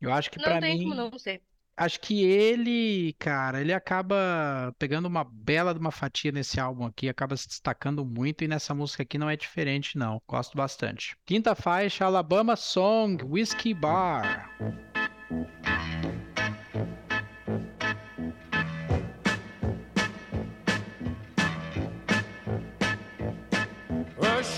Eu 0.00 0.10
acho 0.10 0.30
que 0.30 0.40
para 0.40 0.62
mim. 0.62 0.78
Como 0.78 0.94
não 0.94 1.18
ser. 1.18 1.42
Acho 1.76 2.00
que 2.00 2.24
ele, 2.24 3.14
cara, 3.18 3.60
ele 3.60 3.72
acaba 3.72 4.74
pegando 4.78 5.06
uma 5.06 5.24
bela 5.24 5.74
de 5.74 5.80
uma 5.80 5.90
fatia 5.90 6.32
nesse 6.32 6.58
álbum 6.58 6.86
aqui, 6.86 7.06
acaba 7.06 7.36
se 7.36 7.46
destacando 7.46 8.02
muito 8.04 8.42
e 8.42 8.48
nessa 8.48 8.74
música 8.74 9.02
aqui 9.02 9.18
não 9.18 9.28
é 9.28 9.36
diferente 9.36 9.98
não. 9.98 10.20
Gosto 10.26 10.56
bastante. 10.56 11.16
Quinta 11.26 11.54
faixa, 11.54 12.06
Alabama 12.06 12.56
Song, 12.56 13.22
Whiskey 13.22 13.74
Bar. 13.74 14.50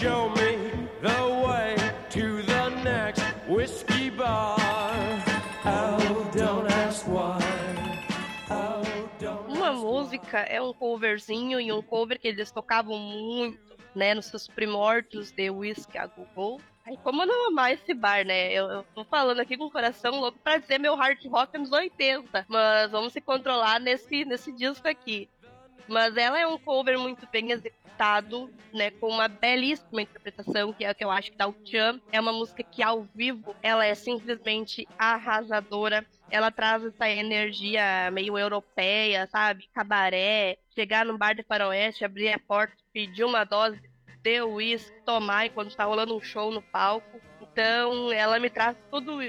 show 0.01 0.29
me 0.37 0.87
the 1.03 1.43
way 1.45 1.75
to 2.09 2.43
the 2.43 2.69
next 2.85 3.25
whiskey 3.49 4.11
bar. 4.11 4.57
Música 10.19 10.39
é 10.41 10.61
um 10.61 10.73
coverzinho 10.73 11.61
e 11.61 11.73
um 11.73 11.81
cover 11.81 12.19
que 12.19 12.29
eles 12.29 12.51
tocavam 12.51 12.99
muito, 12.99 13.59
né, 13.95 14.14
nos 14.14 14.27
seus 14.27 14.47
primórdios 14.47 15.31
de 15.31 15.51
Whiskey 15.51 15.99
a 15.99 16.07
Google. 16.07 16.61
Ai, 16.85 16.99
como 17.03 17.25
não 17.25 17.49
amar 17.49 17.73
esse 17.73 17.93
bar, 17.93 18.25
né? 18.25 18.51
Eu, 18.53 18.66
eu 18.66 18.83
tô 18.95 19.05
falando 19.05 19.41
aqui 19.41 19.57
com 19.57 19.64
o 19.64 19.71
coração 19.71 20.21
louco 20.21 20.39
pra 20.43 20.57
dizer 20.57 20.79
meu 20.79 20.95
hard 20.95 21.23
rock 21.27 21.57
anos 21.57 21.71
80. 21.71 22.47
Mas 22.49 22.91
vamos 22.91 23.12
se 23.12 23.21
controlar 23.21 23.79
nesse, 23.79 24.25
nesse 24.25 24.51
disco 24.53 24.89
aqui. 24.89 25.29
Mas 25.89 26.16
ela 26.16 26.39
é 26.39 26.47
um 26.47 26.59
cover 26.59 26.99
muito 26.99 27.26
bem 27.32 27.51
executado, 27.51 28.51
né? 28.72 28.91
Com 28.91 29.09
uma 29.09 29.26
belíssima 29.26 30.03
interpretação, 30.03 30.72
que 30.72 30.84
é 30.84 30.91
o 30.91 30.95
que 30.95 31.05
eu 31.05 31.11
acho 31.11 31.32
que 31.32 31.36
dá 31.39 31.49
o 31.49 31.53
tchan. 31.53 31.99
É 32.12 32.20
uma 32.20 32.32
música 32.32 32.62
que 32.62 32.82
ao 32.82 33.05
vivo 33.14 33.57
ela 33.62 33.84
é 33.84 33.95
simplesmente 33.95 34.86
arrasadora. 34.99 36.05
Ela 36.30 36.51
traz 36.51 36.84
essa 36.84 37.09
energia 37.09 38.11
meio 38.12 38.39
europeia, 38.39 39.26
sabe? 39.26 39.68
Cabaré, 39.74 40.59
chegar 40.74 41.07
num 41.07 41.16
bar 41.16 41.34
de 41.34 41.43
faroeste, 41.43 42.05
abrir 42.05 42.34
a 42.34 42.39
porta, 42.39 42.76
pedir 42.93 43.24
uma 43.24 43.45
dose 43.45 43.80
de 44.22 44.43
uísque, 44.43 44.95
tomar 45.07 45.47
enquanto 45.47 45.74
tá 45.74 45.84
rolando 45.84 46.14
um 46.14 46.20
show 46.20 46.51
no 46.51 46.61
palco. 46.61 47.18
Então, 47.41 48.12
ela 48.12 48.39
me 48.39 48.51
traz 48.51 48.76
tudo 48.91 49.20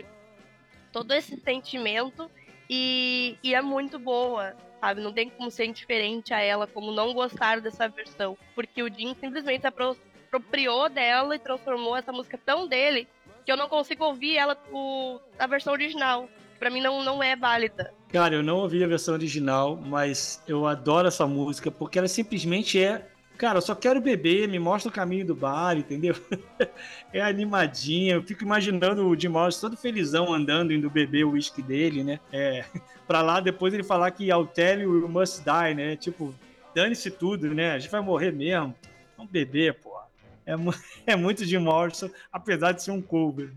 todo 0.92 1.14
esse 1.14 1.38
sentimento 1.38 2.30
e, 2.70 3.38
e 3.44 3.56
é 3.56 3.62
muito 3.62 3.98
boa, 3.98 4.56
sabe? 4.80 5.02
Não 5.02 5.14
tem 5.14 5.30
como 5.30 5.52
ser 5.52 5.66
indiferente 5.66 6.34
a 6.34 6.40
ela, 6.40 6.68
como 6.68 6.92
não 6.92 7.14
gostar 7.14 7.62
dessa 7.62 7.88
versão. 7.88 8.38
Porque 8.56 8.82
o 8.82 8.94
Jim 8.94 9.16
simplesmente 9.20 9.62
se 9.62 9.68
apropriou 9.68 10.90
dela 10.90 11.36
e 11.36 11.40
transformou 11.40 11.96
essa 11.96 12.12
música 12.12 12.40
tão 12.44 12.68
dele 12.68 13.08
que 13.46 13.52
eu 13.52 13.58
não 13.58 13.68
consigo 13.68 14.04
ouvir 14.06 14.38
ela 14.38 14.58
o, 14.72 15.20
a 15.38 15.48
versão 15.48 15.74
original. 15.74 16.30
Pra 16.58 16.70
mim 16.70 16.82
não, 16.82 17.04
não 17.04 17.24
é 17.24 17.36
válida. 17.36 17.94
Cara, 18.12 18.36
eu 18.36 18.44
não 18.44 18.58
ouvi 18.58 18.84
a 18.84 18.88
versão 18.88 19.14
original, 19.14 19.76
mas 19.78 20.44
eu 20.48 20.68
adoro 20.68 21.08
essa 21.08 21.26
música 21.26 21.72
porque 21.72 21.98
ela 21.98 22.08
simplesmente 22.08 22.82
é 22.82 23.08
Cara, 23.40 23.60
eu 23.60 23.62
só 23.62 23.74
quero 23.74 24.02
beber, 24.02 24.50
me 24.50 24.60
mostra 24.60 24.90
o 24.90 24.94
caminho 24.94 25.26
do 25.26 25.34
bar, 25.34 25.78
entendeu? 25.78 26.14
é 27.14 27.22
animadinha, 27.22 28.16
eu 28.16 28.22
fico 28.22 28.44
imaginando 28.44 29.08
o 29.08 29.18
Jim 29.18 29.30
Morrison 29.30 29.62
todo 29.62 29.78
felizão 29.78 30.34
andando, 30.34 30.74
indo 30.74 30.90
beber 30.90 31.24
o 31.24 31.32
uísque 31.32 31.62
dele, 31.62 32.04
né? 32.04 32.20
É, 32.34 32.66
pra 33.08 33.22
lá 33.22 33.40
depois 33.40 33.74
ele 33.74 33.82
falar 33.82 34.12
que 34.12 34.26
I'll 34.30 34.46
tell 34.46 34.82
you, 34.82 35.00
you 35.00 35.08
must 35.08 35.42
die, 35.46 35.74
né? 35.74 35.96
Tipo, 35.96 36.36
dane-se 36.76 37.10
tudo, 37.10 37.56
né? 37.56 37.72
A 37.72 37.80
gente 37.80 37.90
vai 37.90 38.02
morrer 38.02 38.34
mesmo. 38.34 38.76
Vamos 39.16 39.32
beber, 39.32 39.76
pô. 39.76 39.98
É, 40.46 40.56
é 41.14 41.16
muito 41.16 41.46
Jim 41.46 41.60
Morrison, 41.60 42.10
apesar 42.34 42.74
de 42.74 42.84
ser 42.84 42.92
um 42.92 43.02
cover. 43.02 43.54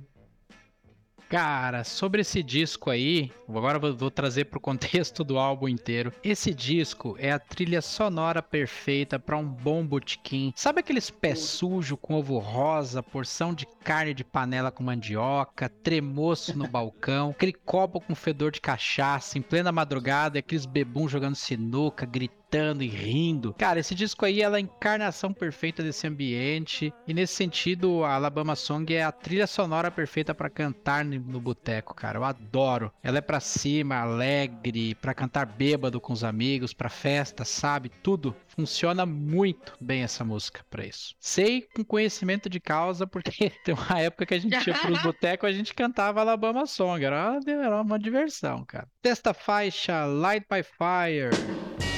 Cara, 1.32 1.82
sobre 1.82 2.20
esse 2.20 2.42
disco 2.42 2.90
aí, 2.90 3.32
agora 3.48 3.78
vou, 3.78 3.96
vou 3.96 4.10
trazer 4.10 4.44
pro 4.44 4.60
contexto 4.60 5.24
do 5.24 5.38
álbum 5.38 5.66
inteiro. 5.66 6.12
Esse 6.22 6.52
disco 6.52 7.16
é 7.18 7.32
a 7.32 7.38
trilha 7.38 7.80
sonora 7.80 8.42
perfeita 8.42 9.18
para 9.18 9.38
um 9.38 9.48
bom 9.48 9.82
botequim. 9.82 10.52
Sabe 10.54 10.80
aqueles 10.80 11.08
pés 11.08 11.38
sujos 11.38 11.98
com 12.02 12.16
ovo 12.16 12.38
rosa, 12.38 13.02
porção 13.02 13.54
de 13.54 13.66
carne 13.82 14.12
de 14.12 14.22
panela 14.22 14.70
com 14.70 14.82
mandioca, 14.82 15.70
tremoço 15.70 16.54
no 16.54 16.68
balcão, 16.68 17.30
aquele 17.30 17.54
copo 17.54 17.98
com 17.98 18.14
fedor 18.14 18.50
de 18.50 18.60
cachaça 18.60 19.38
em 19.38 19.42
plena 19.42 19.72
madrugada, 19.72 20.38
aqueles 20.38 20.66
bebuns 20.66 21.10
jogando 21.10 21.34
sinuca, 21.34 22.04
gritando 22.04 22.41
gritando 22.52 22.82
e 22.82 22.86
rindo. 22.86 23.54
Cara, 23.54 23.80
esse 23.80 23.94
disco 23.94 24.26
aí 24.26 24.42
ela 24.42 24.56
é 24.56 24.58
a 24.58 24.60
encarnação 24.60 25.32
perfeita 25.32 25.82
desse 25.82 26.06
ambiente. 26.06 26.92
E 27.08 27.14
nesse 27.14 27.34
sentido, 27.34 28.04
a 28.04 28.14
Alabama 28.14 28.54
Song 28.54 28.94
é 28.94 29.02
a 29.02 29.10
trilha 29.10 29.46
sonora 29.46 29.90
perfeita 29.90 30.34
para 30.34 30.50
cantar 30.50 31.02
no 31.02 31.40
boteco, 31.40 31.94
cara. 31.94 32.18
Eu 32.18 32.24
adoro. 32.24 32.92
Ela 33.02 33.18
é 33.18 33.20
para 33.22 33.40
cima, 33.40 33.96
alegre, 33.96 34.94
para 34.96 35.14
cantar 35.14 35.46
bêbado 35.46 35.98
com 35.98 36.12
os 36.12 36.22
amigos, 36.22 36.74
para 36.74 36.90
festa, 36.90 37.42
sabe? 37.44 37.88
Tudo. 38.02 38.36
Funciona 38.48 39.06
muito 39.06 39.72
bem 39.80 40.02
essa 40.02 40.22
música 40.22 40.62
para 40.68 40.84
isso. 40.84 41.14
Sei 41.18 41.66
com 41.74 41.82
conhecimento 41.82 42.50
de 42.50 42.60
causa, 42.60 43.06
porque 43.06 43.50
tem 43.64 43.74
uma 43.74 43.98
época 43.98 44.26
que 44.26 44.34
a 44.34 44.38
gente 44.38 44.66
ia 44.66 44.74
pros 44.74 45.00
botecos, 45.02 45.48
a 45.48 45.52
gente 45.52 45.72
cantava 45.72 46.20
Alabama 46.20 46.66
Song. 46.66 47.02
Era, 47.02 47.40
era 47.46 47.80
uma 47.80 47.98
diversão, 47.98 48.62
cara. 48.66 48.86
Testa 49.00 49.32
faixa 49.32 50.04
Light 50.04 50.46
by 50.50 50.62
Fire. 50.62 51.91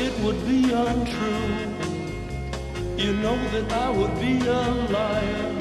It 0.00 0.12
would 0.22 0.40
be 0.46 0.72
untrue. 0.72 1.74
You 2.96 3.12
know 3.14 3.36
that 3.52 3.72
I 3.72 3.90
would 3.90 4.14
be 4.20 4.38
a 4.46 4.62
liar 4.90 5.54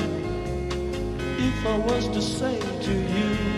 if 1.39 1.65
I 1.65 1.77
was 1.77 2.07
to 2.09 2.21
say 2.21 2.59
to 2.59 2.91
you, 2.91 3.53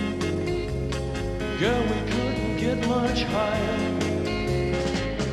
Girl, 1.60 1.84
we 1.84 2.12
couldn't 2.12 2.58
get 2.58 2.88
much 2.88 3.24
higher. 3.24 3.78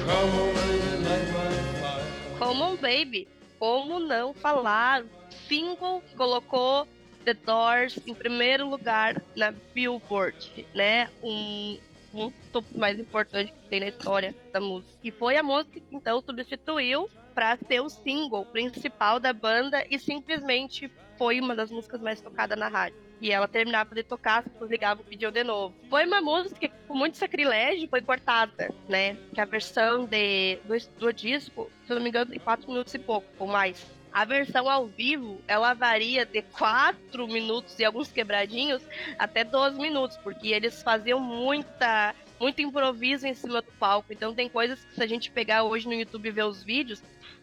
Come 0.06 0.30
on, 0.38 0.54
baby, 0.54 1.04
light 1.04 1.28
my 1.34 1.50
fire. 1.80 2.06
Come 2.38 2.62
on, 2.62 2.76
baby. 2.76 3.28
Como 3.58 3.98
não 3.98 4.34
falar? 4.34 5.04
Single 5.48 6.02
colocou 6.16 6.86
The 7.24 7.34
Doors 7.34 7.98
em 8.06 8.14
primeiro 8.14 8.68
lugar 8.68 9.22
na 9.36 9.52
Billboard, 9.74 10.66
né? 10.74 11.08
Um 11.22 11.78
muito 12.12 12.64
mais 12.74 12.98
importante 12.98 13.52
que 13.52 13.68
tem 13.68 13.80
na 13.80 13.88
história 13.88 14.34
da 14.52 14.60
música. 14.60 14.92
E 15.02 15.10
foi 15.10 15.36
a 15.36 15.42
música 15.42 15.80
que 15.80 15.96
então 15.96 16.20
substituiu 16.20 17.08
para 17.34 17.56
ser 17.56 17.80
o 17.80 17.88
single 17.88 18.44
principal 18.46 19.18
da 19.18 19.32
banda 19.32 19.84
e 19.90 19.98
simplesmente 19.98 20.90
foi 21.16 21.40
uma 21.40 21.54
das 21.54 21.70
músicas 21.70 22.00
mais 22.00 22.20
tocadas 22.20 22.58
na 22.58 22.68
rádio. 22.68 22.98
E 23.20 23.30
ela 23.30 23.46
terminava 23.46 23.94
de 23.94 24.02
tocar, 24.02 24.42
se 24.42 24.64
ligava 24.66 25.00
o 25.00 25.04
pediu 25.04 25.30
de 25.30 25.44
novo. 25.44 25.72
Foi 25.88 26.04
uma 26.04 26.20
música 26.20 26.56
que, 26.58 26.68
com 26.88 26.94
muito 26.94 27.16
sacrilégio, 27.16 27.88
foi 27.88 28.02
cortada, 28.02 28.74
né? 28.88 29.16
Que 29.32 29.40
a 29.40 29.44
versão 29.44 30.04
de, 30.04 30.58
do, 30.64 30.76
do 30.98 31.12
disco, 31.12 31.70
se 31.86 31.92
eu 31.92 31.96
não 31.96 32.02
me 32.02 32.08
engano, 32.08 32.32
tem 32.32 32.40
4 32.40 32.68
minutos 32.68 32.92
e 32.94 32.98
pouco, 32.98 33.26
ou 33.38 33.46
mais. 33.46 33.86
A 34.12 34.24
versão 34.26 34.68
ao 34.68 34.86
vivo, 34.86 35.40
ela 35.48 35.72
varia 35.72 36.26
de 36.26 36.42
4 36.42 37.26
minutos 37.26 37.78
e 37.78 37.84
alguns 37.84 38.12
quebradinhos 38.12 38.82
até 39.18 39.42
12 39.42 39.78
minutos, 39.78 40.18
porque 40.18 40.48
eles 40.48 40.82
faziam 40.82 41.18
muita 41.18 42.14
muito 42.38 42.60
improviso 42.60 43.26
em 43.26 43.34
cima 43.34 43.62
do 43.62 43.70
palco. 43.72 44.12
Então 44.12 44.34
tem 44.34 44.48
coisas 44.48 44.84
que 44.84 44.94
se 44.96 45.02
a 45.02 45.06
gente 45.06 45.30
pegar 45.30 45.62
hoje 45.62 45.86
no 45.86 45.94
YouTube 45.94 46.28
e 46.28 46.32
ver 46.32 46.44
os 46.44 46.62
vídeos, 46.62 47.00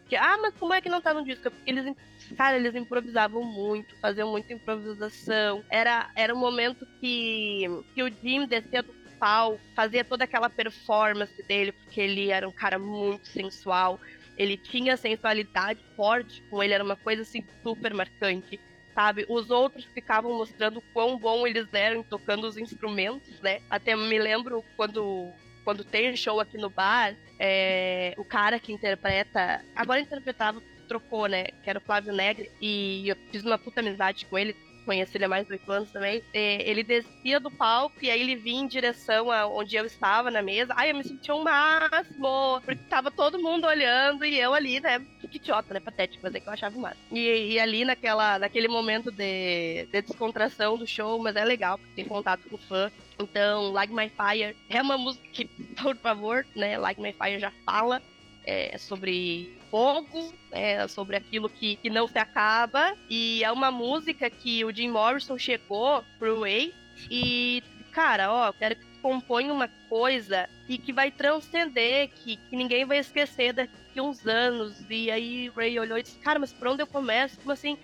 que 0.08 0.14
ah, 0.14 0.36
mas 0.40 0.54
como 0.54 0.74
é 0.74 0.80
que 0.80 0.88
não 0.88 1.00
tá 1.00 1.14
no 1.14 1.24
disco? 1.24 1.50
Porque 1.50 1.70
eles 1.70 1.96
cara, 2.36 2.56
eles 2.56 2.74
improvisavam 2.74 3.42
muito, 3.42 3.96
faziam 3.96 4.30
muita 4.30 4.52
improvisação. 4.52 5.64
Era 5.68 6.10
era 6.14 6.34
um 6.34 6.38
momento 6.38 6.86
que 7.00 7.64
que 7.94 8.02
o 8.02 8.12
Jim 8.22 8.46
descia 8.46 8.82
do 8.82 8.92
palco, 9.18 9.60
fazia 9.74 10.04
toda 10.04 10.24
aquela 10.24 10.48
performance 10.48 11.42
dele, 11.42 11.72
porque 11.72 12.00
ele 12.00 12.30
era 12.30 12.48
um 12.48 12.52
cara 12.52 12.78
muito 12.78 13.26
sensual 13.26 13.98
ele 14.40 14.56
tinha 14.56 14.96
sensualidade 14.96 15.80
forte 15.94 16.42
com 16.48 16.62
ele, 16.62 16.72
era 16.72 16.82
uma 16.82 16.96
coisa 16.96 17.20
assim 17.20 17.44
super 17.62 17.92
marcante, 17.92 18.58
sabe? 18.94 19.26
Os 19.28 19.50
outros 19.50 19.84
ficavam 19.84 20.32
mostrando 20.32 20.82
quão 20.94 21.18
bom 21.18 21.46
eles 21.46 21.68
eram 21.74 22.02
tocando 22.02 22.44
os 22.44 22.56
instrumentos, 22.56 23.38
né? 23.42 23.60
Até 23.68 23.94
me 23.94 24.18
lembro 24.18 24.64
quando 24.78 25.30
quando 25.62 25.84
tem 25.84 26.16
show 26.16 26.40
aqui 26.40 26.56
no 26.56 26.70
bar, 26.70 27.14
é, 27.38 28.14
o 28.16 28.24
cara 28.24 28.58
que 28.58 28.72
interpreta, 28.72 29.62
agora 29.76 30.00
interpretava, 30.00 30.62
trocou, 30.88 31.26
né? 31.26 31.44
Que 31.62 31.68
era 31.68 31.78
o 31.78 31.82
Flávio 31.82 32.14
Negre, 32.14 32.50
e 32.62 33.10
eu 33.10 33.16
fiz 33.30 33.44
uma 33.44 33.58
puta 33.58 33.80
amizade 33.80 34.24
com 34.24 34.38
ele, 34.38 34.56
conheci 34.84 35.16
ele 35.16 35.24
há 35.24 35.28
mais 35.28 35.46
de 35.46 35.52
oito 35.52 35.70
anos 35.70 35.90
também, 35.90 36.22
é, 36.32 36.68
ele 36.68 36.82
descia 36.82 37.38
do 37.38 37.50
palco 37.50 37.96
e 38.02 38.10
aí 38.10 38.20
ele 38.20 38.36
vinha 38.36 38.62
em 38.62 38.66
direção 38.66 39.30
a 39.30 39.46
onde 39.46 39.76
eu 39.76 39.84
estava 39.84 40.30
na 40.30 40.42
mesa. 40.42 40.74
Ai, 40.76 40.90
eu 40.90 40.96
me 40.96 41.04
sentia 41.04 41.34
um 41.34 41.42
máximo, 41.42 42.60
porque 42.64 42.82
tava 42.88 43.10
todo 43.10 43.38
mundo 43.38 43.66
olhando 43.66 44.24
e 44.24 44.38
eu 44.38 44.54
ali, 44.54 44.80
né? 44.80 45.04
Que 45.30 45.36
idiota, 45.36 45.74
né? 45.74 45.80
Patético, 45.80 46.20
mas 46.22 46.34
é 46.34 46.40
que 46.40 46.48
eu 46.48 46.52
achava 46.52 46.76
o 46.76 46.80
máximo. 46.80 47.04
E, 47.12 47.52
e, 47.52 47.60
ali 47.60 47.84
naquela, 47.84 48.38
naquele 48.38 48.68
momento 48.68 49.10
de, 49.10 49.86
de 49.92 50.02
descontração 50.02 50.76
do 50.76 50.86
show, 50.86 51.18
mas 51.18 51.36
é 51.36 51.44
legal, 51.44 51.78
porque 51.78 51.94
tem 51.94 52.04
contato 52.04 52.48
com 52.48 52.56
o 52.56 52.58
fã. 52.58 52.90
Então, 53.18 53.70
Like 53.70 53.92
My 53.92 54.10
Fire 54.10 54.56
é 54.68 54.82
uma 54.82 54.98
música 54.98 55.26
que, 55.32 55.44
por 55.80 55.96
favor, 55.96 56.46
né? 56.56 56.78
Like 56.78 57.00
My 57.00 57.12
Fire 57.12 57.38
já 57.38 57.52
fala 57.64 58.02
é, 58.44 58.76
sobre 58.78 59.59
fogo, 59.70 60.34
é, 60.50 60.86
sobre 60.88 61.16
aquilo 61.16 61.48
que, 61.48 61.76
que 61.76 61.88
não 61.88 62.08
se 62.08 62.18
acaba. 62.18 62.94
E 63.08 63.42
é 63.44 63.50
uma 63.50 63.70
música 63.70 64.28
que 64.28 64.64
o 64.64 64.74
Jim 64.74 64.90
Morrison 64.90 65.38
chegou 65.38 66.04
pro 66.18 66.40
Way 66.40 66.74
e, 67.10 67.62
cara, 67.92 68.32
ó, 68.32 68.52
quero 68.52 68.76
que 68.76 68.84
compõe 69.00 69.50
uma 69.50 69.68
coisa 69.88 70.48
e 70.68 70.76
que 70.76 70.92
vai 70.92 71.10
transcender, 71.10 72.10
que, 72.10 72.36
que 72.36 72.56
ninguém 72.56 72.84
vai 72.84 72.98
esquecer 72.98 73.52
daqui 73.52 74.00
uns 74.00 74.26
anos. 74.26 74.84
E 74.90 75.10
aí 75.10 75.48
o 75.48 75.52
Ray 75.54 75.78
olhou 75.78 75.98
e 75.98 76.02
disse, 76.02 76.18
cara, 76.18 76.38
mas 76.38 76.52
por 76.52 76.68
onde 76.68 76.82
eu 76.82 76.86
começo? 76.86 77.38
Como 77.38 77.52
assim? 77.52 77.78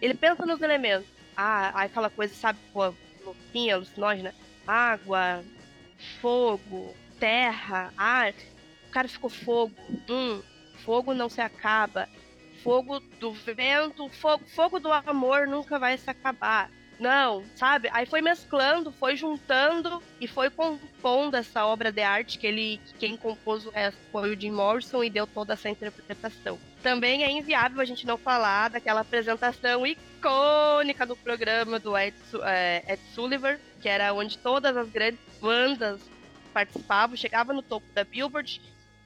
Ele 0.00 0.14
pensa 0.14 0.46
nos 0.46 0.60
elementos. 0.62 1.08
Ah, 1.36 1.68
aquela 1.74 2.10
coisa, 2.10 2.34
sabe, 2.34 2.58
pô, 2.72 2.94
louquinha, 3.24 3.74
alucinógena. 3.74 4.34
Água, 4.66 5.42
fogo, 6.20 6.94
terra, 7.18 7.92
ar. 7.96 8.32
O 8.88 8.90
cara 8.90 9.08
ficou 9.08 9.30
fogo. 9.30 9.74
Hum, 10.08 10.42
fogo 10.84 11.14
não 11.14 11.28
se 11.28 11.40
acaba. 11.40 12.08
Fogo 12.62 13.00
do 13.18 13.32
vento, 13.32 14.08
fogo, 14.10 14.44
fogo 14.46 14.78
do 14.78 14.92
amor 14.92 15.46
nunca 15.46 15.78
vai 15.78 15.96
se 15.96 16.10
acabar. 16.10 16.70
Não, 17.00 17.42
sabe? 17.56 17.88
Aí 17.92 18.04
foi 18.04 18.20
mesclando, 18.20 18.92
foi 18.92 19.16
juntando 19.16 20.02
e 20.20 20.26
foi 20.26 20.50
compondo 20.50 21.34
essa 21.34 21.64
obra 21.64 21.90
de 21.90 22.02
arte 22.02 22.38
que 22.38 22.46
ele, 22.46 22.78
quem 22.98 23.16
compôs 23.16 23.64
o 23.64 23.70
resto 23.70 23.98
foi 24.12 24.34
o 24.34 24.38
Jim 24.38 24.50
Morrison 24.50 25.02
e 25.02 25.08
deu 25.08 25.26
toda 25.26 25.54
essa 25.54 25.70
interpretação. 25.70 26.58
Também 26.82 27.24
é 27.24 27.30
inviável 27.30 27.80
a 27.80 27.86
gente 27.86 28.06
não 28.06 28.18
falar 28.18 28.68
daquela 28.68 29.00
apresentação 29.00 29.86
icônica 29.86 31.06
do 31.06 31.16
programa 31.16 31.78
do 31.78 31.96
Ed, 31.96 32.14
é, 32.42 32.84
Ed 32.86 33.00
Sullivan, 33.14 33.58
que 33.80 33.88
era 33.88 34.12
onde 34.12 34.36
todas 34.36 34.76
as 34.76 34.90
grandes 34.90 35.20
bandas 35.40 36.02
participavam, 36.52 37.16
chegava 37.16 37.54
no 37.54 37.62
topo 37.62 37.86
da 37.94 38.04
Billboard 38.04 38.60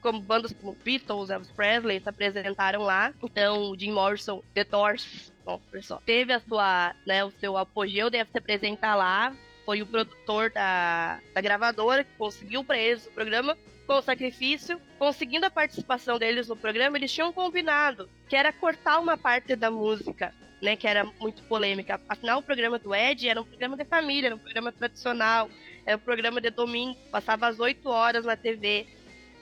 como 0.05 0.19
bandas 0.19 0.53
como 0.53 0.77
Beatles, 0.83 1.31
Elvis 1.31 1.49
Presley 1.49 1.99
se 1.99 2.07
apresentaram 2.07 2.83
lá. 2.83 3.11
Então, 3.23 3.71
o 3.71 3.79
Jim 3.79 3.91
Morrison, 3.91 4.43
The 4.53 4.63
Doors, 4.63 5.33
bom, 5.43 5.59
pessoal, 5.71 5.99
teve 6.05 6.31
a 6.31 6.39
sua, 6.39 6.93
né, 7.07 7.25
o 7.25 7.31
seu 7.31 7.57
apogeu, 7.57 8.11
deve 8.11 8.29
se 8.29 8.37
apresentar 8.37 8.93
lá. 8.93 9.35
foi 9.65 9.81
o 9.81 9.87
produtor 9.87 10.51
da, 10.51 11.19
da 11.33 11.41
gravadora 11.41 12.03
que 12.03 12.13
conseguiu 12.19 12.63
para 12.63 12.77
eles 12.77 13.07
o 13.07 13.11
programa 13.13 13.57
com 13.87 13.95
o 13.95 14.01
sacrifício, 14.01 14.79
conseguindo 14.99 15.47
a 15.47 15.49
participação 15.49 16.19
deles 16.19 16.49
no 16.49 16.55
programa, 16.55 16.97
eles 16.97 17.11
tinham 17.11 17.33
combinado 17.33 18.07
que 18.29 18.35
era 18.35 18.53
cortar 18.53 18.99
uma 18.99 19.17
parte 19.17 19.55
da 19.55 19.71
música, 19.71 20.31
né, 20.61 20.75
que 20.75 20.87
era 20.87 21.03
muito 21.19 21.41
polêmica. 21.43 21.99
Afinal, 22.07 22.39
o 22.39 22.43
programa 22.43 22.77
do 22.77 22.93
Ed 22.93 23.27
era 23.27 23.41
um 23.41 23.45
programa 23.45 23.75
de 23.75 23.85
família, 23.85 24.27
era 24.27 24.35
um 24.35 24.39
programa 24.39 24.71
tradicional, 24.71 25.49
era 25.83 25.97
um 25.97 25.99
programa 25.99 26.39
de 26.39 26.51
domingo, 26.51 26.95
passava 27.11 27.47
às 27.47 27.59
8 27.59 27.89
horas 27.89 28.23
na 28.23 28.35
TV. 28.35 28.85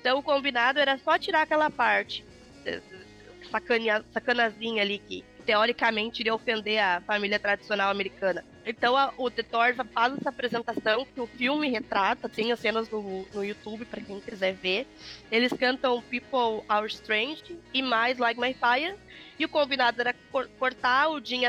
Então, 0.03 0.19
o 0.19 0.21
combinado 0.21 0.79
era 0.79 0.97
só 0.97 1.17
tirar 1.17 1.43
aquela 1.43 1.69
parte, 1.69 2.25
eh, 2.65 2.81
sacania, 3.49 4.03
sacanazinha 4.11 4.81
ali 4.81 4.99
que 4.99 5.23
teoricamente 5.45 6.21
iria 6.21 6.35
ofender 6.35 6.77
a 6.77 6.99
família 6.99 7.39
tradicional 7.39 7.89
americana. 7.89 8.43
Então 8.65 8.97
a, 8.97 9.13
o 9.17 9.31
The 9.31 9.43
Doors 9.43 9.77
faz 9.93 10.17
essa 10.17 10.27
apresentação 10.27 11.05
que 11.05 11.21
o 11.21 11.25
filme 11.27 11.69
retrata, 11.69 12.27
tem 12.27 12.51
as 12.51 12.59
cenas 12.59 12.89
no, 12.89 13.25
no 13.33 13.45
YouTube 13.45 13.85
para 13.85 14.01
quem 14.01 14.19
quiser 14.19 14.53
ver. 14.55 14.85
Eles 15.31 15.53
cantam 15.53 16.01
People 16.01 16.65
Are 16.67 16.85
Strange 16.87 17.57
e 17.73 17.81
mais 17.81 18.17
Like 18.17 18.39
My 18.39 18.53
Fire. 18.53 18.95
E 19.39 19.45
o 19.45 19.49
combinado 19.49 20.01
era 20.01 20.13
cortar 20.59 21.09
o 21.09 21.23
Jim 21.23 21.45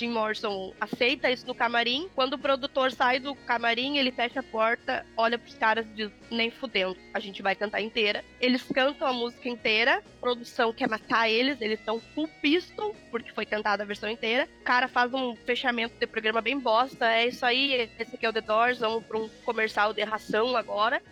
Jim 0.00 0.08
Morrison 0.08 0.72
aceita 0.80 1.30
isso 1.30 1.46
no 1.46 1.54
camarim. 1.54 2.08
Quando 2.14 2.32
o 2.32 2.38
produtor 2.38 2.90
sai 2.90 3.18
do 3.18 3.34
camarim, 3.34 3.98
ele 3.98 4.10
fecha 4.10 4.40
a 4.40 4.42
porta, 4.42 5.04
olha 5.14 5.38
pros 5.38 5.54
caras 5.54 5.84
e 5.88 5.90
diz: 5.90 6.10
nem 6.30 6.50
fudendo, 6.50 6.96
a 7.12 7.20
gente 7.20 7.42
vai 7.42 7.54
cantar 7.54 7.82
inteira. 7.82 8.24
Eles 8.40 8.62
cantam 8.62 9.06
a 9.06 9.12
música 9.12 9.46
inteira, 9.46 9.98
a 9.98 10.20
produção 10.20 10.72
quer 10.72 10.88
matar 10.88 11.28
eles, 11.28 11.60
eles 11.60 11.78
estão 11.78 12.00
full 12.14 12.28
pistol, 12.40 12.96
porque 13.10 13.30
foi 13.32 13.44
cantada 13.44 13.82
a 13.82 13.86
versão 13.86 14.08
inteira. 14.08 14.48
O 14.62 14.64
cara 14.64 14.88
faz 14.88 15.12
um 15.12 15.36
fechamento 15.36 15.94
de 16.00 16.06
programa 16.06 16.40
bem 16.40 16.58
bosta. 16.58 17.06
É 17.12 17.26
isso 17.26 17.44
aí, 17.44 17.90
esse 17.98 18.14
aqui 18.14 18.24
é 18.24 18.30
o 18.30 18.32
The 18.32 18.40
Doors, 18.40 18.78
vamos 18.78 19.04
pra 19.04 19.18
um 19.18 19.28
comercial 19.44 19.92
de 19.92 20.02
ração 20.02 20.56
agora. 20.56 21.02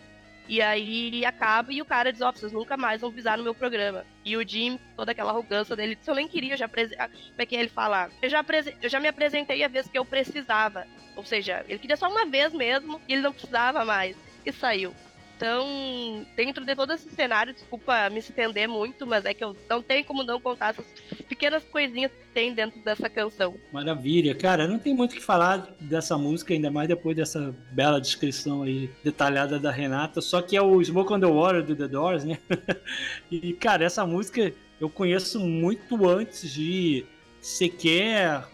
E 0.49 0.63
aí 0.63 1.23
acaba 1.23 1.71
e 1.71 1.79
o 1.79 1.85
cara 1.85 2.11
diz, 2.11 2.21
ó, 2.21 2.29
oh, 2.29 2.31
vocês 2.33 2.51
nunca 2.51 2.75
mais 2.75 3.01
vão 3.01 3.13
pisar 3.13 3.37
no 3.37 3.43
meu 3.43 3.53
programa. 3.53 4.03
E 4.25 4.35
o 4.35 4.45
Jim, 4.45 4.79
toda 4.95 5.11
aquela 5.11 5.29
arrogância 5.29 5.75
dele, 5.75 5.95
disse, 5.95 6.09
eu 6.09 6.15
nem 6.15 6.27
queria, 6.27 6.53
eu 6.53 6.57
já 6.57 6.65
apresentei. 6.65 7.05
Como 7.07 7.35
é 7.37 7.45
que 7.45 7.55
ele 7.55 7.69
fala? 7.69 8.09
Eu 8.19 8.29
já, 8.29 8.43
eu 8.81 8.89
já 8.89 8.99
me 8.99 9.07
apresentei 9.07 9.63
a 9.63 9.67
vez 9.67 9.87
que 9.87 9.97
eu 9.97 10.03
precisava. 10.03 10.87
Ou 11.15 11.23
seja, 11.23 11.63
ele 11.69 11.77
queria 11.77 11.95
só 11.95 12.09
uma 12.09 12.25
vez 12.25 12.51
mesmo 12.51 12.99
e 13.07 13.13
ele 13.13 13.21
não 13.21 13.31
precisava 13.31 13.85
mais. 13.85 14.17
E 14.43 14.51
saiu. 14.51 14.91
Então, 15.39 16.25
dentro 16.35 16.65
de 16.65 16.75
todo 16.75 16.91
esse 16.91 17.09
cenário, 17.11 17.53
desculpa 17.53 18.09
me 18.09 18.19
estender 18.19 18.67
muito, 18.67 19.07
mas 19.07 19.23
é 19.23 19.33
que 19.33 19.41
eu 19.41 19.55
não 19.69 19.81
tenho 19.81 20.03
como 20.03 20.21
não 20.21 20.37
contar 20.37 20.71
essas 20.71 20.85
pequenas 21.29 21.63
coisinhas 21.63 22.11
que 22.11 22.27
tem 22.33 22.53
dentro 22.53 22.77
dessa 22.81 23.09
canção. 23.09 23.55
Maravilha, 23.71 24.35
cara, 24.35 24.67
não 24.67 24.77
tem 24.77 24.93
muito 24.93 25.13
o 25.13 25.15
que 25.15 25.23
falar 25.23 25.73
dessa 25.79 26.17
música, 26.17 26.53
ainda 26.53 26.69
mais 26.69 26.89
depois 26.89 27.15
dessa 27.15 27.55
bela 27.71 28.01
descrição 28.01 28.63
aí 28.63 28.89
detalhada 29.01 29.57
da 29.57 29.71
Renata, 29.71 30.19
só 30.19 30.41
que 30.41 30.57
é 30.57 30.61
o 30.61 30.83
Smoke 30.83 31.13
on 31.13 31.21
the 31.21 31.25
Water 31.25 31.63
do 31.63 31.73
The 31.73 31.87
Doors, 31.87 32.25
né? 32.25 32.37
e, 33.31 33.53
cara, 33.53 33.85
essa 33.85 34.05
música 34.05 34.53
eu 34.77 34.89
conheço 34.89 35.39
muito 35.39 36.05
antes 36.05 36.51
de 36.51 37.05
sequer 37.39 38.45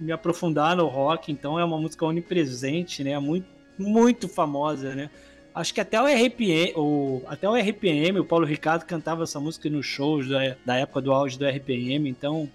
me 0.00 0.10
aprofundar 0.10 0.74
no 0.74 0.88
rock, 0.88 1.30
então 1.30 1.56
é 1.56 1.64
uma 1.64 1.78
música 1.78 2.04
onipresente, 2.04 3.04
né? 3.04 3.16
Muito, 3.20 3.46
muito 3.78 4.28
famosa, 4.28 4.92
né? 4.92 5.08
Acho 5.54 5.74
que 5.74 5.80
até 5.80 6.00
o 6.00 6.06
RPM, 6.06 6.72
o, 6.76 7.22
até 7.26 7.48
o 7.48 7.54
RPM, 7.54 8.20
o 8.20 8.24
Paulo 8.24 8.46
Ricardo 8.46 8.84
cantava 8.84 9.24
essa 9.24 9.40
música 9.40 9.68
nos 9.68 9.84
shows 9.84 10.28
da, 10.28 10.56
da 10.64 10.76
época 10.76 11.00
do 11.00 11.12
auge 11.12 11.38
do 11.38 11.46
RPM, 11.46 12.08
então 12.08 12.48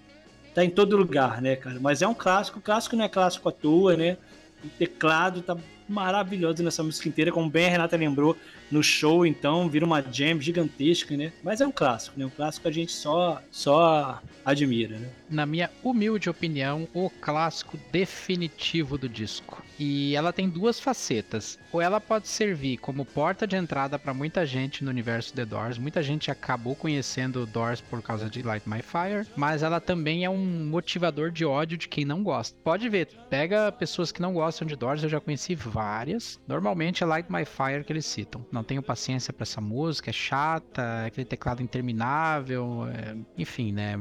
tá 0.54 0.64
em 0.64 0.70
todo 0.70 0.96
lugar, 0.96 1.42
né, 1.42 1.56
cara? 1.56 1.78
Mas 1.78 2.00
é 2.00 2.08
um 2.08 2.14
clássico, 2.14 2.58
o 2.58 2.62
clássico 2.62 2.96
não 2.96 3.04
é 3.04 3.08
clássico 3.08 3.48
à 3.48 3.52
toa, 3.52 3.96
né? 3.96 4.16
O 4.64 4.68
teclado 4.68 5.42
tá 5.42 5.56
maravilhoso 5.88 6.62
nessa 6.62 6.82
música 6.82 7.08
inteira, 7.08 7.30
como 7.30 7.48
bem 7.48 7.66
a 7.66 7.70
Renata 7.70 7.96
lembrou 7.96 8.36
no 8.70 8.82
show, 8.82 9.24
então 9.24 9.68
vira 9.68 9.84
uma 9.84 10.02
jam 10.02 10.40
gigantesca, 10.40 11.16
né? 11.16 11.32
Mas 11.42 11.60
é 11.60 11.66
um 11.66 11.70
clássico, 11.70 12.18
né? 12.18 12.26
Um 12.26 12.30
clássico 12.30 12.66
a 12.66 12.70
gente 12.70 12.92
só 12.92 13.40
só 13.50 14.20
admira, 14.44 14.98
né? 14.98 15.08
Na 15.30 15.46
minha 15.46 15.70
humilde 15.84 16.28
opinião, 16.28 16.88
o 16.94 17.10
clássico 17.10 17.78
definitivo 17.92 18.98
do 18.98 19.08
disco. 19.08 19.62
E 19.78 20.14
ela 20.14 20.32
tem 20.32 20.48
duas 20.48 20.80
facetas. 20.80 21.58
Ou 21.72 21.80
ela 21.80 22.00
pode 22.00 22.28
servir 22.28 22.78
como 22.78 23.04
porta 23.04 23.46
de 23.46 23.56
entrada 23.56 23.98
para 23.98 24.14
muita 24.14 24.46
gente 24.46 24.84
no 24.84 24.90
universo 24.90 25.34
The 25.34 25.44
Doors. 25.44 25.78
Muita 25.78 26.02
gente 26.02 26.30
acabou 26.30 26.74
conhecendo 26.74 27.46
Doors 27.46 27.80
por 27.80 28.02
causa 28.02 28.30
de 28.30 28.42
Light 28.42 28.68
My 28.68 28.82
Fire, 28.82 29.26
mas 29.36 29.62
ela 29.62 29.80
também 29.80 30.24
é 30.24 30.30
um 30.30 30.66
motivador 30.66 31.30
de 31.30 31.44
ódio 31.44 31.76
de 31.76 31.88
quem 31.88 32.04
não 32.04 32.22
gosta. 32.22 32.56
Pode 32.62 32.88
ver, 32.88 33.08
pega 33.28 33.70
pessoas 33.72 34.10
que 34.10 34.22
não 34.22 34.32
gostam 34.32 34.66
de 34.66 34.76
Doors, 34.76 35.02
eu 35.02 35.08
já 35.08 35.20
conheci 35.20 35.54
várias. 35.54 36.40
Normalmente 36.46 37.02
é 37.02 37.06
Light 37.06 37.30
My 37.30 37.44
Fire 37.44 37.84
que 37.84 37.92
eles 37.92 38.06
citam. 38.06 38.44
Não 38.50 38.64
tenho 38.64 38.82
paciência 38.82 39.32
para 39.32 39.44
essa 39.44 39.60
música, 39.60 40.10
é 40.10 40.12
chata, 40.12 40.82
é 41.04 41.06
aquele 41.06 41.24
teclado 41.24 41.62
interminável, 41.62 42.86
é... 42.88 43.16
enfim, 43.36 43.72
né? 43.72 43.98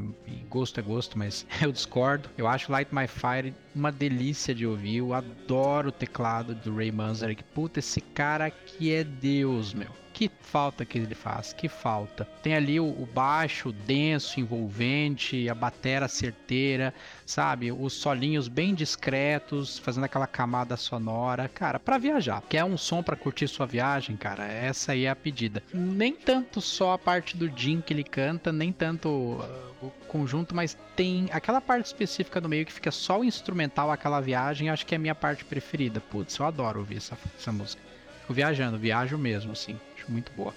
Gosto 0.49 0.79
é 0.79 0.83
gosto, 0.83 1.17
mas 1.17 1.45
eu 1.61 1.71
discordo. 1.71 2.29
Eu 2.37 2.47
acho 2.47 2.71
Light 2.71 2.93
My 2.93 3.07
Fire 3.07 3.53
uma 3.75 3.91
delícia 3.91 4.55
de 4.55 4.65
ouvir. 4.65 4.97
Eu 4.97 5.13
adoro 5.13 5.89
o 5.89 5.91
teclado 5.91 6.55
do 6.55 6.75
Ray 6.75 6.91
Manzarek. 6.91 7.43
Puta, 7.43 7.79
esse 7.79 7.99
cara 7.99 8.45
aqui 8.45 8.91
é 8.93 9.03
Deus, 9.03 9.73
meu 9.73 10.04
que 10.15 10.31
falta 10.39 10.85
que 10.85 10.97
ele 10.97 11.13
faz, 11.13 11.51
que 11.51 11.67
falta. 11.67 12.23
Tem 12.41 12.55
ali 12.55 12.79
o, 12.79 12.85
o 12.85 13.05
baixo 13.13 13.73
denso, 13.73 14.39
envolvente, 14.39 15.49
a 15.49 15.53
batera 15.53 16.07
certeira, 16.07 16.93
sabe? 17.25 17.69
Os 17.69 17.91
solinhos 17.91 18.47
bem 18.47 18.73
discretos, 18.73 19.77
fazendo 19.77 20.05
aquela 20.05 20.25
camada 20.25 20.77
sonora. 20.77 21.49
Cara, 21.49 21.81
para 21.81 21.97
viajar. 21.97 22.41
Quer 22.47 22.63
um 22.63 22.77
som 22.77 23.03
para 23.03 23.17
curtir 23.17 23.49
sua 23.49 23.65
viagem, 23.65 24.15
cara? 24.15 24.45
Essa 24.45 24.93
aí 24.93 25.03
é 25.03 25.09
a 25.09 25.15
pedida. 25.17 25.61
Nem 25.73 26.13
tanto 26.13 26.61
só 26.61 26.93
a 26.93 26.97
parte 26.97 27.35
do 27.35 27.51
Jim 27.53 27.81
que 27.81 27.93
ele 27.93 28.05
canta, 28.05 28.53
nem 28.53 28.71
tanto 28.71 29.09
uh, 29.09 29.85
o 29.85 29.91
conjunto, 30.07 30.55
mas 30.55 30.77
tem 30.95 31.27
aquela 31.33 31.59
parte 31.59 31.87
específica 31.87 32.39
do 32.39 32.47
meio 32.47 32.65
que 32.65 32.71
fica 32.71 32.89
só 32.89 33.19
o 33.19 33.25
instrumental, 33.25 33.91
aquela 33.91 34.21
viagem, 34.21 34.69
acho 34.69 34.85
que 34.85 34.95
é 34.95 34.97
a 34.97 34.99
minha 34.99 35.15
parte 35.15 35.43
preferida. 35.43 35.99
Putz, 35.99 36.37
eu 36.37 36.45
adoro 36.45 36.79
ouvir 36.79 36.97
essa, 36.97 37.17
essa 37.37 37.51
música. 37.51 37.81
Fico 38.21 38.33
viajando, 38.33 38.77
viajo 38.77 39.17
mesmo, 39.17 39.51
assim 39.51 39.77
acho 40.05 40.11
muito 40.11 40.31
boa. 40.33 40.53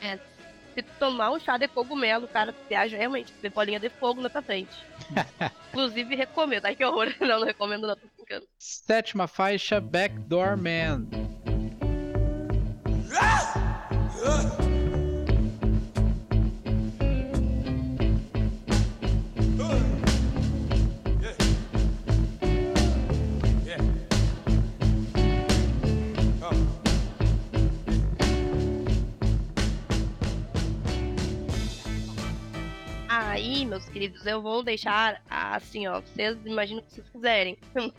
É, 0.00 0.18
se 0.74 0.82
tomar 0.98 1.32
um 1.32 1.38
chá 1.38 1.58
de 1.58 1.68
cogumelo, 1.68 2.26
cara, 2.28 2.52
tu 2.52 2.58
viaja 2.68 2.96
realmente, 2.96 3.32
vê 3.42 3.50
bolinha 3.50 3.78
de 3.78 3.88
fogo 3.90 4.20
na 4.20 4.30
tua 4.30 4.42
frente. 4.42 4.72
Inclusive, 5.70 6.14
recomendo. 6.14 6.66
Ai, 6.66 6.76
que 6.76 6.84
horror. 6.84 7.12
Não, 7.20 7.40
não 7.40 7.46
recomendo, 7.46 7.86
não, 7.86 7.96
tô 7.96 8.06
brincando. 8.16 8.46
Sétima 8.58 9.26
faixa, 9.26 9.80
Backdoor 9.80 10.56
Man. 10.56 11.06
Eu 34.24 34.40
vou 34.40 34.62
deixar 34.62 35.22
assim, 35.28 35.86
ó. 35.86 36.00
Vocês 36.00 36.38
imaginam 36.44 36.82
o 36.82 36.86
que 36.86 36.94
vocês 36.94 37.08
quiserem. 37.10 37.58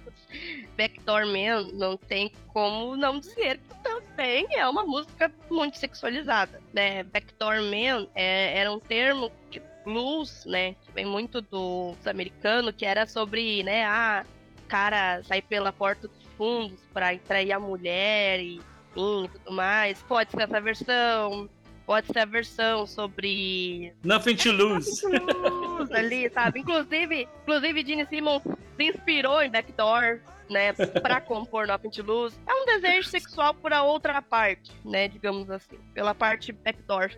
Backdoor 0.78 1.26
Man 1.28 1.70
não 1.74 1.96
tem 1.96 2.32
como 2.48 2.96
não 2.96 3.20
dizer 3.20 3.60
que 3.60 3.84
também 3.84 4.48
é 4.52 4.68
uma 4.68 4.84
música 4.84 5.32
muito 5.50 5.78
sexualizada, 5.78 6.60
né? 6.74 7.04
Backdoor 7.04 7.62
Man 7.62 8.08
é, 8.16 8.58
era 8.58 8.72
um 8.72 8.80
termo 8.80 9.32
que 9.52 9.62
blues, 9.84 10.46
né? 10.46 10.74
Que 10.86 10.92
vem 10.94 11.06
muito 11.06 11.42
do, 11.42 11.96
americano, 12.06 12.74
que 12.74 12.86
era 12.86 13.06
sobre, 13.06 13.64
né? 13.64 13.86
Ah, 13.86 14.26
cara 14.68 15.22
sair 15.24 15.44
pela 15.44 15.72
porta 15.72 16.08
dos 16.08 16.24
fundos 16.38 16.80
para 16.94 17.16
trair 17.20 17.52
a 17.52 17.60
mulher 17.60 18.40
e, 18.40 18.56
e 18.56 18.62
tudo 18.94 19.52
mais. 19.52 20.02
Pode 20.04 20.32
ser 20.32 20.42
essa 20.42 20.60
versão 20.60 21.50
pode 21.86 22.08
ser 22.08 22.20
a 22.20 22.26
versão 22.26 22.86
sobre. 22.86 23.94
Nothing 24.04 24.36
to 24.36 24.52
lose. 24.52 25.04
Nothing 25.04 25.26
to 25.28 25.50
lose 25.50 25.94
ali, 25.94 26.30
sabe? 26.30 26.60
Inclusive, 26.60 27.28
inclusive, 27.42 27.86
Gene 27.86 28.06
Simmons 28.06 28.44
se 28.76 28.84
inspirou 28.84 29.42
em 29.42 29.50
Backdoor, 29.50 30.20
né? 30.50 30.74
Pra 30.74 31.22
compor 31.22 31.68
Nothing 31.68 31.90
to 31.90 32.04
Lose. 32.04 32.36
É 32.48 32.54
um 32.54 32.66
desejo 32.66 33.08
sexual 33.08 33.54
por 33.54 33.74
a 33.74 33.84
outra 33.84 34.22
parte, 34.22 34.72
né? 34.84 35.08
Digamos 35.08 35.50
assim. 35.50 35.78
Pela 35.94 36.14
parte 36.14 36.52
Backdoor. 36.52 37.12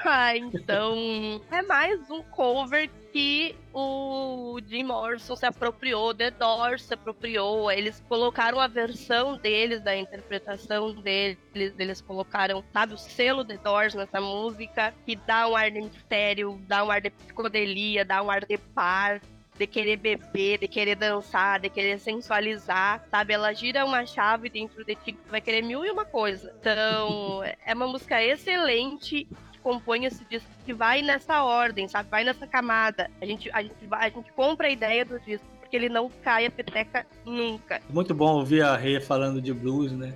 Ah, 0.04 0.36
então 0.36 1.40
é 1.50 1.62
mais 1.62 2.10
um 2.10 2.22
cover 2.22 2.88
que 3.12 3.54
o 3.72 4.58
Jim 4.66 4.84
Morrison 4.84 5.36
se 5.36 5.44
apropriou, 5.44 6.14
The 6.14 6.30
Doors 6.30 6.84
se 6.84 6.94
apropriou, 6.94 7.70
eles 7.70 8.02
colocaram 8.08 8.60
a 8.60 8.66
versão 8.66 9.36
deles, 9.36 9.82
da 9.82 9.96
interpretação 9.96 10.94
deles, 10.94 11.38
eles 11.54 12.00
colocaram, 12.00 12.64
sabe, 12.72 12.94
o 12.94 12.98
selo 12.98 13.44
The 13.44 13.58
Doors 13.58 13.94
nessa 13.94 14.20
música, 14.20 14.94
que 15.04 15.16
dá 15.16 15.48
um 15.48 15.56
ar 15.56 15.70
de 15.70 15.80
mistério, 15.80 16.60
dá 16.66 16.84
um 16.84 16.90
ar 16.90 17.00
de 17.00 17.10
psicodelia, 17.10 18.04
dá 18.04 18.22
um 18.22 18.30
ar 18.30 18.44
de 18.44 18.56
paz, 18.56 19.20
de 19.58 19.66
querer 19.66 19.96
beber, 19.96 20.58
de 20.58 20.66
querer 20.66 20.96
dançar, 20.96 21.60
de 21.60 21.68
querer 21.68 21.98
sensualizar, 21.98 23.04
sabe? 23.10 23.34
Ela 23.34 23.52
gira 23.52 23.84
uma 23.84 24.06
chave 24.06 24.48
dentro 24.48 24.82
de 24.82 24.94
ti 24.94 25.12
que 25.12 25.28
vai 25.28 25.40
querer 25.40 25.62
mil 25.62 25.84
e 25.84 25.90
uma 25.90 26.06
coisa. 26.06 26.54
Então, 26.58 27.42
é 27.66 27.74
uma 27.74 27.86
música 27.86 28.24
excelente 28.24 29.28
compõe 29.62 30.04
esse 30.04 30.24
disco 30.24 30.48
que 30.64 30.72
vai 30.72 31.02
nessa 31.02 31.42
ordem, 31.42 31.88
sabe? 31.88 32.08
Vai 32.10 32.24
nessa 32.24 32.46
camada. 32.46 33.10
A 33.20 33.26
gente, 33.26 33.50
a 33.52 33.62
gente, 33.62 33.74
a 33.90 34.08
gente 34.08 34.32
compra 34.32 34.66
a 34.66 34.70
ideia 34.70 35.04
do 35.04 35.18
disco 35.20 35.46
porque 35.60 35.76
ele 35.76 35.88
não 35.88 36.10
cai 36.22 36.46
a 36.46 36.50
peteca 36.50 37.06
nunca. 37.24 37.80
Muito 37.88 38.12
bom 38.12 38.34
ouvir 38.34 38.62
a 38.62 38.76
Rê 38.76 39.00
falando 39.00 39.40
de 39.40 39.52
blues, 39.52 39.92
né? 39.92 40.12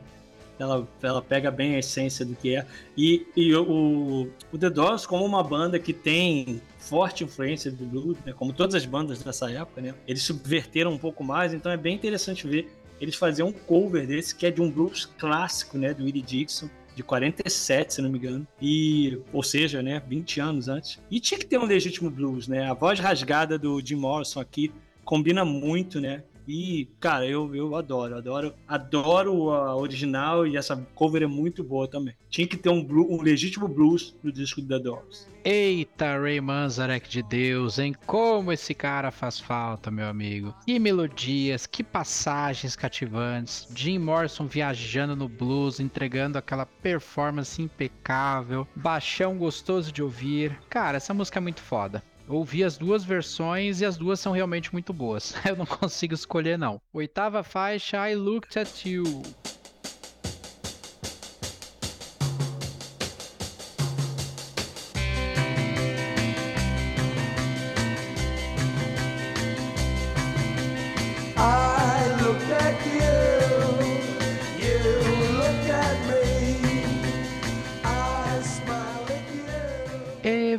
Ela, 0.59 0.87
ela 1.03 1.23
pega 1.23 1.51
bem 1.51 1.75
a 1.75 1.79
essência 1.79 2.25
do 2.25 2.35
que 2.35 2.57
é. 2.57 2.67
E, 2.97 3.27
e 3.37 3.55
o, 3.55 4.29
o 4.53 4.59
The 4.59 4.71
Doors, 4.71 5.07
como 5.07 5.25
uma 5.25 5.43
banda 5.43 5.79
que 5.79 5.93
tem 5.93 6.61
forte 6.79 7.25
influência 7.25 7.71
do 7.71 7.85
blues, 7.85 8.19
né? 8.25 8.33
como 8.33 8.53
todas 8.53 8.75
as 8.75 8.85
bandas 8.85 9.23
dessa 9.23 9.51
época, 9.51 9.81
né? 9.81 9.95
Eles 10.07 10.23
subverteram 10.23 10.93
um 10.93 10.99
pouco 10.99 11.25
mais, 11.25 11.55
então 11.55 11.71
é 11.71 11.77
bem 11.77 11.95
interessante 11.95 12.47
ver 12.47 12.71
eles 13.01 13.17
fazerem 13.17 13.51
um 13.51 13.53
cover 13.53 14.07
desse, 14.07 14.35
que 14.35 14.47
é 14.47 14.51
de 14.51 14.63
um 14.63 14.71
blues 14.71 15.05
clássico, 15.05 15.77
né? 15.77 15.93
Do 15.93 16.05
Willie 16.05 16.23
Dixon 16.23 16.69
de 16.95 17.03
47, 17.03 17.95
se 17.95 18.03
não 18.03 18.11
me 18.11 18.19
engano. 18.19 18.47
E, 18.61 19.19
ou 19.33 19.43
seja, 19.43 19.83
né, 19.83 20.03
20 20.07 20.41
anos 20.41 20.69
antes. 20.69 21.01
E 21.11 21.21
tinha 21.21 21.39
que 21.39 21.47
ter 21.47 21.59
um 21.59 21.65
legítimo 21.65 22.11
blues, 22.11 22.49
né? 22.49 22.69
A 22.69 22.75
voz 22.75 22.99
rasgada 23.01 23.59
do 23.59 23.81
Jim 23.85 23.97
Morrison 23.97 24.41
aqui 24.41 24.73
combina 25.05 25.45
muito, 25.45 26.01
né? 26.01 26.23
E, 26.47 26.89
cara, 27.01 27.27
eu, 27.27 27.55
eu 27.55 27.75
adoro, 27.75 28.17
adoro, 28.17 28.55
adoro 28.69 29.51
a 29.51 29.75
original 29.77 30.47
e 30.47 30.57
essa 30.57 30.77
cover 30.95 31.23
é 31.23 31.27
muito 31.27 31.65
boa 31.65 31.89
também. 31.89 32.15
Tinha 32.29 32.47
que 32.47 32.57
ter 32.57 32.69
um, 32.69 32.83
blues, 32.83 33.07
um 33.11 33.23
legítimo 33.23 33.69
blues 33.69 34.15
no 34.23 34.31
disco 34.31 34.61
do 34.61 34.69
The 34.69 34.79
Doors. 34.79 35.29
Eita, 35.45 36.19
Ray 36.19 36.41
Manzarek 36.41 37.09
de 37.09 37.23
Deus, 37.23 37.79
hein? 37.79 37.95
Como 38.07 38.51
esse 38.51 38.75
cara 38.75 39.11
faz 39.11 39.39
falta, 39.39 39.91
meu 39.91 40.07
amigo. 40.07 40.55
Que 40.65 40.79
melodias, 40.79 41.67
que 41.67 41.85
passagens 41.85 42.75
cativantes. 42.75 43.69
Jim 43.75 43.99
Morrison 43.99 44.47
viajando 44.47 45.15
no 45.15 45.29
blues, 45.29 45.81
entregando 45.81 46.39
aquela 46.39 46.65
performance 46.65 47.61
impecável. 47.61 48.67
Baixão 48.75 49.37
gostoso 49.37 49.93
de 49.93 50.03
ouvir. 50.03 50.59
Cara, 50.71 50.97
essa 50.97 51.13
música 51.13 51.39
é 51.39 51.43
muito 51.43 51.61
foda 51.61 52.03
ouvi 52.29 52.64
as 52.64 52.77
duas 52.77 53.05
versões 53.05 53.81
e 53.81 53.85
as 53.85 53.97
duas 53.97 54.20
são 54.20 54.33
realmente 54.33 54.72
muito 54.72 54.93
boas. 54.93 55.35
Eu 55.47 55.57
não 55.57 55.66
consigo 55.66 56.14
escolher 56.14 56.59
não. 56.59 56.81
Oitava 56.93 57.43
faixa, 57.43 58.09
I 58.09 58.14
Looked 58.14 58.59
at 58.59 58.85
You. 58.87 59.05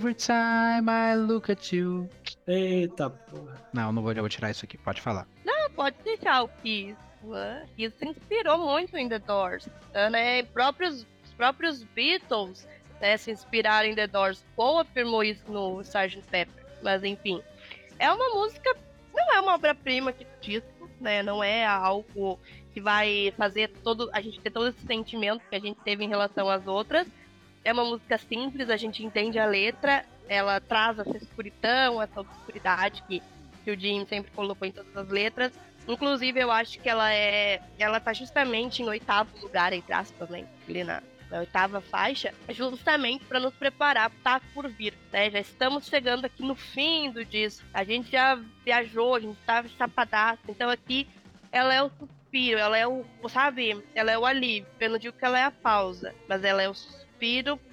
Every 0.05 0.13
time 0.13 0.87
I 0.87 1.15
look 1.15 1.49
at 1.51 1.73
you. 1.73 2.07
Eita 2.45 3.09
porra. 3.09 3.59
Não, 3.73 3.91
não 3.91 4.03
vou, 4.03 4.11
eu 4.11 4.21
vou 4.21 4.29
tirar 4.29 4.51
isso 4.51 4.63
aqui, 4.63 4.77
pode 4.77 5.01
falar. 5.01 5.27
Não, 5.43 5.67
pode 5.71 5.95
deixar 6.03 6.43
o 6.43 6.47
Kiss. 6.61 6.95
Isso 7.75 7.97
se 7.97 8.05
inspirou 8.05 8.59
muito 8.59 8.95
em 8.95 9.09
The 9.09 9.17
Doors. 9.17 9.67
Né, 10.11 10.43
próprios, 10.43 11.07
os 11.25 11.33
próprios 11.35 11.81
Beatles 11.81 12.67
né, 13.01 13.17
se 13.17 13.31
inspiraram 13.31 13.89
em 13.89 13.95
The 13.95 14.05
Doors. 14.05 14.45
Paul 14.55 14.77
afirmou 14.77 15.23
isso 15.23 15.43
no 15.51 15.81
Sgt. 15.81 16.21
Pepper. 16.29 16.63
Mas 16.83 17.03
enfim, 17.03 17.41
é 17.97 18.11
uma 18.11 18.29
música, 18.29 18.77
não 19.11 19.33
é 19.33 19.41
uma 19.41 19.55
obra-prima 19.55 20.13
que 20.13 20.27
disco, 20.39 20.87
né? 21.01 21.23
Não 21.23 21.43
é 21.43 21.65
algo 21.65 22.39
que 22.75 22.79
vai 22.79 23.33
fazer 23.35 23.69
todo 23.83 24.07
a 24.13 24.21
gente 24.21 24.39
ter 24.39 24.51
todo 24.51 24.67
esse 24.67 24.85
sentimento 24.85 25.41
que 25.49 25.55
a 25.55 25.59
gente 25.59 25.79
teve 25.83 26.03
em 26.03 26.07
relação 26.07 26.47
às 26.47 26.67
outras 26.67 27.07
é 27.65 27.73
uma 27.73 27.83
música 27.83 28.17
simples, 28.17 28.69
a 28.69 28.77
gente 28.77 29.03
entende 29.03 29.39
a 29.39 29.45
letra, 29.45 30.05
ela 30.29 30.61
traz 30.61 30.99
essa 30.99 31.17
escuridão, 31.17 32.01
essa 32.01 32.21
obscuridade 32.21 33.03
que, 33.07 33.21
que 33.63 33.71
o 33.71 33.79
Jim 33.79 34.05
sempre 34.05 34.31
colocou 34.31 34.67
em 34.67 34.71
todas 34.71 34.95
as 34.95 35.09
letras. 35.09 35.51
Inclusive, 35.87 36.39
eu 36.39 36.51
acho 36.51 36.79
que 36.79 36.87
ela 36.87 37.11
é. 37.11 37.61
Ela 37.77 37.99
tá 37.99 38.13
justamente 38.13 38.81
em 38.81 38.87
oitavo 38.87 39.29
lugar, 39.41 39.73
entre 39.73 39.93
aspas, 39.93 40.29
né? 40.29 40.47
Ali 40.67 40.83
na, 40.83 41.01
na 41.29 41.39
oitava 41.39 41.81
faixa, 41.81 42.33
justamente 42.49 43.25
para 43.25 43.39
nos 43.39 43.53
preparar 43.53 44.09
para 44.09 44.39
tá 44.39 44.45
por 44.53 44.67
vir, 44.67 44.93
né? 45.11 45.29
Já 45.29 45.39
estamos 45.39 45.87
chegando 45.87 46.25
aqui 46.25 46.43
no 46.43 46.55
fim 46.55 47.11
do 47.11 47.23
disco. 47.25 47.65
A 47.73 47.83
gente 47.83 48.11
já 48.11 48.39
viajou, 48.63 49.15
a 49.15 49.19
gente 49.19 49.37
tá 49.45 49.63
chapadaço. 49.77 50.41
Então 50.49 50.69
aqui 50.69 51.07
ela 51.51 51.73
é 51.73 51.83
o 51.83 51.89
suspiro, 51.89 52.57
ela 52.57 52.77
é 52.77 52.87
o, 52.87 53.05
sabe? 53.29 53.83
Ela 53.93 54.11
é 54.11 54.17
o 54.17 54.25
alívio. 54.25 54.67
Eu 54.79 54.89
não 54.89 54.97
digo 54.97 55.17
que 55.17 55.25
ela 55.25 55.39
é 55.39 55.43
a 55.43 55.51
pausa, 55.51 56.15
mas 56.27 56.43
ela 56.43 56.63
é 56.63 56.69
o 56.69 56.73
suspiro, 56.73 57.04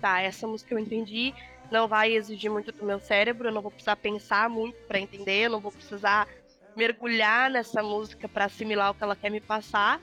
tá, 0.00 0.20
essa 0.20 0.46
música 0.46 0.74
eu 0.74 0.78
entendi, 0.78 1.34
não 1.70 1.88
vai 1.88 2.12
exigir 2.12 2.50
muito 2.50 2.70
do 2.72 2.84
meu 2.84 3.00
cérebro, 3.00 3.48
eu 3.48 3.52
não 3.52 3.62
vou 3.62 3.70
precisar 3.70 3.96
pensar 3.96 4.48
muito 4.48 4.76
para 4.86 5.00
entender, 5.00 5.46
eu 5.46 5.50
não 5.50 5.60
vou 5.60 5.72
precisar 5.72 6.28
mergulhar 6.76 7.50
nessa 7.50 7.82
música 7.82 8.28
para 8.28 8.46
assimilar 8.46 8.90
o 8.90 8.94
que 8.94 9.02
ela 9.02 9.16
quer 9.16 9.30
me 9.30 9.40
passar. 9.40 10.00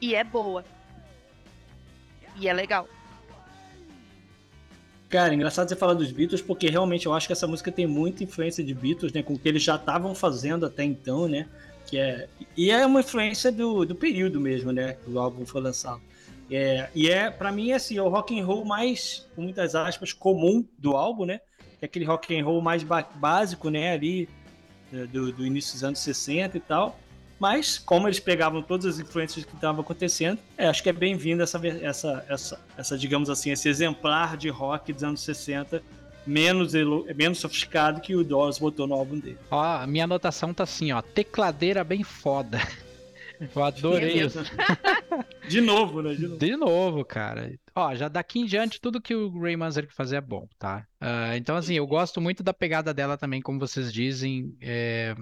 E 0.00 0.14
é 0.14 0.24
boa. 0.24 0.64
E 2.36 2.48
é 2.48 2.52
legal. 2.52 2.88
Cara, 5.08 5.34
engraçado 5.34 5.68
você 5.68 5.76
falar 5.76 5.94
dos 5.94 6.10
Beatles, 6.10 6.40
porque 6.40 6.68
realmente 6.68 7.04
eu 7.04 7.12
acho 7.12 7.26
que 7.26 7.34
essa 7.34 7.46
música 7.46 7.70
tem 7.70 7.86
muita 7.86 8.24
influência 8.24 8.64
de 8.64 8.72
Beatles, 8.72 9.12
né? 9.12 9.22
Com 9.22 9.34
o 9.34 9.38
que 9.38 9.46
eles 9.46 9.62
já 9.62 9.76
estavam 9.76 10.14
fazendo 10.14 10.64
até 10.64 10.84
então, 10.84 11.28
né? 11.28 11.46
Que 11.86 11.98
é, 11.98 12.28
e 12.56 12.70
é 12.70 12.86
uma 12.86 13.00
influência 13.00 13.52
do, 13.52 13.84
do 13.84 13.94
período 13.94 14.40
mesmo, 14.40 14.72
né? 14.72 14.94
Que 14.94 15.10
o 15.10 15.18
álbum 15.18 15.44
foi 15.44 15.60
lançado. 15.60 16.00
É, 16.50 16.88
e 16.94 17.08
é, 17.08 17.30
para 17.30 17.50
mim, 17.50 17.72
assim, 17.72 17.96
é 17.96 18.02
o 18.02 18.08
rock 18.08 18.38
and 18.38 18.44
roll 18.44 18.64
mais, 18.64 19.26
com 19.34 19.42
muitas 19.42 19.74
aspas, 19.74 20.12
comum 20.12 20.64
do 20.78 20.96
álbum, 20.96 21.24
né? 21.24 21.40
É 21.80 21.86
aquele 21.86 22.04
rock 22.04 22.38
and 22.38 22.44
roll 22.44 22.60
mais 22.60 22.84
básico, 23.14 23.70
né? 23.70 23.92
Ali 23.92 24.28
é, 24.92 25.06
do, 25.06 25.32
do, 25.32 25.46
início 25.46 25.72
dos 25.72 25.84
anos 25.84 25.98
60 26.00 26.56
e 26.56 26.60
tal. 26.60 26.98
Mas, 27.40 27.76
como 27.76 28.06
eles 28.06 28.20
pegavam 28.20 28.62
todas 28.62 28.86
as 28.86 29.00
influências 29.00 29.44
que 29.44 29.54
estavam 29.54 29.80
acontecendo, 29.80 30.38
é, 30.56 30.68
acho 30.68 30.82
que 30.82 30.88
é 30.88 30.92
bem-vindo 30.92 31.42
essa, 31.42 31.60
essa, 31.66 32.24
essa, 32.28 32.60
essa, 32.76 32.98
digamos 32.98 33.28
assim, 33.28 33.50
esse 33.50 33.68
exemplar 33.68 34.36
de 34.36 34.48
rock 34.48 34.92
dos 34.92 35.02
anos 35.02 35.22
60 35.22 35.82
menos, 36.26 36.72
menos 37.16 37.38
sofisticado 37.38 38.00
que 38.00 38.14
o 38.14 38.24
Doors 38.24 38.58
botou 38.58 38.86
no 38.86 38.94
álbum 38.94 39.18
dele. 39.18 39.38
Ó, 39.50 39.60
a 39.60 39.86
minha 39.86 40.04
anotação 40.04 40.54
tá 40.54 40.64
assim, 40.64 40.92
ó, 40.92 41.02
tecladeira 41.02 41.82
bem 41.82 42.02
foda. 42.02 42.60
Eu 43.54 43.64
adorei 43.64 44.22
isso. 44.22 44.38
De 45.48 45.60
novo, 45.60 46.02
né? 46.02 46.14
De 46.14 46.22
novo. 46.26 46.38
De 46.38 46.56
novo, 46.56 47.04
cara. 47.04 47.58
Ó, 47.74 47.94
já 47.94 48.08
daqui 48.08 48.40
em 48.40 48.46
diante, 48.46 48.80
tudo 48.80 49.00
que 49.00 49.14
o 49.14 49.40
Ray 49.40 49.56
Manzarek 49.56 49.92
fazer 49.92 50.16
é 50.16 50.20
bom, 50.20 50.48
tá? 50.58 50.86
Uh, 51.02 51.36
então, 51.36 51.56
assim, 51.56 51.74
eu 51.74 51.86
gosto 51.86 52.20
muito 52.20 52.42
da 52.42 52.54
pegada 52.54 52.94
dela 52.94 53.18
também, 53.18 53.40
como 53.40 53.58
vocês 53.58 53.92
dizem. 53.92 54.56
É, 54.60 55.14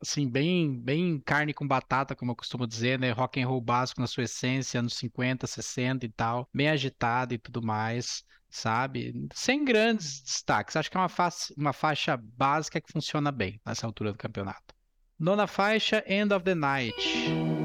assim, 0.00 0.28
bem, 0.28 0.78
bem 0.80 1.20
carne 1.24 1.52
com 1.52 1.66
batata, 1.66 2.14
como 2.14 2.32
eu 2.32 2.36
costumo 2.36 2.66
dizer, 2.66 2.98
né? 2.98 3.10
Rock 3.10 3.40
and 3.40 3.48
roll 3.48 3.60
básico 3.60 4.00
na 4.00 4.06
sua 4.06 4.24
essência, 4.24 4.80
anos 4.80 4.94
50, 4.94 5.46
60 5.46 6.06
e 6.06 6.08
tal. 6.08 6.48
Bem 6.54 6.68
agitado 6.68 7.34
e 7.34 7.38
tudo 7.38 7.62
mais, 7.62 8.24
sabe? 8.48 9.28
Sem 9.34 9.64
grandes 9.64 10.22
destaques. 10.22 10.76
Acho 10.76 10.90
que 10.90 10.96
é 10.96 11.00
uma, 11.00 11.08
fa 11.08 11.28
uma 11.56 11.72
faixa 11.72 12.16
básica 12.16 12.80
que 12.80 12.92
funciona 12.92 13.32
bem 13.32 13.60
nessa 13.66 13.86
altura 13.86 14.12
do 14.12 14.18
campeonato. 14.18 14.74
Nona 15.18 15.46
faixa, 15.46 16.04
End 16.06 16.32
of 16.32 16.44
the 16.44 16.54
Night. 16.54 17.55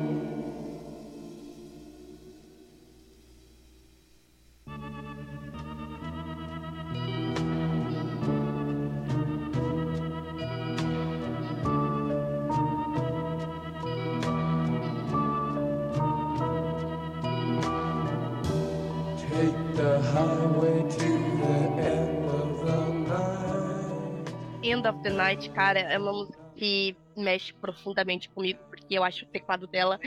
End 24.71 24.87
of 24.87 25.01
the 25.03 25.09
Night, 25.09 25.49
cara, 25.49 25.81
é 25.81 25.97
uma 25.97 26.13
música 26.13 26.39
que 26.55 26.95
mexe 27.17 27.53
profundamente 27.55 28.29
comigo, 28.29 28.57
porque 28.69 28.97
eu 28.97 29.03
acho 29.03 29.25
o 29.25 29.27
teclado 29.27 29.67
dela 29.67 29.99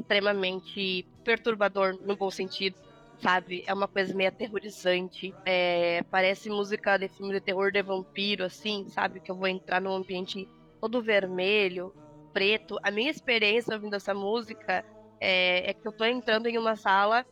extremamente 0.00 1.06
perturbador 1.22 1.98
no 2.00 2.16
bom 2.16 2.30
sentido, 2.30 2.74
sabe? 3.20 3.64
É 3.66 3.74
uma 3.74 3.86
coisa 3.86 4.14
meio 4.14 4.30
aterrorizante. 4.30 5.34
É, 5.44 6.02
parece 6.10 6.48
música 6.48 6.96
de 6.96 7.06
filme 7.08 7.34
de 7.34 7.40
terror 7.42 7.70
de 7.70 7.82
vampiro, 7.82 8.44
assim, 8.44 8.88
sabe? 8.88 9.20
Que 9.20 9.30
eu 9.30 9.36
vou 9.36 9.46
entrar 9.46 9.78
num 9.78 9.94
ambiente 9.94 10.48
todo 10.80 11.02
vermelho, 11.02 11.92
preto. 12.32 12.78
A 12.82 12.90
minha 12.90 13.10
experiência 13.10 13.74
ouvindo 13.74 13.94
essa 13.94 14.14
música 14.14 14.82
é, 15.20 15.68
é 15.68 15.74
que 15.74 15.86
eu 15.86 15.92
tô 15.92 16.06
entrando 16.06 16.46
em 16.46 16.56
uma 16.56 16.76
sala 16.76 17.26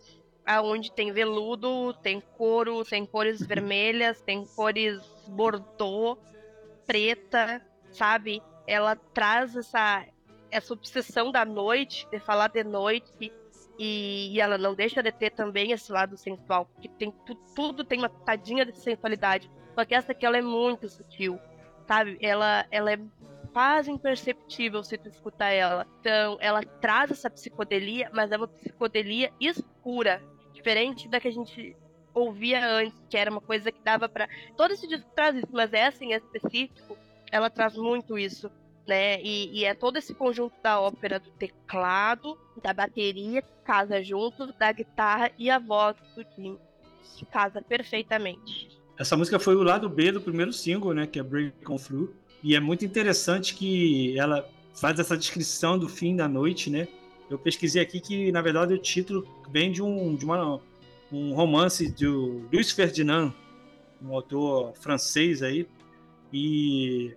onde 0.62 0.93
tem 0.93 1.11
veludo, 1.11 1.95
tem 2.03 2.20
couro, 2.37 2.85
tem 2.85 3.07
cores 3.07 3.41
vermelhas, 3.41 4.20
tem 4.20 4.45
cores 4.55 5.01
bordô, 5.27 6.18
preta, 6.87 7.61
sabe? 7.91 8.43
ela 8.66 8.97
traz 8.97 9.57
essa, 9.57 10.05
essa 10.51 10.72
obsessão 10.72 11.30
da 11.30 11.45
noite, 11.45 12.07
de 12.11 12.18
falar 12.18 12.49
de 12.49 12.64
noite, 12.64 13.32
e, 13.78 14.34
e 14.34 14.41
ela 14.41 14.59
não 14.59 14.74
deixa 14.74 15.03
de 15.03 15.12
ter 15.12 15.30
também 15.30 15.70
esse 15.70 15.93
lado 15.93 16.16
sensual, 16.16 16.66
porque 16.66 16.89
tem, 16.89 17.12
tu, 17.24 17.34
tudo 17.55 17.84
tem 17.84 17.99
uma 17.99 18.09
tadinha 18.09 18.64
de 18.64 18.76
sensualidade. 18.76 19.51
Só 19.74 19.84
que 19.84 19.95
essa 19.95 20.12
aqui 20.12 20.24
ela 20.24 20.39
é 20.39 20.43
muito 20.43 20.89
sutil, 20.89 21.39
sabe? 21.87 22.18
Ela, 22.20 22.66
ela 22.70 22.93
é 22.93 22.99
quase 23.53 23.91
imperceptível 23.91 24.82
se 24.82 24.97
tu 24.97 25.09
escutar 25.09 25.51
ela. 25.51 25.87
Então, 26.01 26.39
ela 26.41 26.62
traz 26.62 27.11
essa 27.11 27.30
psicodelia, 27.30 28.11
mas 28.12 28.32
é 28.32 28.37
uma 28.37 28.49
psicodelia 28.49 29.30
escura, 29.39 30.22
diferente 30.53 31.07
da 31.09 31.20
que 31.20 31.28
a 31.28 31.32
gente 31.32 31.76
ouvia 32.17 32.67
antes, 32.67 32.99
que 33.09 33.17
era 33.17 33.31
uma 33.31 33.41
coisa 33.41 33.71
que 33.71 33.81
dava 33.85 34.09
para 34.09 34.29
todo 34.57 34.73
esse 34.73 34.89
disco 34.89 35.09
traz 35.14 35.37
isso, 35.37 35.49
mas 35.53 35.73
essa 35.73 36.05
em 36.05 36.12
específico, 36.12 36.97
ela 37.31 37.51
traz 37.51 37.77
muito 37.77 38.19
isso 38.19 38.51
né? 38.87 39.21
E, 39.23 39.51
e, 39.61 39.64
é 39.64 39.75
todo 39.75 39.97
esse 39.97 40.14
conjunto 40.14 40.55
da 40.62 40.81
ópera 40.81 41.19
do 41.19 41.31
teclado, 41.31 42.39
da 42.62 42.73
bateria 42.73 43.43
que 43.43 43.49
casa 43.64 44.03
junto, 44.03 44.53
da 44.53 44.71
guitarra 44.71 45.31
e 45.37 45.51
a 45.51 45.59
voz 45.59 45.97
do 46.14 46.25
Jim 46.37 46.57
que 47.17 47.25
casa 47.25 47.62
perfeitamente. 47.62 48.69
Essa 48.99 49.17
música 49.17 49.39
foi 49.39 49.57
o 49.57 49.62
lado 49.62 49.89
B 49.89 50.12
do 50.12 50.21
primeiro 50.21 50.53
single, 50.53 50.93
né? 50.93 51.07
Que 51.07 51.19
é 51.19 51.23
Break 51.23 51.71
On 51.71 51.77
Through. 51.77 52.14
E 52.43 52.55
é 52.55 52.61
muito 52.61 52.85
interessante 52.85 53.55
que 53.55 54.19
ela 54.19 54.49
faz 54.75 54.99
essa 54.99 55.17
descrição 55.17 55.79
do 55.79 55.89
fim 55.89 56.14
da 56.14 56.29
noite, 56.29 56.71
né? 56.71 56.87
Eu 57.29 57.39
pesquisei 57.39 57.83
aqui 57.83 58.01
que, 58.01 58.31
na 58.31 58.41
verdade, 58.41 58.75
o 58.75 58.79
título 58.79 59.27
vem 59.51 59.73
de 59.73 59.83
um, 59.83 60.14
de 60.14 60.25
uma, 60.25 60.61
um 61.13 61.35
romance 61.35 61.91
do 61.91 62.49
Luiz 62.53 62.71
Ferdinand, 62.71 63.33
um 64.03 64.15
autor 64.15 64.75
francês 64.75 65.43
aí. 65.43 65.67
E 66.33 67.15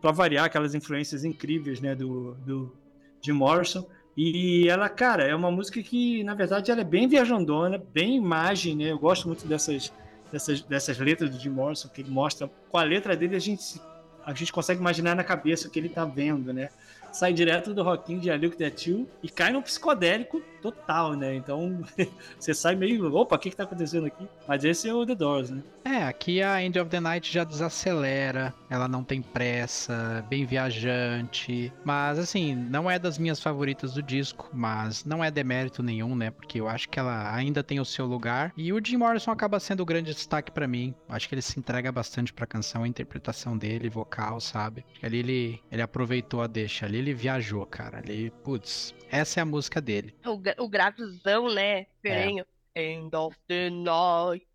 para 0.00 0.12
variar 0.12 0.44
aquelas 0.44 0.74
influências 0.74 1.24
incríveis, 1.24 1.80
né, 1.80 1.94
do, 1.94 2.34
do 2.46 2.72
Jim 3.20 3.32
Morrison. 3.32 3.86
E 4.16 4.68
ela, 4.68 4.88
cara, 4.88 5.24
é 5.24 5.34
uma 5.34 5.50
música 5.50 5.80
que, 5.82 6.24
na 6.24 6.34
verdade, 6.34 6.70
ela 6.70 6.80
é 6.80 6.84
bem 6.84 7.06
viajandona, 7.06 7.82
bem 7.92 8.16
imagem, 8.16 8.74
né? 8.74 8.90
Eu 8.90 8.98
gosto 8.98 9.28
muito 9.28 9.46
dessas, 9.46 9.92
dessas, 10.32 10.60
dessas 10.62 10.98
letras 10.98 11.30
do 11.30 11.38
Jim 11.38 11.50
Morrison, 11.50 11.88
que 11.88 12.00
ele 12.00 12.10
mostra 12.10 12.50
com 12.68 12.78
a 12.78 12.82
letra 12.82 13.16
dele 13.16 13.36
a 13.36 13.40
gente 13.40 13.80
a 14.26 14.34
gente 14.34 14.52
consegue 14.52 14.78
imaginar 14.78 15.16
na 15.16 15.24
cabeça 15.24 15.68
o 15.68 15.70
que 15.70 15.78
ele 15.78 15.88
tá 15.88 16.04
vendo, 16.04 16.52
né? 16.52 16.68
sai 17.12 17.32
direto 17.32 17.74
do 17.74 17.82
rockinho 17.82 18.20
de 18.20 18.30
Aluk 18.30 18.56
That 18.56 18.90
You 18.90 19.08
e 19.22 19.28
cai 19.28 19.52
no 19.52 19.62
psicodélico 19.62 20.42
total, 20.60 21.14
né? 21.14 21.34
Então 21.34 21.80
você 22.38 22.52
sai 22.54 22.76
meio, 22.76 23.12
opa, 23.14 23.36
o 23.36 23.38
que 23.38 23.50
que 23.50 23.56
tá 23.56 23.64
acontecendo 23.64 24.06
aqui? 24.06 24.28
Mas 24.46 24.64
esse 24.64 24.88
é 24.88 24.94
o 24.94 25.06
The 25.06 25.14
Doors, 25.14 25.50
né? 25.50 25.62
É, 25.84 26.02
aqui 26.04 26.42
a 26.42 26.62
End 26.62 26.78
of 26.78 26.90
the 26.90 27.00
Night 27.00 27.32
já 27.32 27.44
desacelera, 27.44 28.52
ela 28.68 28.86
não 28.86 29.02
tem 29.02 29.22
pressa, 29.22 30.24
bem 30.28 30.44
viajante, 30.44 31.72
mas 31.82 32.18
assim, 32.18 32.54
não 32.54 32.90
é 32.90 32.98
das 32.98 33.16
minhas 33.16 33.40
favoritas 33.40 33.94
do 33.94 34.02
disco, 34.02 34.50
mas 34.52 35.04
não 35.04 35.24
é 35.24 35.30
demérito 35.30 35.82
nenhum, 35.82 36.14
né? 36.14 36.30
Porque 36.30 36.60
eu 36.60 36.68
acho 36.68 36.88
que 36.88 36.98
ela 36.98 37.34
ainda 37.34 37.62
tem 37.62 37.80
o 37.80 37.84
seu 37.84 38.04
lugar 38.04 38.52
e 38.56 38.72
o 38.72 38.84
Jim 38.84 38.98
Morrison 38.98 39.30
acaba 39.30 39.58
sendo 39.58 39.80
o 39.80 39.86
grande 39.86 40.12
destaque 40.12 40.52
para 40.52 40.68
mim. 40.68 40.94
Acho 41.08 41.28
que 41.28 41.34
ele 41.34 41.42
se 41.42 41.58
entrega 41.58 41.90
bastante 41.90 42.32
pra 42.32 42.46
canção, 42.46 42.82
a 42.82 42.88
interpretação 42.88 43.56
dele, 43.56 43.88
vocal, 43.88 44.40
sabe? 44.40 44.84
Ali 45.02 45.18
ele, 45.18 45.62
ele 45.72 45.82
aproveitou 45.82 46.42
a 46.42 46.46
deixa 46.46 46.84
ali 46.84 46.98
ele 46.98 47.14
viajou, 47.14 47.64
cara. 47.64 47.98
Ali, 47.98 48.30
putz, 48.44 48.94
essa 49.10 49.40
é 49.40 49.42
a 49.42 49.46
música 49.46 49.80
dele. 49.80 50.14
O, 50.26 50.40
o 50.58 50.68
gravizão, 50.68 51.52
né? 51.52 51.86
Perenho. 52.00 52.44
É. 52.74 52.92
End 52.92 53.14
of 53.14 53.36
the 53.48 53.70
night. 53.70 54.46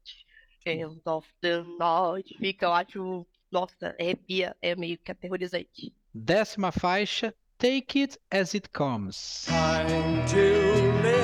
End 0.65 1.01
of 1.05 1.27
the 1.41 1.63
night. 1.77 2.37
Fica, 2.37 2.65
eu 2.65 2.73
acho. 2.73 3.27
Nossa, 3.51 3.95
arrepia. 3.99 4.55
É 4.61 4.75
meio 4.75 4.97
que 4.97 5.11
aterrorizante. 5.11 5.93
Décima 6.13 6.71
faixa. 6.71 7.33
Take 7.57 8.01
it 8.01 8.19
as 8.31 8.53
it 8.53 8.69
comes. 8.69 9.45
Time 9.45 10.25
to 10.27 11.01
live. 11.01 11.22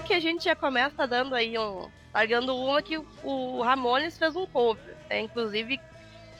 Que 0.00 0.14
a 0.14 0.20
gente 0.20 0.44
já 0.44 0.56
começa 0.56 1.06
dando 1.06 1.34
aí 1.34 1.58
um. 1.58 1.88
Largando 2.12 2.56
uma 2.56 2.82
que 2.82 2.98
o 3.22 3.62
Ramones 3.62 4.18
fez 4.18 4.36
um 4.36 4.46
cover. 4.46 4.96
É, 5.08 5.20
inclusive, 5.20 5.80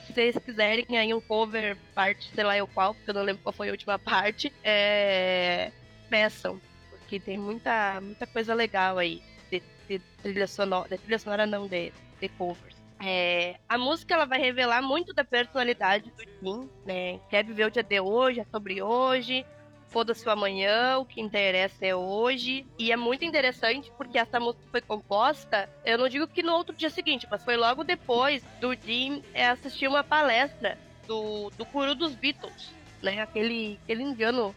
se 0.07 0.12
vocês 0.12 0.36
quiserem 0.38 0.98
aí 0.98 1.14
um 1.14 1.20
cover, 1.20 1.76
parte, 1.94 2.30
sei 2.34 2.44
lá 2.44 2.57
eu 2.57 2.66
qual, 2.66 2.94
porque 2.94 3.11
eu 3.11 3.14
não 3.14 3.22
lembro 3.22 3.42
qual 3.42 3.53
foi 3.53 3.68
a 3.68 3.72
última 3.72 3.98
parte, 3.98 4.53
é... 4.62 5.70
peçam. 6.11 6.61
Porque 6.90 7.18
tem 7.18 7.38
muita, 7.38 8.00
muita 8.00 8.26
coisa 8.26 8.53
legal 8.55 8.98
aí 8.98 9.22
de, 9.50 9.62
de 9.88 9.98
trilha 10.22 10.46
sonora. 10.46 10.88
De 10.88 10.98
trilha 10.98 11.18
sonora 11.18 11.46
não, 11.46 11.66
de, 11.66 11.92
de 12.20 12.28
covers. 12.30 12.76
É, 13.05 13.57
a 13.68 13.76
música 13.76 14.14
ela 14.14 14.24
vai 14.24 14.38
revelar 14.38 14.80
muito 14.80 15.12
da 15.12 15.24
personalidade 15.24 16.11
do 16.11 16.22
Jim, 16.22 16.70
né? 16.86 17.18
Quer 17.28 17.44
viver 17.44 17.66
o 17.66 17.70
dia 17.70 17.82
de 17.82 18.00
hoje, 18.00 18.40
é 18.40 18.44
sobre 18.44 18.80
hoje, 18.80 19.44
foda-se 19.93 20.26
o 20.26 20.30
amanhã, 20.30 20.99
o 20.99 21.05
que 21.05 21.20
interessa 21.20 21.86
é 21.86 21.95
hoje. 21.95 22.66
E 22.78 22.90
é 22.90 22.97
muito 22.97 23.24
interessante 23.24 23.93
porque 23.97 24.18
essa 24.18 24.40
música 24.40 24.64
foi 24.70 24.80
composta, 24.80 25.68
eu 25.84 25.99
não 25.99 26.09
digo 26.09 26.26
que 26.26 26.43
no 26.43 26.55
outro 26.55 26.74
dia 26.74 26.90
seguinte, 26.90 27.28
mas 27.30 27.45
foi 27.45 27.57
logo 27.57 27.84
depois 27.84 28.43
do 28.61 28.74
Jim 28.74 29.22
é, 29.34 29.49
assistir 29.49 29.86
uma 29.86 30.03
palestra 30.03 30.78
do, 31.07 31.51
do 31.51 31.64
guru 31.66 31.95
dos 31.95 32.14
Beatles, 32.14 32.72
né? 33.03 33.20
Aquele, 33.20 33.78
aquele 33.84 34.03
indiano 34.03 34.55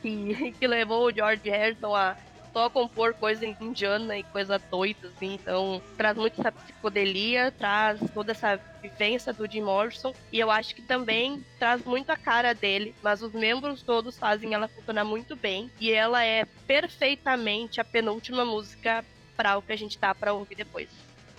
que, 0.00 0.52
que 0.58 0.66
levou 0.66 1.06
o 1.06 1.12
George 1.12 1.48
Harrison 1.48 1.94
a 1.94 2.16
só 2.52 2.68
compor 2.68 3.14
coisa 3.14 3.46
indiana 3.46 4.18
e 4.18 4.22
coisa 4.22 4.58
doida, 4.58 5.08
assim. 5.08 5.34
Então, 5.34 5.80
traz 5.96 6.16
muito 6.16 6.40
essa 6.40 6.52
psicodelia, 6.52 7.52
traz 7.56 8.00
toda 8.12 8.32
essa 8.32 8.60
vivência 8.82 9.32
do 9.32 9.50
Jim 9.50 9.62
Morrison. 9.62 10.14
E 10.32 10.38
eu 10.38 10.50
acho 10.50 10.74
que 10.74 10.82
também 10.82 11.44
traz 11.58 11.84
muito 11.84 12.10
a 12.10 12.16
cara 12.16 12.54
dele, 12.54 12.94
mas 13.02 13.22
os 13.22 13.32
membros 13.32 13.82
todos 13.82 14.18
fazem 14.18 14.54
ela 14.54 14.68
funcionar 14.68 15.04
muito 15.04 15.36
bem. 15.36 15.70
E 15.80 15.90
ela 15.90 16.24
é 16.24 16.44
perfeitamente 16.66 17.80
a 17.80 17.84
penúltima 17.84 18.44
música 18.44 19.04
para 19.36 19.56
o 19.56 19.62
que 19.62 19.72
a 19.72 19.76
gente 19.76 19.98
tá 19.98 20.14
para 20.14 20.32
ouvir 20.32 20.54
depois. 20.54 20.88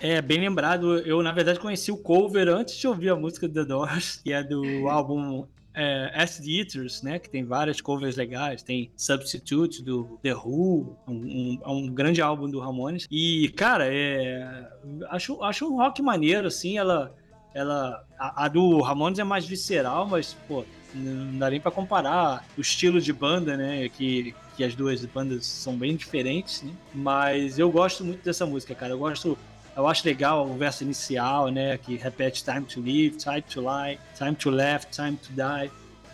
É, 0.00 0.20
bem 0.20 0.40
lembrado. 0.40 0.98
Eu, 0.98 1.22
na 1.22 1.30
verdade, 1.30 1.60
conheci 1.60 1.92
o 1.92 1.96
cover 1.96 2.48
antes 2.48 2.76
de 2.76 2.88
ouvir 2.88 3.10
a 3.10 3.16
música 3.16 3.46
do 3.46 3.54
The 3.54 3.64
Doors, 3.64 4.16
que 4.16 4.32
é 4.32 4.42
do 4.42 4.88
álbum 4.90 5.46
é, 5.74 6.12
Acid 6.14 6.46
Eaters, 6.48 7.02
né? 7.02 7.18
Que 7.18 7.28
tem 7.28 7.44
várias 7.44 7.80
covers 7.80 8.16
legais. 8.16 8.62
Tem 8.62 8.90
Substitute 8.96 9.82
do 9.82 10.18
The 10.22 10.34
Who, 10.34 10.96
um, 11.06 11.12
um, 11.14 11.60
um 11.66 11.86
grande 11.88 12.20
álbum 12.20 12.48
do 12.48 12.60
Ramones. 12.60 13.06
E, 13.10 13.48
cara, 13.50 13.86
é, 13.86 14.68
acho, 15.10 15.42
acho 15.42 15.66
um 15.66 15.76
rock 15.76 16.02
maneiro, 16.02 16.46
assim. 16.46 16.78
Ela, 16.78 17.14
ela, 17.54 18.04
a, 18.18 18.44
a 18.44 18.48
do 18.48 18.80
Ramones 18.80 19.18
é 19.18 19.24
mais 19.24 19.46
visceral, 19.46 20.06
mas, 20.06 20.36
pô, 20.46 20.64
não 20.94 21.38
dá 21.38 21.50
nem 21.50 21.60
pra 21.60 21.70
comparar 21.70 22.44
o 22.56 22.60
estilo 22.60 23.00
de 23.00 23.12
banda, 23.12 23.56
né? 23.56 23.88
Que, 23.88 24.34
que 24.56 24.64
as 24.64 24.74
duas 24.74 25.04
bandas 25.04 25.46
são 25.46 25.76
bem 25.76 25.96
diferentes, 25.96 26.62
né? 26.62 26.72
Mas 26.94 27.58
eu 27.58 27.70
gosto 27.70 28.04
muito 28.04 28.22
dessa 28.22 28.44
música, 28.44 28.74
cara. 28.74 28.92
Eu 28.92 28.98
gosto 28.98 29.38
eu 29.76 29.86
acho 29.86 30.06
legal 30.06 30.46
o 30.46 30.54
verso 30.56 30.84
inicial, 30.84 31.48
né? 31.48 31.78
Que 31.78 31.96
repete 31.96 32.44
time 32.44 32.62
to 32.62 32.80
live, 32.80 33.16
time 33.16 33.42
to 33.42 33.60
lie, 33.60 33.98
time 34.16 34.34
to 34.34 34.50
laugh, 34.50 34.84
time 34.90 35.16
to 35.16 35.32
die. 35.32 35.70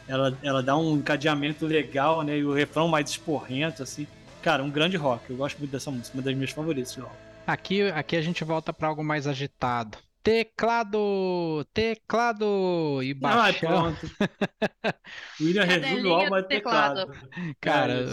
Ela, 0.06 0.36
ela 0.42 0.62
dá 0.62 0.76
um 0.76 0.96
encadeamento 0.96 1.66
legal, 1.66 2.22
né? 2.22 2.38
E 2.38 2.44
o 2.44 2.52
refrão 2.52 2.88
mais 2.88 3.10
esporrento, 3.10 3.82
assim. 3.82 4.06
Cara, 4.42 4.62
um 4.62 4.70
grande 4.70 4.96
rock. 4.96 5.28
Eu 5.28 5.36
gosto 5.36 5.58
muito 5.58 5.70
dessa 5.70 5.90
música, 5.90 6.16
uma 6.16 6.22
das 6.22 6.34
minhas 6.34 6.50
favoritas 6.50 6.96
álbum. 6.98 7.12
Aqui, 7.46 7.82
aqui 7.82 8.16
a 8.16 8.22
gente 8.22 8.44
volta 8.44 8.72
para 8.72 8.88
algo 8.88 9.02
mais 9.02 9.26
agitado. 9.26 9.98
Teclado! 10.22 11.64
Teclado! 11.72 13.02
E 13.02 13.12
Ah, 13.12 13.14
baixão. 13.14 13.68
pronto. 13.68 14.10
William 15.40 15.62
é 15.64 15.78
do 15.78 16.42
teclado. 16.44 16.48
teclado. 16.48 17.12
Cara, 17.60 18.04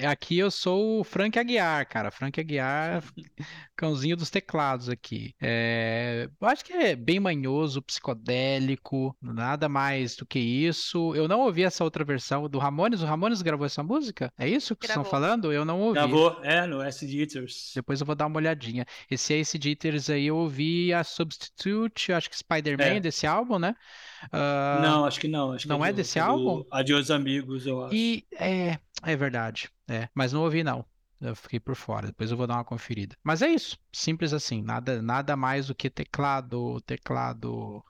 É 0.00 0.06
aqui 0.06 0.38
eu 0.38 0.50
sou 0.50 1.00
o 1.00 1.04
Frank 1.04 1.38
Aguiar, 1.38 1.88
cara. 1.88 2.10
Frank 2.10 2.38
Aguiar, 2.38 3.02
cãozinho 3.76 4.16
dos 4.16 4.30
teclados 4.30 4.88
aqui. 4.88 5.34
É, 5.40 6.28
eu 6.40 6.48
acho 6.48 6.64
que 6.64 6.72
é 6.72 6.94
bem 6.94 7.18
manhoso, 7.18 7.82
psicodélico, 7.82 9.16
nada 9.20 9.68
mais 9.68 10.16
do 10.16 10.26
que 10.26 10.38
isso. 10.38 11.14
Eu 11.14 11.26
não 11.26 11.40
ouvi 11.40 11.64
essa 11.64 11.82
outra 11.84 12.04
versão 12.04 12.48
do 12.48 12.58
Ramones. 12.58 13.02
O 13.02 13.06
Ramones 13.06 13.42
gravou 13.42 13.66
essa 13.66 13.82
música? 13.82 14.32
É 14.38 14.48
isso 14.48 14.76
que 14.76 14.86
vocês 14.86 14.90
estão 14.96 15.02
Gravou. 15.02 15.04
Tá 15.04 15.26
falando? 15.26 15.52
Eu 15.52 15.64
não 15.64 15.80
ouvi. 15.80 15.94
Gravou, 15.94 16.38
é, 16.42 16.66
no 16.66 16.80
Acid 16.80 17.12
Eaters. 17.14 17.72
Depois 17.74 18.00
eu 18.00 18.06
vou 18.06 18.14
dar 18.14 18.26
uma 18.26 18.36
olhadinha. 18.36 18.84
Esse 19.10 19.34
Ace 19.34 19.58
Jitters 19.60 20.10
aí 20.10 20.26
eu 20.26 20.36
ouvi 20.36 20.92
a 20.92 21.02
Substitute, 21.02 21.63
acho 22.14 22.30
que 22.30 22.36
Spider-Man 22.36 22.84
É. 22.96 23.00
desse 23.00 23.26
álbum, 23.26 23.58
né? 23.58 23.74
Ah, 24.32 24.80
não, 24.82 25.04
acho 25.04 25.20
que 25.20 25.28
não. 25.28 25.52
Acho 25.52 25.64
que 25.64 25.68
não 25.68 25.84
é 25.84 25.92
do- 25.92 25.96
desse 25.96 26.18
do 26.18 26.24
álbum? 26.24 26.64
Adios 26.70 27.10
Amigos, 27.10 27.66
eu 27.66 27.84
acho. 27.84 27.94
E 27.94 28.26
é, 28.32 28.78
é 29.02 29.16
verdade. 29.16 29.70
É, 29.88 30.08
mas 30.14 30.32
não 30.32 30.42
ouvi 30.42 30.62
não. 30.64 30.84
Eu 31.20 31.34
fiquei 31.34 31.58
por 31.60 31.74
fora, 31.74 32.08
depois 32.08 32.30
eu 32.30 32.36
vou 32.36 32.46
dar 32.46 32.54
uma 32.54 32.64
conferida. 32.64 33.16
Mas 33.22 33.40
é 33.40 33.48
isso, 33.48 33.78
simples 33.92 34.32
assim, 34.32 34.62
nada, 34.62 35.00
nada 35.00 35.36
mais 35.36 35.68
do 35.68 35.74
que 35.74 35.88
teclado, 35.88 36.80
teclado. 36.82 37.82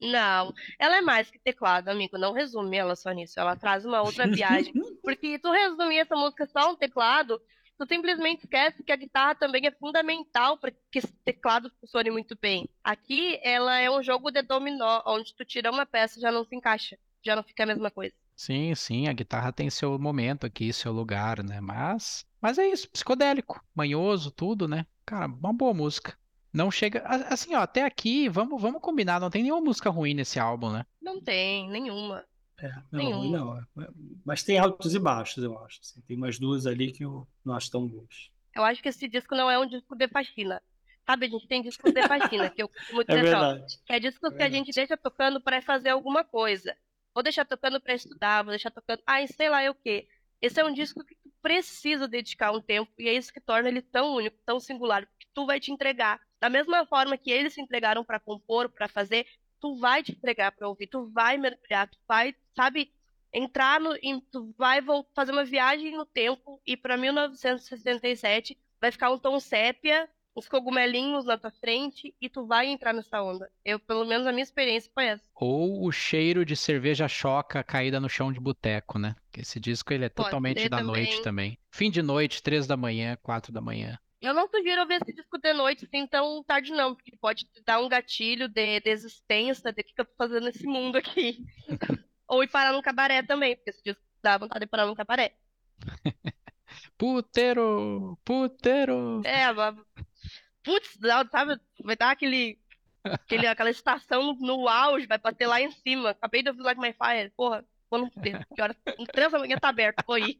Não, 0.00 0.54
ela 0.78 0.98
é 0.98 1.00
mais 1.00 1.28
que 1.30 1.38
teclado, 1.40 1.88
amigo. 1.88 2.16
Não 2.16 2.32
resume 2.32 2.76
ela 2.76 2.94
só 2.94 3.10
nisso. 3.10 3.38
Ela 3.38 3.56
traz 3.56 3.84
uma 3.84 4.00
outra 4.00 4.26
viagem. 4.28 4.72
Porque 5.02 5.38
tu 5.38 5.50
resumir 5.50 5.98
essa 5.98 6.14
música 6.14 6.46
só 6.46 6.70
um 6.72 6.76
teclado, 6.76 7.40
tu 7.78 7.86
simplesmente 7.86 8.44
esquece 8.44 8.82
que 8.82 8.90
a 8.90 8.96
guitarra 8.96 9.36
também 9.36 9.66
é 9.66 9.70
fundamental 9.70 10.58
para 10.58 10.72
que 10.90 10.98
esse 10.98 11.12
teclado 11.24 11.70
funcione 11.80 12.10
muito 12.10 12.36
bem. 12.40 12.68
Aqui, 12.82 13.38
ela 13.42 13.78
é 13.78 13.88
um 13.88 14.02
jogo 14.02 14.30
de 14.30 14.42
dominó, 14.42 15.02
onde 15.06 15.34
tu 15.34 15.44
tira 15.44 15.70
uma 15.70 15.86
peça 15.86 16.18
e 16.18 16.22
já 16.22 16.32
não 16.32 16.44
se 16.44 16.56
encaixa. 16.56 16.98
Já 17.24 17.36
não 17.36 17.42
fica 17.42 17.62
a 17.62 17.66
mesma 17.66 17.90
coisa. 17.90 18.14
Sim, 18.36 18.74
sim, 18.74 19.08
a 19.08 19.12
guitarra 19.12 19.52
tem 19.52 19.70
seu 19.70 19.98
momento 19.98 20.44
aqui, 20.44 20.72
seu 20.72 20.92
lugar, 20.92 21.42
né? 21.42 21.60
Mas, 21.60 22.26
mas 22.40 22.58
é 22.58 22.66
isso, 22.68 22.88
psicodélico, 22.90 23.64
manhoso, 23.74 24.30
tudo, 24.30 24.68
né? 24.68 24.86
Cara, 25.04 25.26
uma 25.26 25.52
boa 25.52 25.74
música. 25.74 26.16
Não 26.52 26.70
chega, 26.70 27.02
assim, 27.28 27.54
ó, 27.54 27.60
até 27.60 27.84
aqui, 27.84 28.28
vamos, 28.28 28.60
vamos 28.60 28.80
combinar, 28.80 29.20
não 29.20 29.30
tem 29.30 29.42
nenhuma 29.42 29.60
música 29.60 29.90
ruim 29.90 30.14
nesse 30.14 30.38
álbum, 30.38 30.70
né? 30.70 30.86
Não 31.00 31.20
tem 31.20 31.68
nenhuma. 31.68 32.24
É, 32.60 32.68
não, 32.90 33.04
Nenhum. 33.04 33.18
ruim 33.18 33.30
não. 33.30 33.66
Mas 34.24 34.42
tem 34.42 34.58
altos 34.58 34.94
e 34.94 34.98
baixos, 34.98 35.42
eu 35.44 35.58
acho. 35.64 35.80
assim. 35.82 36.00
Tem 36.02 36.16
umas 36.16 36.38
duas 36.38 36.66
ali 36.66 36.92
que 36.92 37.04
eu 37.04 37.26
não 37.44 37.54
acho 37.54 37.70
tão 37.70 37.86
boas. 37.86 38.30
Eu 38.54 38.64
acho 38.64 38.82
que 38.82 38.88
esse 38.88 39.08
disco 39.08 39.34
não 39.34 39.50
é 39.50 39.58
um 39.58 39.66
disco 39.66 39.94
de 39.96 40.08
faxina. 40.08 40.60
Sabe, 41.06 41.26
a 41.26 41.28
gente 41.30 41.46
tem 41.48 41.62
discos 41.62 41.92
de 41.92 42.02
faxina, 42.06 42.50
que 42.50 42.62
eu 42.62 42.68
costumo 42.68 43.02
É 43.08 43.16
dizer 43.16 43.30
só. 43.30 43.54
verdade. 43.54 43.78
Que 43.86 43.92
é 43.94 44.00
discos 44.00 44.32
É 44.32 44.36
que 44.36 44.42
a 44.42 44.50
gente 44.50 44.72
deixa 44.72 44.96
tocando 44.96 45.40
para 45.40 45.62
fazer 45.62 45.90
alguma 45.90 46.24
coisa. 46.24 46.76
Vou 47.14 47.22
deixar 47.22 47.44
tocando 47.44 47.80
para 47.80 47.94
estudar, 47.94 48.42
vou 48.42 48.50
deixar 48.50 48.70
tocando. 48.70 49.02
Ai, 49.06 49.26
sei 49.28 49.48
lá 49.48 49.64
eu 49.64 49.72
o 49.72 49.74
quê. 49.74 50.08
Esse 50.40 50.60
é 50.60 50.64
um 50.64 50.72
disco 50.72 51.04
que 51.04 51.14
tu 51.16 51.32
precisa 51.42 52.06
dedicar 52.06 52.52
um 52.52 52.60
tempo, 52.60 52.92
e 52.98 53.08
é 53.08 53.14
isso 53.14 53.32
que 53.32 53.40
torna 53.40 53.68
ele 53.68 53.82
tão 53.82 54.14
único, 54.14 54.36
tão 54.44 54.60
singular, 54.60 55.06
porque 55.06 55.26
tu 55.34 55.46
vai 55.46 55.58
te 55.58 55.72
entregar. 55.72 56.20
Da 56.40 56.48
mesma 56.48 56.86
forma 56.86 57.16
que 57.18 57.30
eles 57.30 57.54
se 57.54 57.60
entregaram 57.60 58.04
para 58.04 58.20
compor, 58.20 58.68
para 58.70 58.86
fazer, 58.86 59.26
tu 59.60 59.76
vai 59.78 60.02
te 60.02 60.12
entregar 60.12 60.52
para 60.52 60.68
ouvir, 60.68 60.86
tu 60.86 61.10
vai 61.10 61.36
mergulhar, 61.36 61.88
tu 61.88 61.98
vai, 62.06 62.34
sabe, 62.58 62.90
entrar 63.32 63.78
no. 63.80 63.94
em- 64.02 64.20
tu 64.20 64.52
vai 64.58 64.80
fazer 65.14 65.30
uma 65.30 65.44
viagem 65.44 65.96
no 65.96 66.04
tempo, 66.04 66.60
e 66.66 66.76
para 66.76 66.96
1967 66.96 68.58
vai 68.80 68.90
ficar 68.90 69.10
um 69.12 69.18
tom 69.18 69.38
sépia, 69.38 70.08
os 70.34 70.48
cogumelinhos 70.48 71.24
na 71.24 71.38
tua 71.38 71.52
frente, 71.52 72.12
e 72.20 72.28
tu 72.28 72.46
vai 72.46 72.66
entrar 72.66 72.92
nessa 72.92 73.22
onda. 73.22 73.48
Eu, 73.64 73.78
pelo 73.78 74.04
menos, 74.04 74.26
a 74.26 74.32
minha 74.32 74.42
experiência 74.42 74.90
foi 74.92 75.06
essa. 75.06 75.24
Ou 75.36 75.84
o 75.86 75.92
cheiro 75.92 76.44
de 76.44 76.56
cerveja 76.56 77.06
choca 77.06 77.62
caída 77.62 78.00
no 78.00 78.08
chão 78.08 78.32
de 78.32 78.40
boteco, 78.40 78.98
né? 78.98 79.14
Esse 79.36 79.60
disco 79.60 79.92
ele 79.92 80.04
é 80.04 80.08
Pode 80.08 80.26
totalmente 80.26 80.68
da 80.68 80.82
noite 80.82 81.22
também. 81.22 81.22
também. 81.22 81.58
Fim 81.70 81.90
de 81.90 82.02
noite, 82.02 82.42
três 82.42 82.66
da 82.66 82.76
manhã, 82.76 83.16
quatro 83.22 83.52
da 83.52 83.60
manhã. 83.60 83.98
Eu 84.20 84.34
não 84.34 84.48
sugiro 84.48 84.80
ouvir 84.80 84.94
esse 84.94 85.12
disco 85.14 85.38
de 85.38 85.52
noite 85.52 85.84
assim 85.84 86.04
tão 86.06 86.42
tarde, 86.42 86.72
não, 86.72 86.92
porque 86.94 87.16
pode 87.16 87.48
dar 87.64 87.78
um 87.80 87.88
gatilho 87.88 88.48
de 88.48 88.80
desistência 88.80 89.72
de 89.72 89.80
o 89.80 89.84
que 89.84 89.94
eu 89.96 90.04
tô 90.04 90.14
fazendo 90.16 90.44
nesse 90.44 90.66
mundo 90.66 90.96
aqui. 90.96 91.44
Ou 92.28 92.42
ir 92.42 92.48
parar 92.48 92.72
num 92.72 92.82
cabaré 92.82 93.22
também, 93.22 93.56
porque 93.56 93.70
esse 93.70 93.82
disco 93.82 94.02
dá 94.22 94.38
vontade 94.38 94.60
de 94.60 94.66
parar 94.66 94.86
num 94.86 94.94
cabaré. 94.94 95.32
Puteiro! 96.98 98.18
Puteiro! 98.24 99.22
É, 99.24 99.52
mas... 99.52 99.76
Putz, 100.62 100.98
sabe? 101.30 101.58
Vai 101.82 101.96
dar 101.96 102.10
aquele, 102.10 102.58
aquele, 103.02 103.46
aquela 103.48 103.70
estação 103.70 104.22
no, 104.22 104.34
no 104.34 104.68
auge, 104.68 105.06
vai 105.06 105.18
bater 105.18 105.46
lá 105.46 105.60
em 105.60 105.70
cima. 105.70 106.10
Acabei 106.10 106.42
de 106.42 106.50
ouvir 106.50 106.62
Like 106.62 106.80
My 106.80 106.92
Fire. 106.92 107.32
Porra, 107.36 107.64
vou 107.90 108.00
não 108.00 108.10
fuder. 108.10 108.46
Que 108.54 108.60
hora? 108.60 108.76
Três 109.12 109.32
da 109.32 109.38
manhã 109.38 109.56
tá 109.56 109.70
aberto, 109.70 110.04
vou 110.06 110.18
ir. 110.18 110.38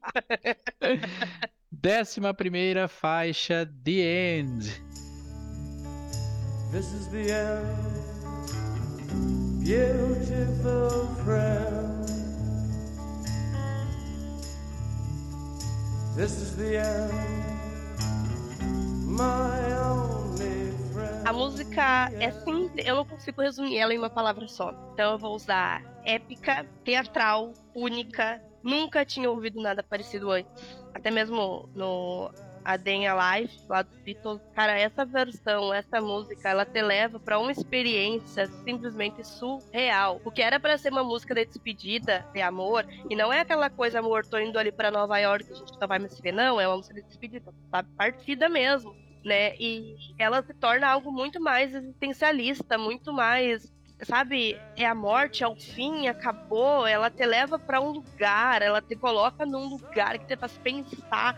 Décima 1.72 2.34
primeira 2.34 2.88
faixa, 2.88 3.64
The 3.84 4.40
End. 4.40 4.88
This 6.70 6.92
is 6.92 7.08
the 7.08 7.30
end, 7.30 8.07
beautiful 9.68 11.06
friend. 11.22 12.08
This 16.16 16.40
is 16.40 16.56
the 16.56 16.80
end, 16.80 17.12
my 19.04 19.60
only 19.76 20.72
friend. 20.94 21.28
A 21.28 21.32
música 21.34 22.10
é 22.18 22.30
simples, 22.30 22.86
eu 22.86 22.96
não 22.96 23.04
consigo 23.04 23.42
resumir 23.42 23.76
ela 23.76 23.92
em 23.92 23.98
uma 23.98 24.08
palavra 24.08 24.48
só. 24.48 24.72
Então 24.94 25.12
eu 25.12 25.18
vou 25.18 25.34
usar 25.36 25.84
épica, 26.02 26.64
teatral, 26.82 27.52
única. 27.74 28.42
Nunca 28.62 29.04
tinha 29.04 29.30
ouvido 29.30 29.60
nada 29.60 29.82
parecido 29.82 30.30
antes. 30.30 30.50
Até 30.94 31.10
mesmo 31.10 31.68
no 31.74 32.30
A 32.64 32.76
Day 32.76 32.96
in 32.96 33.06
a 33.06 33.38
Life, 33.38 33.54
lá 33.68 33.82
dos 33.82 33.96
Beatles. 33.98 34.40
Cara, 34.54 34.78
essa 34.78 35.04
versão, 35.04 35.72
essa 35.72 36.00
música, 36.00 36.48
ela 36.48 36.64
te 36.64 36.82
leva 36.82 37.18
pra 37.18 37.38
uma 37.38 37.52
experiência 37.52 38.46
simplesmente 38.64 39.24
surreal. 39.24 40.20
O 40.24 40.30
que 40.30 40.42
era 40.42 40.60
pra 40.60 40.78
ser 40.78 40.92
uma 40.92 41.04
música 41.04 41.34
de 41.34 41.44
despedida, 41.46 42.24
de 42.32 42.40
amor, 42.40 42.86
e 43.08 43.16
não 43.16 43.32
é 43.32 43.40
aquela 43.40 43.70
coisa, 43.70 43.98
amor, 43.98 44.24
tô 44.26 44.38
indo 44.38 44.58
ali 44.58 44.72
pra 44.72 44.90
Nova 44.90 45.18
York, 45.18 45.50
a 45.50 45.54
gente 45.54 45.78
só 45.78 45.86
vai 45.86 45.98
me 45.98 46.08
se 46.08 46.20
ver, 46.20 46.32
não, 46.32 46.60
é 46.60 46.66
uma 46.66 46.76
música 46.76 46.94
de 46.94 47.02
despedida, 47.02 47.52
sabe? 47.70 47.88
Partida 47.96 48.48
mesmo 48.48 48.94
né? 49.24 49.54
E 49.58 49.96
ela 50.18 50.42
se 50.42 50.54
torna 50.54 50.88
algo 50.88 51.12
muito 51.12 51.40
mais 51.40 51.74
existencialista, 51.74 52.78
muito 52.78 53.12
mais, 53.12 53.70
sabe? 54.02 54.56
É 54.76 54.86
a 54.86 54.94
morte, 54.94 55.42
é 55.44 55.48
o 55.48 55.56
fim, 55.56 56.08
acabou. 56.08 56.86
Ela 56.86 57.10
te 57.10 57.24
leva 57.26 57.58
para 57.58 57.80
um 57.80 57.90
lugar, 57.90 58.62
ela 58.62 58.80
te 58.80 58.96
coloca 58.96 59.44
num 59.44 59.68
lugar 59.68 60.18
que 60.18 60.26
te 60.26 60.36
faz 60.36 60.56
pensar. 60.58 61.36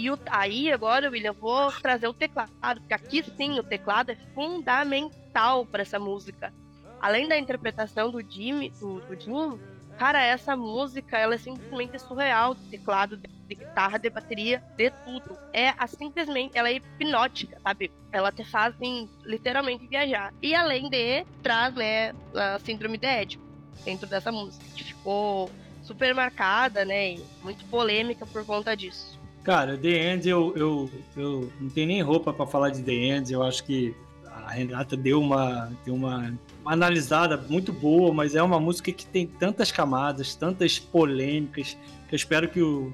E 0.00 0.10
o, 0.10 0.18
aí, 0.30 0.72
agora, 0.72 1.10
William, 1.10 1.28
eu 1.28 1.34
vou 1.34 1.70
trazer 1.72 2.08
o 2.08 2.14
teclado, 2.14 2.48
porque 2.80 2.94
aqui 2.94 3.22
sim 3.22 3.58
o 3.58 3.62
teclado 3.62 4.10
é 4.10 4.16
fundamental 4.34 5.66
para 5.66 5.82
essa 5.82 5.98
música. 5.98 6.50
Além 6.98 7.28
da 7.28 7.36
interpretação 7.36 8.10
do 8.10 8.22
Jimmy, 8.22 8.70
do, 8.80 8.98
do 9.00 9.14
Jim, 9.20 9.60
cara, 9.98 10.24
essa 10.24 10.56
música 10.56 11.18
ela 11.18 11.34
é 11.34 11.38
simplesmente 11.38 11.98
surreal 11.98 12.54
de 12.54 12.62
teclado, 12.70 13.18
de, 13.18 13.28
de 13.46 13.54
guitarra, 13.54 13.98
de 13.98 14.08
bateria, 14.08 14.62
de 14.74 14.88
tudo. 15.04 15.38
É 15.52 15.68
a, 15.76 15.86
simplesmente, 15.86 16.56
ela 16.56 16.70
é 16.70 16.76
hipnótica, 16.76 17.60
sabe? 17.62 17.92
Ela 18.10 18.32
te 18.32 18.42
faz 18.42 18.74
assim, 18.74 19.06
literalmente 19.26 19.86
viajar. 19.86 20.32
E 20.40 20.54
além 20.54 20.88
de, 20.88 21.26
traz, 21.42 21.74
né, 21.74 22.14
a 22.34 22.58
síndrome 22.58 22.96
de 22.96 23.06
Édipo 23.06 23.44
dentro 23.84 24.08
dessa 24.08 24.32
música, 24.32 24.64
que 24.74 24.82
ficou 24.82 25.50
super 25.82 26.14
marcada, 26.14 26.86
né, 26.86 27.16
e 27.16 27.24
muito 27.42 27.66
polêmica 27.66 28.24
por 28.24 28.46
conta 28.46 28.74
disso. 28.74 29.19
Cara, 29.42 29.76
The 29.76 30.12
End, 30.12 30.28
eu, 30.28 30.52
eu, 30.54 30.90
eu 31.16 31.52
não 31.60 31.70
tenho 31.70 31.86
nem 31.86 32.02
roupa 32.02 32.32
pra 32.32 32.46
falar 32.46 32.70
de 32.70 32.82
The 32.82 32.92
End. 32.92 33.32
Eu 33.32 33.42
acho 33.42 33.64
que 33.64 33.94
a 34.26 34.50
Renata 34.50 34.96
deu 34.96 35.20
uma, 35.20 35.72
deu 35.84 35.94
uma 35.94 36.32
analisada 36.64 37.36
muito 37.36 37.72
boa, 37.72 38.12
mas 38.12 38.34
é 38.34 38.42
uma 38.42 38.60
música 38.60 38.92
que 38.92 39.06
tem 39.06 39.26
tantas 39.26 39.72
camadas, 39.72 40.34
tantas 40.34 40.78
polêmicas, 40.78 41.76
que 42.08 42.14
eu 42.14 42.16
espero 42.16 42.48
que 42.48 42.60
o 42.60 42.92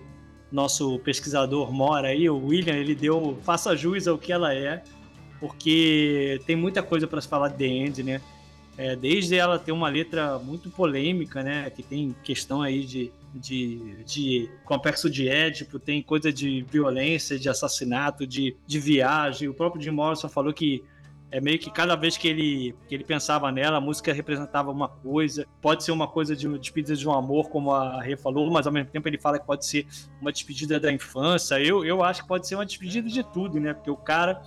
nosso 0.51 0.99
pesquisador 1.01 1.73
mora 1.73 2.09
aí, 2.09 2.29
o 2.31 2.47
William, 2.47 2.75
ele 2.75 2.95
deu, 2.95 3.37
faça 3.43 3.77
jus 3.77 4.07
ao 4.07 4.17
que 4.17 4.33
ela 4.33 4.55
é, 4.55 4.83
porque 5.41 6.41
tem 6.47 6.55
muita 6.55 6.83
coisa 6.83 7.07
para 7.07 7.21
se 7.21 7.29
falar 7.29 7.49
de 7.49 7.57
The 7.57 7.67
End, 7.67 8.03
né? 8.03 8.21
É, 8.79 8.95
desde 8.95 9.37
ela 9.37 9.59
ter 9.59 9.73
uma 9.73 9.89
letra 9.89 10.39
muito 10.39 10.69
polêmica, 10.69 11.43
né? 11.43 11.71
Que 11.71 11.83
tem 11.83 12.15
questão 12.23 12.61
aí 12.61 12.85
de, 12.85 13.11
de, 13.35 14.05
de 14.05 14.51
complexo 14.65 15.09
de 15.09 15.29
Édipo, 15.29 15.79
tem 15.79 16.03
coisa 16.03 16.33
de 16.33 16.63
violência, 16.63 17.39
de 17.39 17.49
assassinato, 17.49 18.27
de, 18.27 18.55
de 18.67 18.79
viagem. 18.79 19.49
O 19.49 19.55
próprio 19.55 19.83
Jim 19.83 19.93
Morrison 19.93 20.29
falou 20.29 20.53
que 20.53 20.85
é 21.31 21.41
meio 21.41 21.59
que 21.59 21.71
cada 21.71 21.97
vez 21.97 22.17
que 22.17 22.29
ele, 22.29 22.75
que 22.87 22.95
ele 22.95 23.03
pensava 23.03 23.51
nela, 23.51 23.79
a 23.79 23.81
música 23.81 24.13
representava 24.13 24.71
uma 24.71 24.89
coisa. 24.89 25.47
Pode 25.61 25.83
ser 25.83 25.93
uma 25.93 26.07
coisa 26.07 26.37
de 26.37 26.47
uma 26.47 26.59
despedida 26.59 26.95
de 26.95 27.09
um 27.09 27.13
amor, 27.13 27.49
como 27.49 27.73
a 27.73 28.01
Rê 28.01 28.17
falou, 28.17 28.51
mas 28.51 28.67
ao 28.67 28.73
mesmo 28.73 28.91
tempo 28.91 29.09
ele 29.09 29.19
fala 29.19 29.39
que 29.39 29.47
pode 29.47 29.67
ser 29.67 29.87
uma 30.21 30.31
despedida 30.31 30.79
da 30.79 30.93
infância. 30.93 31.59
Eu, 31.61 31.85
eu 31.85 32.05
acho 32.05 32.23
que 32.23 32.29
pode 32.29 32.47
ser 32.47 32.55
uma 32.55 32.67
despedida 32.67 33.09
de 33.09 33.25
tudo, 33.25 33.59
né? 33.59 33.75
Porque 33.75 33.91
o 33.91 33.97
cara, 33.97 34.41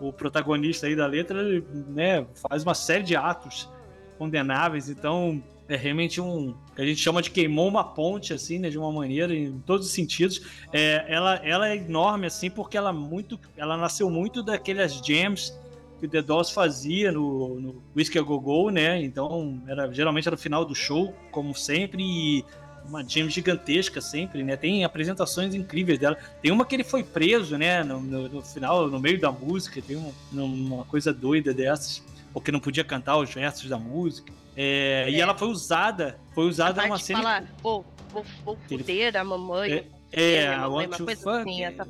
o 0.00 0.12
protagonista 0.12 0.86
aí 0.86 0.94
da 0.94 1.06
letra, 1.06 1.42
né, 1.88 2.26
faz 2.48 2.64
uma 2.64 2.74
série 2.74 3.04
de 3.04 3.16
atos 3.16 3.68
condenáveis, 4.16 4.88
então 4.88 5.42
é 5.68 5.76
realmente 5.76 6.20
um 6.20 6.54
que 6.74 6.82
a 6.82 6.86
gente 6.86 7.00
chama 7.00 7.20
de 7.20 7.30
queimou 7.30 7.66
uma 7.66 7.82
ponte 7.82 8.32
assim, 8.32 8.58
né, 8.58 8.70
de 8.70 8.78
uma 8.78 8.92
maneira 8.92 9.34
em 9.34 9.58
todos 9.60 9.86
os 9.86 9.92
sentidos. 9.92 10.42
É, 10.72 11.04
ela, 11.08 11.34
ela 11.36 11.68
é 11.68 11.76
enorme 11.76 12.26
assim 12.26 12.50
porque 12.50 12.76
ela 12.76 12.92
muito, 12.92 13.38
ela 13.56 13.76
nasceu 13.76 14.08
muito 14.10 14.42
daquelas 14.42 14.94
jams 15.04 15.52
que 15.98 16.06
o 16.06 16.08
The 16.08 16.22
Doors 16.22 16.50
fazia 16.50 17.10
no, 17.10 17.60
no 17.60 17.82
Whiskey 17.96 18.20
Go 18.20 18.38
Go, 18.38 18.70
né? 18.70 19.02
Então 19.02 19.62
era 19.66 19.90
geralmente 19.92 20.28
era 20.28 20.34
o 20.34 20.38
final 20.38 20.64
do 20.64 20.74
show, 20.74 21.14
como 21.30 21.54
sempre, 21.54 22.02
e 22.02 22.44
uma 22.86 23.02
jam 23.02 23.28
gigantesca 23.28 24.00
sempre, 24.00 24.44
né? 24.44 24.56
Tem 24.56 24.84
apresentações 24.84 25.54
incríveis 25.54 25.98
dela. 25.98 26.16
Tem 26.42 26.52
uma 26.52 26.64
que 26.64 26.74
ele 26.76 26.84
foi 26.84 27.02
preso, 27.02 27.56
né? 27.56 27.82
No, 27.82 28.00
no, 28.00 28.28
no 28.28 28.42
final, 28.42 28.88
no 28.88 29.00
meio 29.00 29.18
da 29.18 29.32
música, 29.32 29.80
tem 29.80 29.96
uma, 29.96 30.12
uma 30.32 30.84
coisa 30.84 31.12
doida 31.12 31.52
dessas 31.54 32.02
porque 32.38 32.52
não 32.52 32.60
podia 32.60 32.84
cantar 32.84 33.16
os 33.16 33.32
versos 33.32 33.66
da 33.68 33.78
música. 33.78 34.30
É, 34.54 35.04
é. 35.06 35.10
E 35.10 35.18
ela 35.20 35.34
foi 35.34 35.48
usada, 35.48 36.18
foi 36.34 36.46
usada 36.46 36.82
numa 36.82 36.98
cena. 36.98 37.18
Falar, 37.20 37.44
vou, 37.62 37.84
vou, 38.10 38.24
vou 38.44 38.58
Ele- 38.70 38.82
fuder 38.82 39.16
a 39.16 39.24
mamãe. 39.24 39.86
É, 40.12 40.32
é, 40.42 40.54
a 40.54 40.68
uma 40.68 40.86
to 40.86 41.04
coisa 41.04 41.20
fuck. 41.22 41.38
assim, 41.40 41.64
essa- 41.64 41.88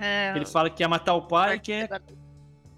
É, 0.00 0.32
Ele 0.36 0.46
fala 0.46 0.70
que 0.70 0.76
quer 0.76 0.86
matar 0.88 1.14
o 1.14 1.22
pai 1.22 1.56
e 1.56 1.58
quer 1.60 2.00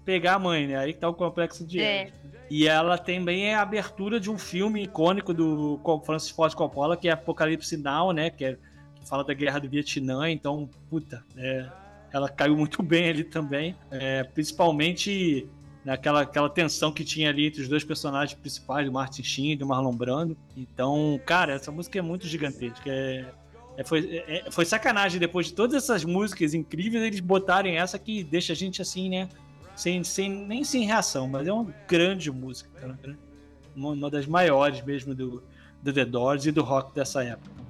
pegar 0.03 0.33
a 0.33 0.39
mãe, 0.39 0.65
né? 0.67 0.77
Aí 0.77 0.93
que 0.93 0.99
tá 0.99 1.07
o 1.07 1.13
complexo 1.13 1.63
de 1.65 1.79
É. 1.79 2.11
E 2.49 2.67
ela 2.67 2.97
também 2.97 3.45
é 3.45 3.55
a 3.55 3.61
abertura 3.61 4.19
de 4.19 4.29
um 4.31 4.37
filme 4.37 4.83
icônico 4.83 5.31
do 5.33 5.79
Francis 6.05 6.29
Ford 6.31 6.53
Coppola, 6.55 6.97
que 6.97 7.07
é 7.07 7.11
Apocalipse 7.11 7.77
Now, 7.77 8.11
né? 8.11 8.29
Que, 8.31 8.45
é- 8.45 8.57
que 8.95 9.07
fala 9.07 9.23
da 9.23 9.33
guerra 9.33 9.59
do 9.59 9.69
Vietnã. 9.69 10.29
Então, 10.29 10.67
puta, 10.89 11.23
é, 11.37 11.67
ela 12.11 12.27
caiu 12.29 12.57
muito 12.57 12.81
bem 12.83 13.09
ali 13.09 13.23
também. 13.23 13.75
É, 13.91 14.23
principalmente 14.23 15.47
naquela 15.83 16.21
aquela 16.21 16.49
tensão 16.49 16.91
que 16.91 17.03
tinha 17.03 17.29
ali 17.29 17.47
entre 17.47 17.61
os 17.61 17.67
dois 17.67 17.83
personagens 17.83 18.37
principais, 18.39 18.85
do 18.85 18.91
Martin 18.91 19.23
Sheen 19.23 19.51
e 19.51 19.55
do 19.55 19.65
Marlon 19.65 19.95
Brando. 19.95 20.37
Então, 20.55 21.19
cara, 21.25 21.53
essa 21.53 21.71
música 21.71 21.99
é 21.99 22.01
muito 22.01 22.27
gigantesca. 22.27 22.89
É, 22.89 23.25
é, 23.77 23.83
foi, 23.83 24.23
é, 24.27 24.51
foi 24.51 24.65
sacanagem 24.65 25.19
depois 25.19 25.47
de 25.47 25.53
todas 25.53 25.75
essas 25.75 26.05
músicas 26.05 26.53
incríveis 26.53 27.03
eles 27.03 27.19
botarem 27.19 27.77
essa 27.77 27.97
que 27.97 28.23
deixa 28.23 28.53
a 28.53 28.55
gente 28.55 28.81
assim, 28.81 29.09
né? 29.09 29.29
Sem, 29.75 30.03
sem, 30.03 30.29
nem 30.29 30.63
sem 30.63 30.85
reação, 30.85 31.27
mas 31.27 31.47
é 31.47 31.51
uma 31.51 31.73
grande 31.87 32.29
música, 32.31 32.69
cara, 32.79 33.17
uma, 33.75 33.89
uma 33.89 34.09
das 34.09 34.27
maiores 34.27 34.83
mesmo 34.83 35.15
do, 35.15 35.43
do 35.81 35.91
The 35.91 36.05
Doors 36.05 36.45
e 36.45 36.51
do 36.51 36.61
rock 36.61 36.93
dessa 36.93 37.23
época. 37.23 37.63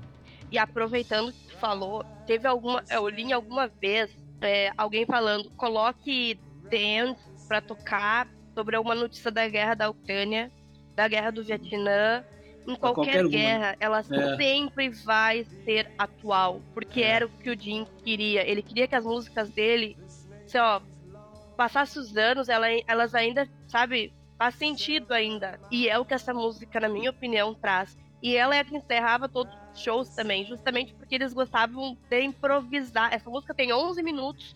E 0.51 0.57
aproveitando 0.57 1.31
que 1.31 1.47
tu 1.47 1.57
falou, 1.57 2.03
teve 2.27 2.45
alguma. 2.45 2.83
Eu 2.89 3.07
li 3.07 3.31
alguma 3.31 3.67
vez 3.67 4.11
é, 4.41 4.71
alguém 4.77 5.05
falando, 5.05 5.49
coloque 5.51 6.37
End 6.71 7.17
pra 7.53 7.61
tocar 7.61 8.27
sobre 8.55 8.75
uma 8.79 8.95
notícia 8.95 9.29
da 9.29 9.47
guerra 9.47 9.75
da 9.75 9.87
Ucrânia, 9.91 10.51
da 10.95 11.07
guerra 11.07 11.31
do 11.31 11.43
Vietnã. 11.43 12.23
Em 12.67 12.75
qualquer 12.75 13.11
qualquer 13.21 13.27
guerra, 13.27 13.75
ela 13.79 13.99
É. 13.99 14.35
sempre 14.37 14.89
vai 14.89 15.43
ser 15.63 15.91
atual. 15.99 16.61
Porque 16.73 17.01
É. 17.03 17.09
era 17.09 17.25
o 17.27 17.29
que 17.29 17.49
o 17.51 17.59
Jim 17.59 17.85
queria. 18.03 18.41
Ele 18.49 18.63
queria 18.63 18.87
que 18.87 18.95
as 18.95 19.05
músicas 19.05 19.51
dele, 19.51 19.95
assim, 20.45 20.57
ó, 20.57 20.81
passasse 21.55 21.99
os 21.99 22.17
anos, 22.17 22.49
ela- 22.49 22.65
elas 22.87 23.13
ainda, 23.13 23.47
sabe, 23.67 24.11
faz 24.35 24.55
sentido 24.55 25.11
ainda. 25.11 25.59
E 25.69 25.87
é 25.87 25.99
o 25.99 26.05
que 26.05 26.13
essa 26.15 26.33
música, 26.33 26.79
na 26.79 26.89
minha 26.89 27.11
opinião, 27.11 27.53
traz. 27.53 27.95
E 28.21 28.35
ela 28.35 28.55
é 28.55 28.61
a 28.61 28.65
que 28.65 28.75
encerrava 28.75 29.29
todos 29.29 29.53
os 29.75 29.79
shows 29.79 30.09
também, 30.09 30.43
justamente 30.45 30.91
porque 30.95 31.13
eles 31.13 31.33
gostavam 31.33 31.95
de 32.09 32.21
improvisar. 32.23 33.13
Essa 33.13 33.29
música 33.29 33.53
tem 33.53 33.71
11 33.73 34.01
minutos 34.01 34.55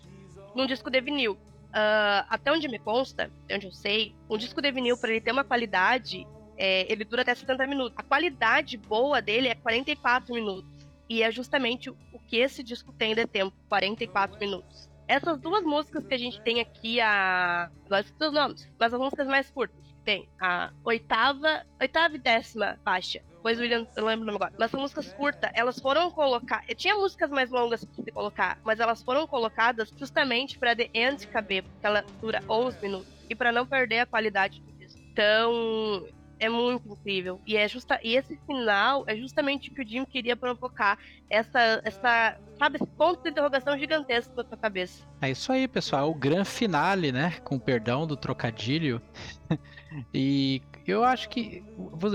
num 0.55 0.65
disco 0.65 0.89
de 0.89 0.99
vinil. 1.01 1.37
Ah, 1.79 2.25
até 2.27 2.51
onde 2.51 2.67
me 2.67 2.79
consta, 2.79 3.31
até 3.43 3.55
onde 3.55 3.67
eu 3.67 3.71
sei, 3.71 4.15
um 4.27 4.35
disco 4.35 4.59
de 4.59 4.71
vinil, 4.71 4.97
para 4.97 5.11
ele 5.11 5.21
ter 5.21 5.31
uma 5.31 5.43
qualidade, 5.43 6.25
é, 6.57 6.91
ele 6.91 7.05
dura 7.05 7.21
até 7.21 7.35
70 7.35 7.67
minutos. 7.67 7.93
A 7.95 8.01
qualidade 8.01 8.75
boa 8.77 9.21
dele 9.21 9.47
é 9.47 9.53
44 9.53 10.33
minutos. 10.33 10.67
E 11.07 11.21
é 11.21 11.31
justamente 11.31 11.91
o 11.91 12.19
que 12.27 12.37
esse 12.37 12.63
disco 12.63 12.91
tem 12.93 13.13
de 13.13 13.27
tempo, 13.27 13.55
44 13.69 14.39
minutos. 14.39 14.89
Essas 15.07 15.39
duas 15.39 15.63
músicas 15.63 16.03
que 16.07 16.15
a 16.15 16.17
gente 16.17 16.41
tem 16.41 16.59
aqui, 16.59 16.99
a. 16.99 17.69
Gosto 17.87 18.11
dos 18.17 18.33
nomes, 18.33 18.67
mas 18.79 18.91
as 18.91 18.99
músicas 18.99 19.27
mais 19.27 19.51
curtas. 19.51 19.77
Tem 20.03 20.27
a 20.41 20.71
oitava, 20.83 21.63
oitava 21.79 22.15
e 22.15 22.17
décima 22.19 22.79
faixa. 22.83 23.21
Pois 23.47 23.59
o 23.59 23.61
William, 23.61 23.87
eu 23.95 24.05
lembro 24.05 24.23
o 24.23 24.25
nome 24.25 24.35
agora. 24.35 24.53
Mas 24.59 24.69
são 24.69 24.81
músicas 24.81 25.13
curtas, 25.13 25.49
elas 25.53 25.79
foram 25.79 26.11
colocadas. 26.11 26.65
Tinha 26.75 26.93
músicas 26.95 27.29
mais 27.29 27.49
longas 27.49 27.85
pra 27.85 28.03
se 28.03 28.11
colocar, 28.11 28.59
mas 28.61 28.81
elas 28.81 29.01
foram 29.01 29.25
colocadas 29.25 29.89
justamente 29.97 30.59
pra 30.59 30.75
The 30.75 30.89
End 30.93 31.25
caber, 31.27 31.63
porque 31.63 31.85
ela 31.87 32.03
dura 32.19 32.43
11 32.49 32.77
minutos. 32.81 33.07
E 33.29 33.33
pra 33.33 33.53
não 33.53 33.65
perder 33.65 33.99
a 33.99 34.05
qualidade 34.05 34.61
do 34.61 34.73
disco. 34.73 34.99
Então, 35.13 36.05
é 36.37 36.49
muito 36.49 36.91
incrível. 36.91 37.39
E, 37.47 37.55
é 37.55 37.65
justa, 37.69 37.97
e 38.03 38.17
esse 38.17 38.37
final 38.45 39.05
é 39.07 39.15
justamente 39.15 39.69
o 39.69 39.73
que 39.73 39.81
o 39.81 39.87
Jim 39.87 40.03
queria 40.03 40.35
provocar. 40.35 40.99
Essa, 41.29 41.81
essa, 41.85 42.37
sabe, 42.59 42.79
esse 42.81 42.87
ponto 42.97 43.23
de 43.23 43.29
interrogação 43.29 43.79
gigantesco 43.79 44.33
na 44.35 44.43
tua 44.43 44.57
cabeça. 44.57 45.07
É 45.21 45.31
isso 45.31 45.53
aí, 45.53 45.69
pessoal. 45.69 46.11
O 46.11 46.13
grande 46.13 46.49
finale, 46.49 47.13
né? 47.13 47.31
Com 47.45 47.57
perdão 47.57 48.05
do 48.05 48.17
trocadilho. 48.17 49.01
e 50.13 50.61
eu 50.85 51.03
acho 51.03 51.27
que, 51.29 51.63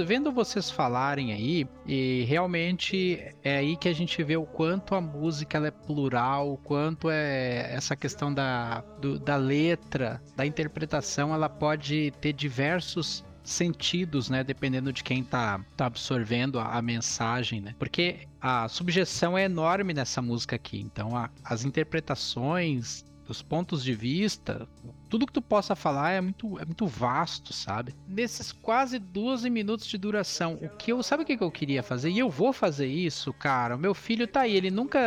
vendo 0.06 0.32
vocês 0.32 0.70
falarem 0.70 1.32
aí, 1.32 1.66
e 1.86 2.24
realmente 2.28 3.20
é 3.42 3.58
aí 3.58 3.76
que 3.76 3.88
a 3.88 3.92
gente 3.92 4.22
vê 4.22 4.36
o 4.36 4.46
quanto 4.46 4.94
a 4.94 5.00
música 5.00 5.58
ela 5.58 5.68
é 5.68 5.70
plural, 5.70 6.52
o 6.52 6.56
quanto 6.56 7.10
é 7.10 7.72
essa 7.74 7.94
questão 7.94 8.32
da, 8.32 8.80
do- 9.00 9.18
da 9.18 9.36
letra, 9.36 10.22
da 10.34 10.46
interpretação, 10.46 11.34
ela 11.34 11.48
pode 11.48 12.12
ter 12.20 12.32
diversos 12.32 13.24
sentidos, 13.44 14.30
né, 14.30 14.44
dependendo 14.44 14.92
de 14.92 15.02
quem 15.02 15.22
tá, 15.24 15.60
tá 15.76 15.86
absorvendo 15.86 16.60
a, 16.60 16.76
a 16.76 16.80
mensagem, 16.82 17.60
né? 17.60 17.74
Porque 17.78 18.20
a 18.40 18.68
subjeção 18.68 19.36
é 19.36 19.44
enorme 19.44 19.92
nessa 19.92 20.22
música 20.22 20.54
aqui. 20.56 20.80
Então, 20.80 21.16
a- 21.16 21.28
as 21.44 21.64
interpretações, 21.64 23.04
os 23.28 23.42
pontos 23.42 23.82
de 23.82 23.94
vista, 23.94 24.68
tudo 25.12 25.26
que 25.26 25.32
tu 25.34 25.42
possa 25.42 25.76
falar 25.76 26.12
é 26.12 26.22
muito, 26.22 26.58
é 26.58 26.64
muito 26.64 26.86
vasto, 26.86 27.52
sabe? 27.52 27.94
Nesses 28.08 28.50
quase 28.50 28.98
12 28.98 29.50
minutos 29.50 29.86
de 29.86 29.98
duração, 29.98 30.54
o 30.62 30.70
que 30.70 30.90
eu 30.90 31.02
sabe 31.02 31.22
o 31.22 31.26
que 31.26 31.36
eu 31.38 31.50
queria 31.50 31.82
fazer? 31.82 32.08
E 32.08 32.18
eu 32.18 32.30
vou 32.30 32.50
fazer 32.50 32.86
isso, 32.86 33.30
cara. 33.30 33.76
O 33.76 33.78
meu 33.78 33.92
filho 33.92 34.26
tá 34.26 34.40
aí, 34.40 34.56
ele 34.56 34.70
nunca, 34.70 34.98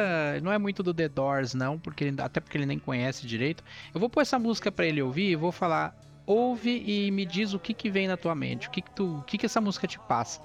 não 0.43 0.51
é 0.51 0.59
muito 0.59 0.83
do 0.83 0.93
The 0.93 1.09
Doors 1.09 1.55
não, 1.55 1.79
porque 1.79 2.03
ele- 2.03 2.21
até 2.21 2.39
porque 2.39 2.55
ele 2.55 2.67
nem 2.67 2.77
conhece 2.77 3.25
direito. 3.25 3.63
Eu 3.95 3.99
vou 3.99 4.07
pôr 4.07 4.21
essa 4.21 4.37
música 4.37 4.71
pra 4.71 4.85
ele 4.85 5.01
ouvir 5.01 5.31
e 5.31 5.35
vou 5.35 5.51
falar 5.51 5.95
ouve 6.27 6.83
e 6.85 7.09
me 7.09 7.25
diz 7.25 7.55
o 7.55 7.59
que 7.59 7.73
que 7.73 7.89
vem 7.89 8.07
na 8.07 8.15
tua 8.15 8.35
mente, 8.35 8.67
o 8.67 8.71
que 8.71 8.83
que 8.83 8.91
tu, 8.91 9.17
o 9.17 9.23
que 9.23 9.39
que 9.39 9.47
essa 9.47 9.59
música 9.59 9.87
te 9.87 9.97
passa. 9.97 10.39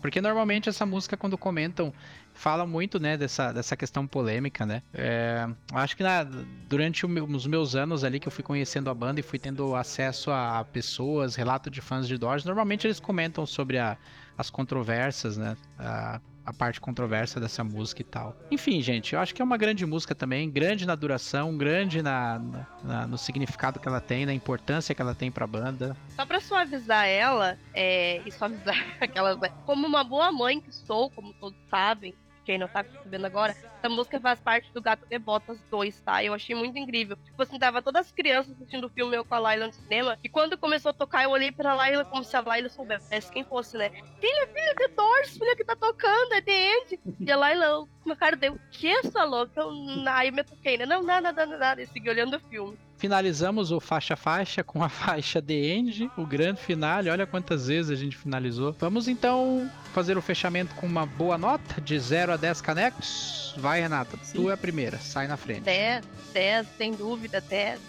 Porque 0.00 0.18
normalmente 0.18 0.70
essa 0.70 0.86
música, 0.86 1.14
quando 1.14 1.36
comentam, 1.36 1.92
fala 2.34 2.66
muito, 2.66 2.98
né, 3.00 3.16
dessa, 3.16 3.52
dessa 3.52 3.76
questão 3.76 4.06
polêmica, 4.06 4.66
né? 4.66 4.82
É, 4.92 5.46
acho 5.72 5.96
que 5.96 6.02
na- 6.02 6.24
durante 6.68 7.06
meu- 7.06 7.24
os 7.24 7.46
meus 7.46 7.74
anos 7.74 8.04
ali 8.04 8.18
que 8.20 8.28
eu 8.28 8.32
fui 8.32 8.44
conhecendo 8.44 8.90
a 8.90 8.94
banda 8.94 9.20
e 9.20 9.22
fui 9.22 9.38
tendo 9.38 9.74
acesso 9.74 10.30
a 10.30 10.64
pessoas, 10.64 11.36
relato 11.36 11.70
de 11.70 11.80
fãs 11.80 12.06
de 12.08 12.18
Doors, 12.18 12.44
normalmente 12.44 12.86
eles 12.86 13.00
comentam 13.00 13.46
sobre 13.46 13.78
a- 13.78 13.96
as 14.36 14.50
controvérsias, 14.50 15.36
né? 15.36 15.56
A, 15.78 16.20
a 16.46 16.52
parte 16.52 16.78
controversa 16.78 17.40
dessa 17.40 17.64
música 17.64 18.02
e 18.02 18.04
tal. 18.04 18.36
Enfim, 18.50 18.82
gente, 18.82 19.14
eu 19.14 19.20
acho 19.20 19.34
que 19.34 19.40
é 19.40 19.44
uma 19.44 19.56
grande 19.56 19.86
música 19.86 20.14
também, 20.14 20.50
grande 20.50 20.84
na 20.84 20.94
duração, 20.94 21.56
grande 21.56 22.02
na- 22.02 22.38
na- 22.82 23.06
no 23.06 23.16
significado 23.16 23.80
que 23.80 23.88
ela 23.88 24.00
tem, 24.00 24.26
na 24.26 24.34
importância 24.34 24.94
que 24.94 25.00
ela 25.00 25.14
tem 25.14 25.30
pra 25.30 25.46
banda. 25.46 25.96
Só 26.14 26.26
pra 26.26 26.40
suavizar 26.42 27.06
ela, 27.06 27.56
é, 27.72 28.20
e 28.26 28.30
suavizar 28.30 28.74
aquela. 29.00 29.38
Como 29.64 29.86
uma 29.86 30.04
boa 30.04 30.30
mãe 30.30 30.60
que 30.60 30.70
sou, 30.70 31.08
como 31.10 31.32
todos 31.32 31.58
sabem, 31.70 32.14
quem 32.44 32.58
não 32.58 32.68
tá 32.68 32.84
percebendo 32.84 33.26
agora, 33.26 33.56
essa 33.84 33.88
música 33.94 34.18
faz 34.18 34.40
parte 34.40 34.72
do 34.72 34.80
Gato 34.80 35.06
de 35.06 35.18
Botas 35.18 35.58
2, 35.70 36.00
tá? 36.00 36.24
Eu 36.24 36.32
achei 36.32 36.56
muito 36.56 36.78
incrível. 36.78 37.18
Tipo 37.22 37.42
assim, 37.42 37.58
tava 37.58 37.82
todas 37.82 38.06
as 38.06 38.12
crianças 38.12 38.54
assistindo 38.54 38.86
o 38.86 38.90
filme 38.90 39.14
eu 39.14 39.24
com 39.24 39.34
a 39.34 39.38
Laila 39.38 39.66
no 39.66 39.72
cinema, 39.74 40.18
e 40.24 40.28
quando 40.28 40.56
começou 40.56 40.90
a 40.90 40.94
tocar, 40.94 41.24
eu 41.24 41.30
olhei 41.30 41.52
pra 41.52 41.74
Laila 41.74 42.04
como 42.04 42.24
se 42.24 42.34
a 42.34 42.40
Laila 42.40 42.70
soubesse 42.70 43.30
quem 43.30 43.44
fosse, 43.44 43.76
né? 43.76 43.90
Filha, 43.90 44.46
filha, 44.46 44.74
que 44.74 44.88
torce, 44.88 45.38
filha 45.38 45.54
que 45.54 45.64
tá 45.64 45.76
tocando, 45.76 46.32
é 46.32 46.40
The 46.40 46.76
End. 46.76 47.00
E 47.20 47.30
a 47.30 47.36
Laila, 47.36 47.86
uma 48.04 48.16
cara 48.16 48.36
deu, 48.36 48.58
que 48.70 48.88
essa 48.88 49.22
louca? 49.24 49.60
Eu, 49.60 49.70
aí 50.06 50.30
me 50.30 50.42
toquei, 50.42 50.78
né? 50.78 50.86
Não, 50.86 51.02
nada, 51.02 51.30
nada, 51.30 51.58
nada. 51.58 51.82
E 51.82 51.86
segui 51.86 52.08
olhando 52.08 52.36
o 52.36 52.40
filme. 52.40 52.78
Finalizamos 52.96 53.70
o 53.70 53.80
faixa 53.80 54.16
faixa 54.16 54.62
com 54.62 54.82
a 54.82 54.88
faixa 54.90 55.42
The 55.42 55.52
End, 55.52 56.10
o 56.16 56.24
grande 56.24 56.60
finale. 56.60 57.10
Olha 57.10 57.26
quantas 57.26 57.66
vezes 57.66 57.90
a 57.90 57.94
gente 57.94 58.16
finalizou. 58.16 58.74
Vamos 58.78 59.08
então 59.08 59.70
fazer 59.92 60.16
o 60.16 60.22
fechamento 60.22 60.74
com 60.74 60.86
uma 60.86 61.04
boa 61.04 61.36
nota 61.36 61.80
de 61.80 61.98
0 61.98 62.32
a 62.32 62.36
10 62.36 62.60
canecos. 62.60 63.54
Vai, 63.56 63.73
Renata, 63.80 64.16
Sim. 64.22 64.38
tu 64.42 64.50
é 64.50 64.54
a 64.54 64.56
primeira, 64.56 64.98
sai 64.98 65.26
na 65.26 65.36
frente. 65.36 65.60
10, 65.62 66.04
10, 66.32 66.66
sem 66.76 66.92
dúvida, 66.92 67.40
10. 67.40 67.80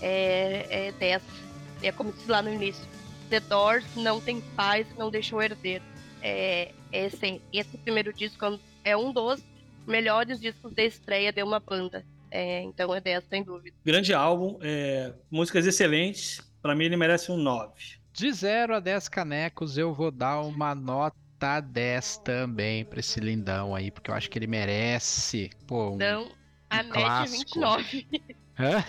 É, 0.00 0.88
é 0.88 0.92
10. 0.92 1.22
É 1.82 1.92
como 1.92 2.12
disse 2.12 2.30
lá 2.30 2.42
no 2.42 2.52
início. 2.52 2.84
The 3.28 3.40
Doors 3.40 3.84
não 3.96 4.20
tem 4.20 4.40
paz, 4.56 4.86
não 4.98 5.10
deixou 5.10 5.40
herdeiro. 5.42 5.84
É, 6.22 6.72
esse, 6.92 7.40
esse 7.52 7.76
primeiro 7.78 8.12
disco 8.12 8.44
é 8.44 8.50
um- 8.50 8.58
é 8.84 8.96
dos 9.12 9.42
melhores 9.86 10.40
discos 10.40 10.72
de 10.72 10.86
estreia 10.86 11.32
de 11.32 11.42
uma 11.42 11.60
banda. 11.60 12.04
É, 12.30 12.62
então 12.62 12.94
é 12.94 13.00
10, 13.00 13.24
sem 13.28 13.42
dúvida. 13.42 13.76
Grande 13.84 14.12
álbum, 14.14 14.58
é, 14.62 15.12
músicas 15.30 15.66
excelentes. 15.66 16.40
Pra 16.62 16.74
mim 16.74 16.84
ele 16.84 16.96
merece 16.96 17.32
um 17.32 17.36
9. 17.36 17.72
De 18.12 18.30
0 18.32 18.74
a 18.74 18.80
10 18.80 19.08
canecos, 19.08 19.78
eu 19.78 19.94
vou 19.94 20.10
dar 20.10 20.40
uma 20.42 20.74
nota 20.74 21.16
10 21.48 22.18
também 22.18 22.84
pra 22.84 23.00
esse 23.00 23.18
lindão 23.20 23.74
aí, 23.74 23.90
porque 23.90 24.10
eu 24.10 24.14
acho 24.14 24.28
que 24.28 24.38
ele 24.38 24.46
merece. 24.46 25.50
Pô, 25.66 25.92
um... 25.92 25.94
Então, 25.94 26.30
a 26.68 26.80
um 26.80 26.82
média 26.88 26.92
clássico. 26.92 27.64
é 27.64 27.76
29. 27.78 28.06
Hã? 28.58 28.84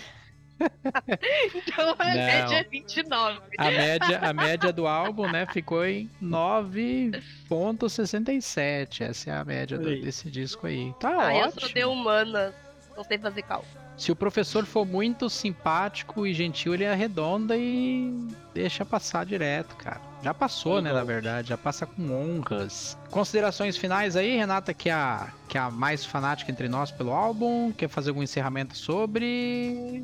Então 1.55 1.95
a 1.97 2.05
Não. 2.05 2.13
média 2.13 2.55
é 2.57 2.63
29. 2.65 3.39
A 3.57 3.71
média, 3.71 4.19
a 4.19 4.31
média 4.33 4.71
do 4.71 4.85
álbum, 4.85 5.27
né, 5.27 5.47
ficou 5.47 5.83
em 5.85 6.07
9.67. 6.21 9.01
Essa 9.03 9.31
é 9.31 9.33
a 9.33 9.43
média 9.43 9.77
do- 9.79 9.99
desse 10.01 10.29
disco 10.29 10.67
aí. 10.67 10.93
Tá 10.99 11.09
Ah, 11.09 11.33
eu 11.35 11.45
ótimo. 11.45 11.61
sou 11.61 11.69
de 11.69 11.83
humanas. 11.85 12.53
Não 12.95 13.03
sei 13.03 13.17
fazer 13.17 13.41
cálculo. 13.43 13.71
Se 14.01 14.11
o 14.11 14.15
professor 14.15 14.65
for 14.65 14.83
muito 14.83 15.29
simpático 15.29 16.25
e 16.25 16.33
gentil, 16.33 16.73
ele 16.73 16.87
arredonda 16.87 17.55
e 17.55 18.11
deixa 18.51 18.83
passar 18.83 19.23
direto, 19.23 19.75
cara. 19.75 20.01
Já 20.23 20.33
passou, 20.33 20.81
né, 20.81 20.91
na 20.91 21.03
verdade, 21.03 21.49
já 21.49 21.57
passa 21.57 21.85
com 21.85 22.11
honras. 22.11 22.97
Considerações 23.11 23.77
finais 23.77 24.15
aí, 24.15 24.35
Renata, 24.35 24.73
que 24.73 24.89
é 24.89 24.93
a, 24.93 25.31
que 25.47 25.55
é 25.55 25.61
a 25.61 25.69
mais 25.69 26.03
fanática 26.03 26.51
entre 26.51 26.67
nós 26.67 26.89
pelo 26.89 27.11
álbum, 27.11 27.71
quer 27.71 27.89
fazer 27.89 28.09
algum 28.09 28.23
encerramento 28.23 28.75
sobre... 28.75 30.03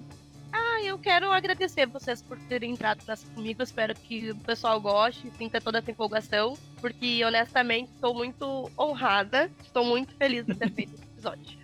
Ah, 0.54 0.80
eu 0.84 1.00
quero 1.00 1.32
agradecer 1.32 1.88
vocês 1.88 2.22
por 2.22 2.38
terem 2.42 2.74
entrado 2.74 3.02
nessa 3.08 3.26
comigo. 3.32 3.64
Espero 3.64 3.96
que 3.96 4.30
o 4.30 4.36
pessoal 4.36 4.80
goste, 4.80 5.32
sinta 5.40 5.60
toda 5.60 5.80
essa 5.80 5.90
empolgação, 5.90 6.56
porque 6.80 7.26
honestamente 7.26 7.90
estou 7.96 8.14
muito 8.14 8.70
honrada, 8.78 9.50
estou 9.64 9.84
muito 9.84 10.14
feliz 10.18 10.46
de 10.46 10.54
ter 10.54 10.70
feito 10.70 10.94
esse 10.94 11.04
episódio. 11.04 11.57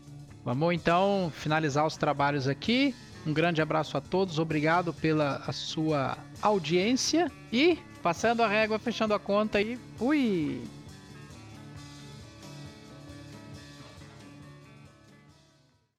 Vamos 0.43 0.73
então 0.73 1.31
finalizar 1.33 1.85
os 1.85 1.95
trabalhos 1.95 2.47
aqui. 2.47 2.93
Um 3.25 3.33
grande 3.33 3.61
abraço 3.61 3.97
a 3.97 4.01
todos, 4.01 4.37
obrigado 4.37 4.93
pela 4.93 5.39
sua 5.53 6.17
audiência 6.41 7.31
e 7.51 7.79
passando 8.01 8.43
a 8.43 8.47
régua, 8.47 8.77
fechando 8.77 9.13
a 9.13 9.19
conta 9.19 9.61
e 9.61 9.77
fui! 9.95 10.61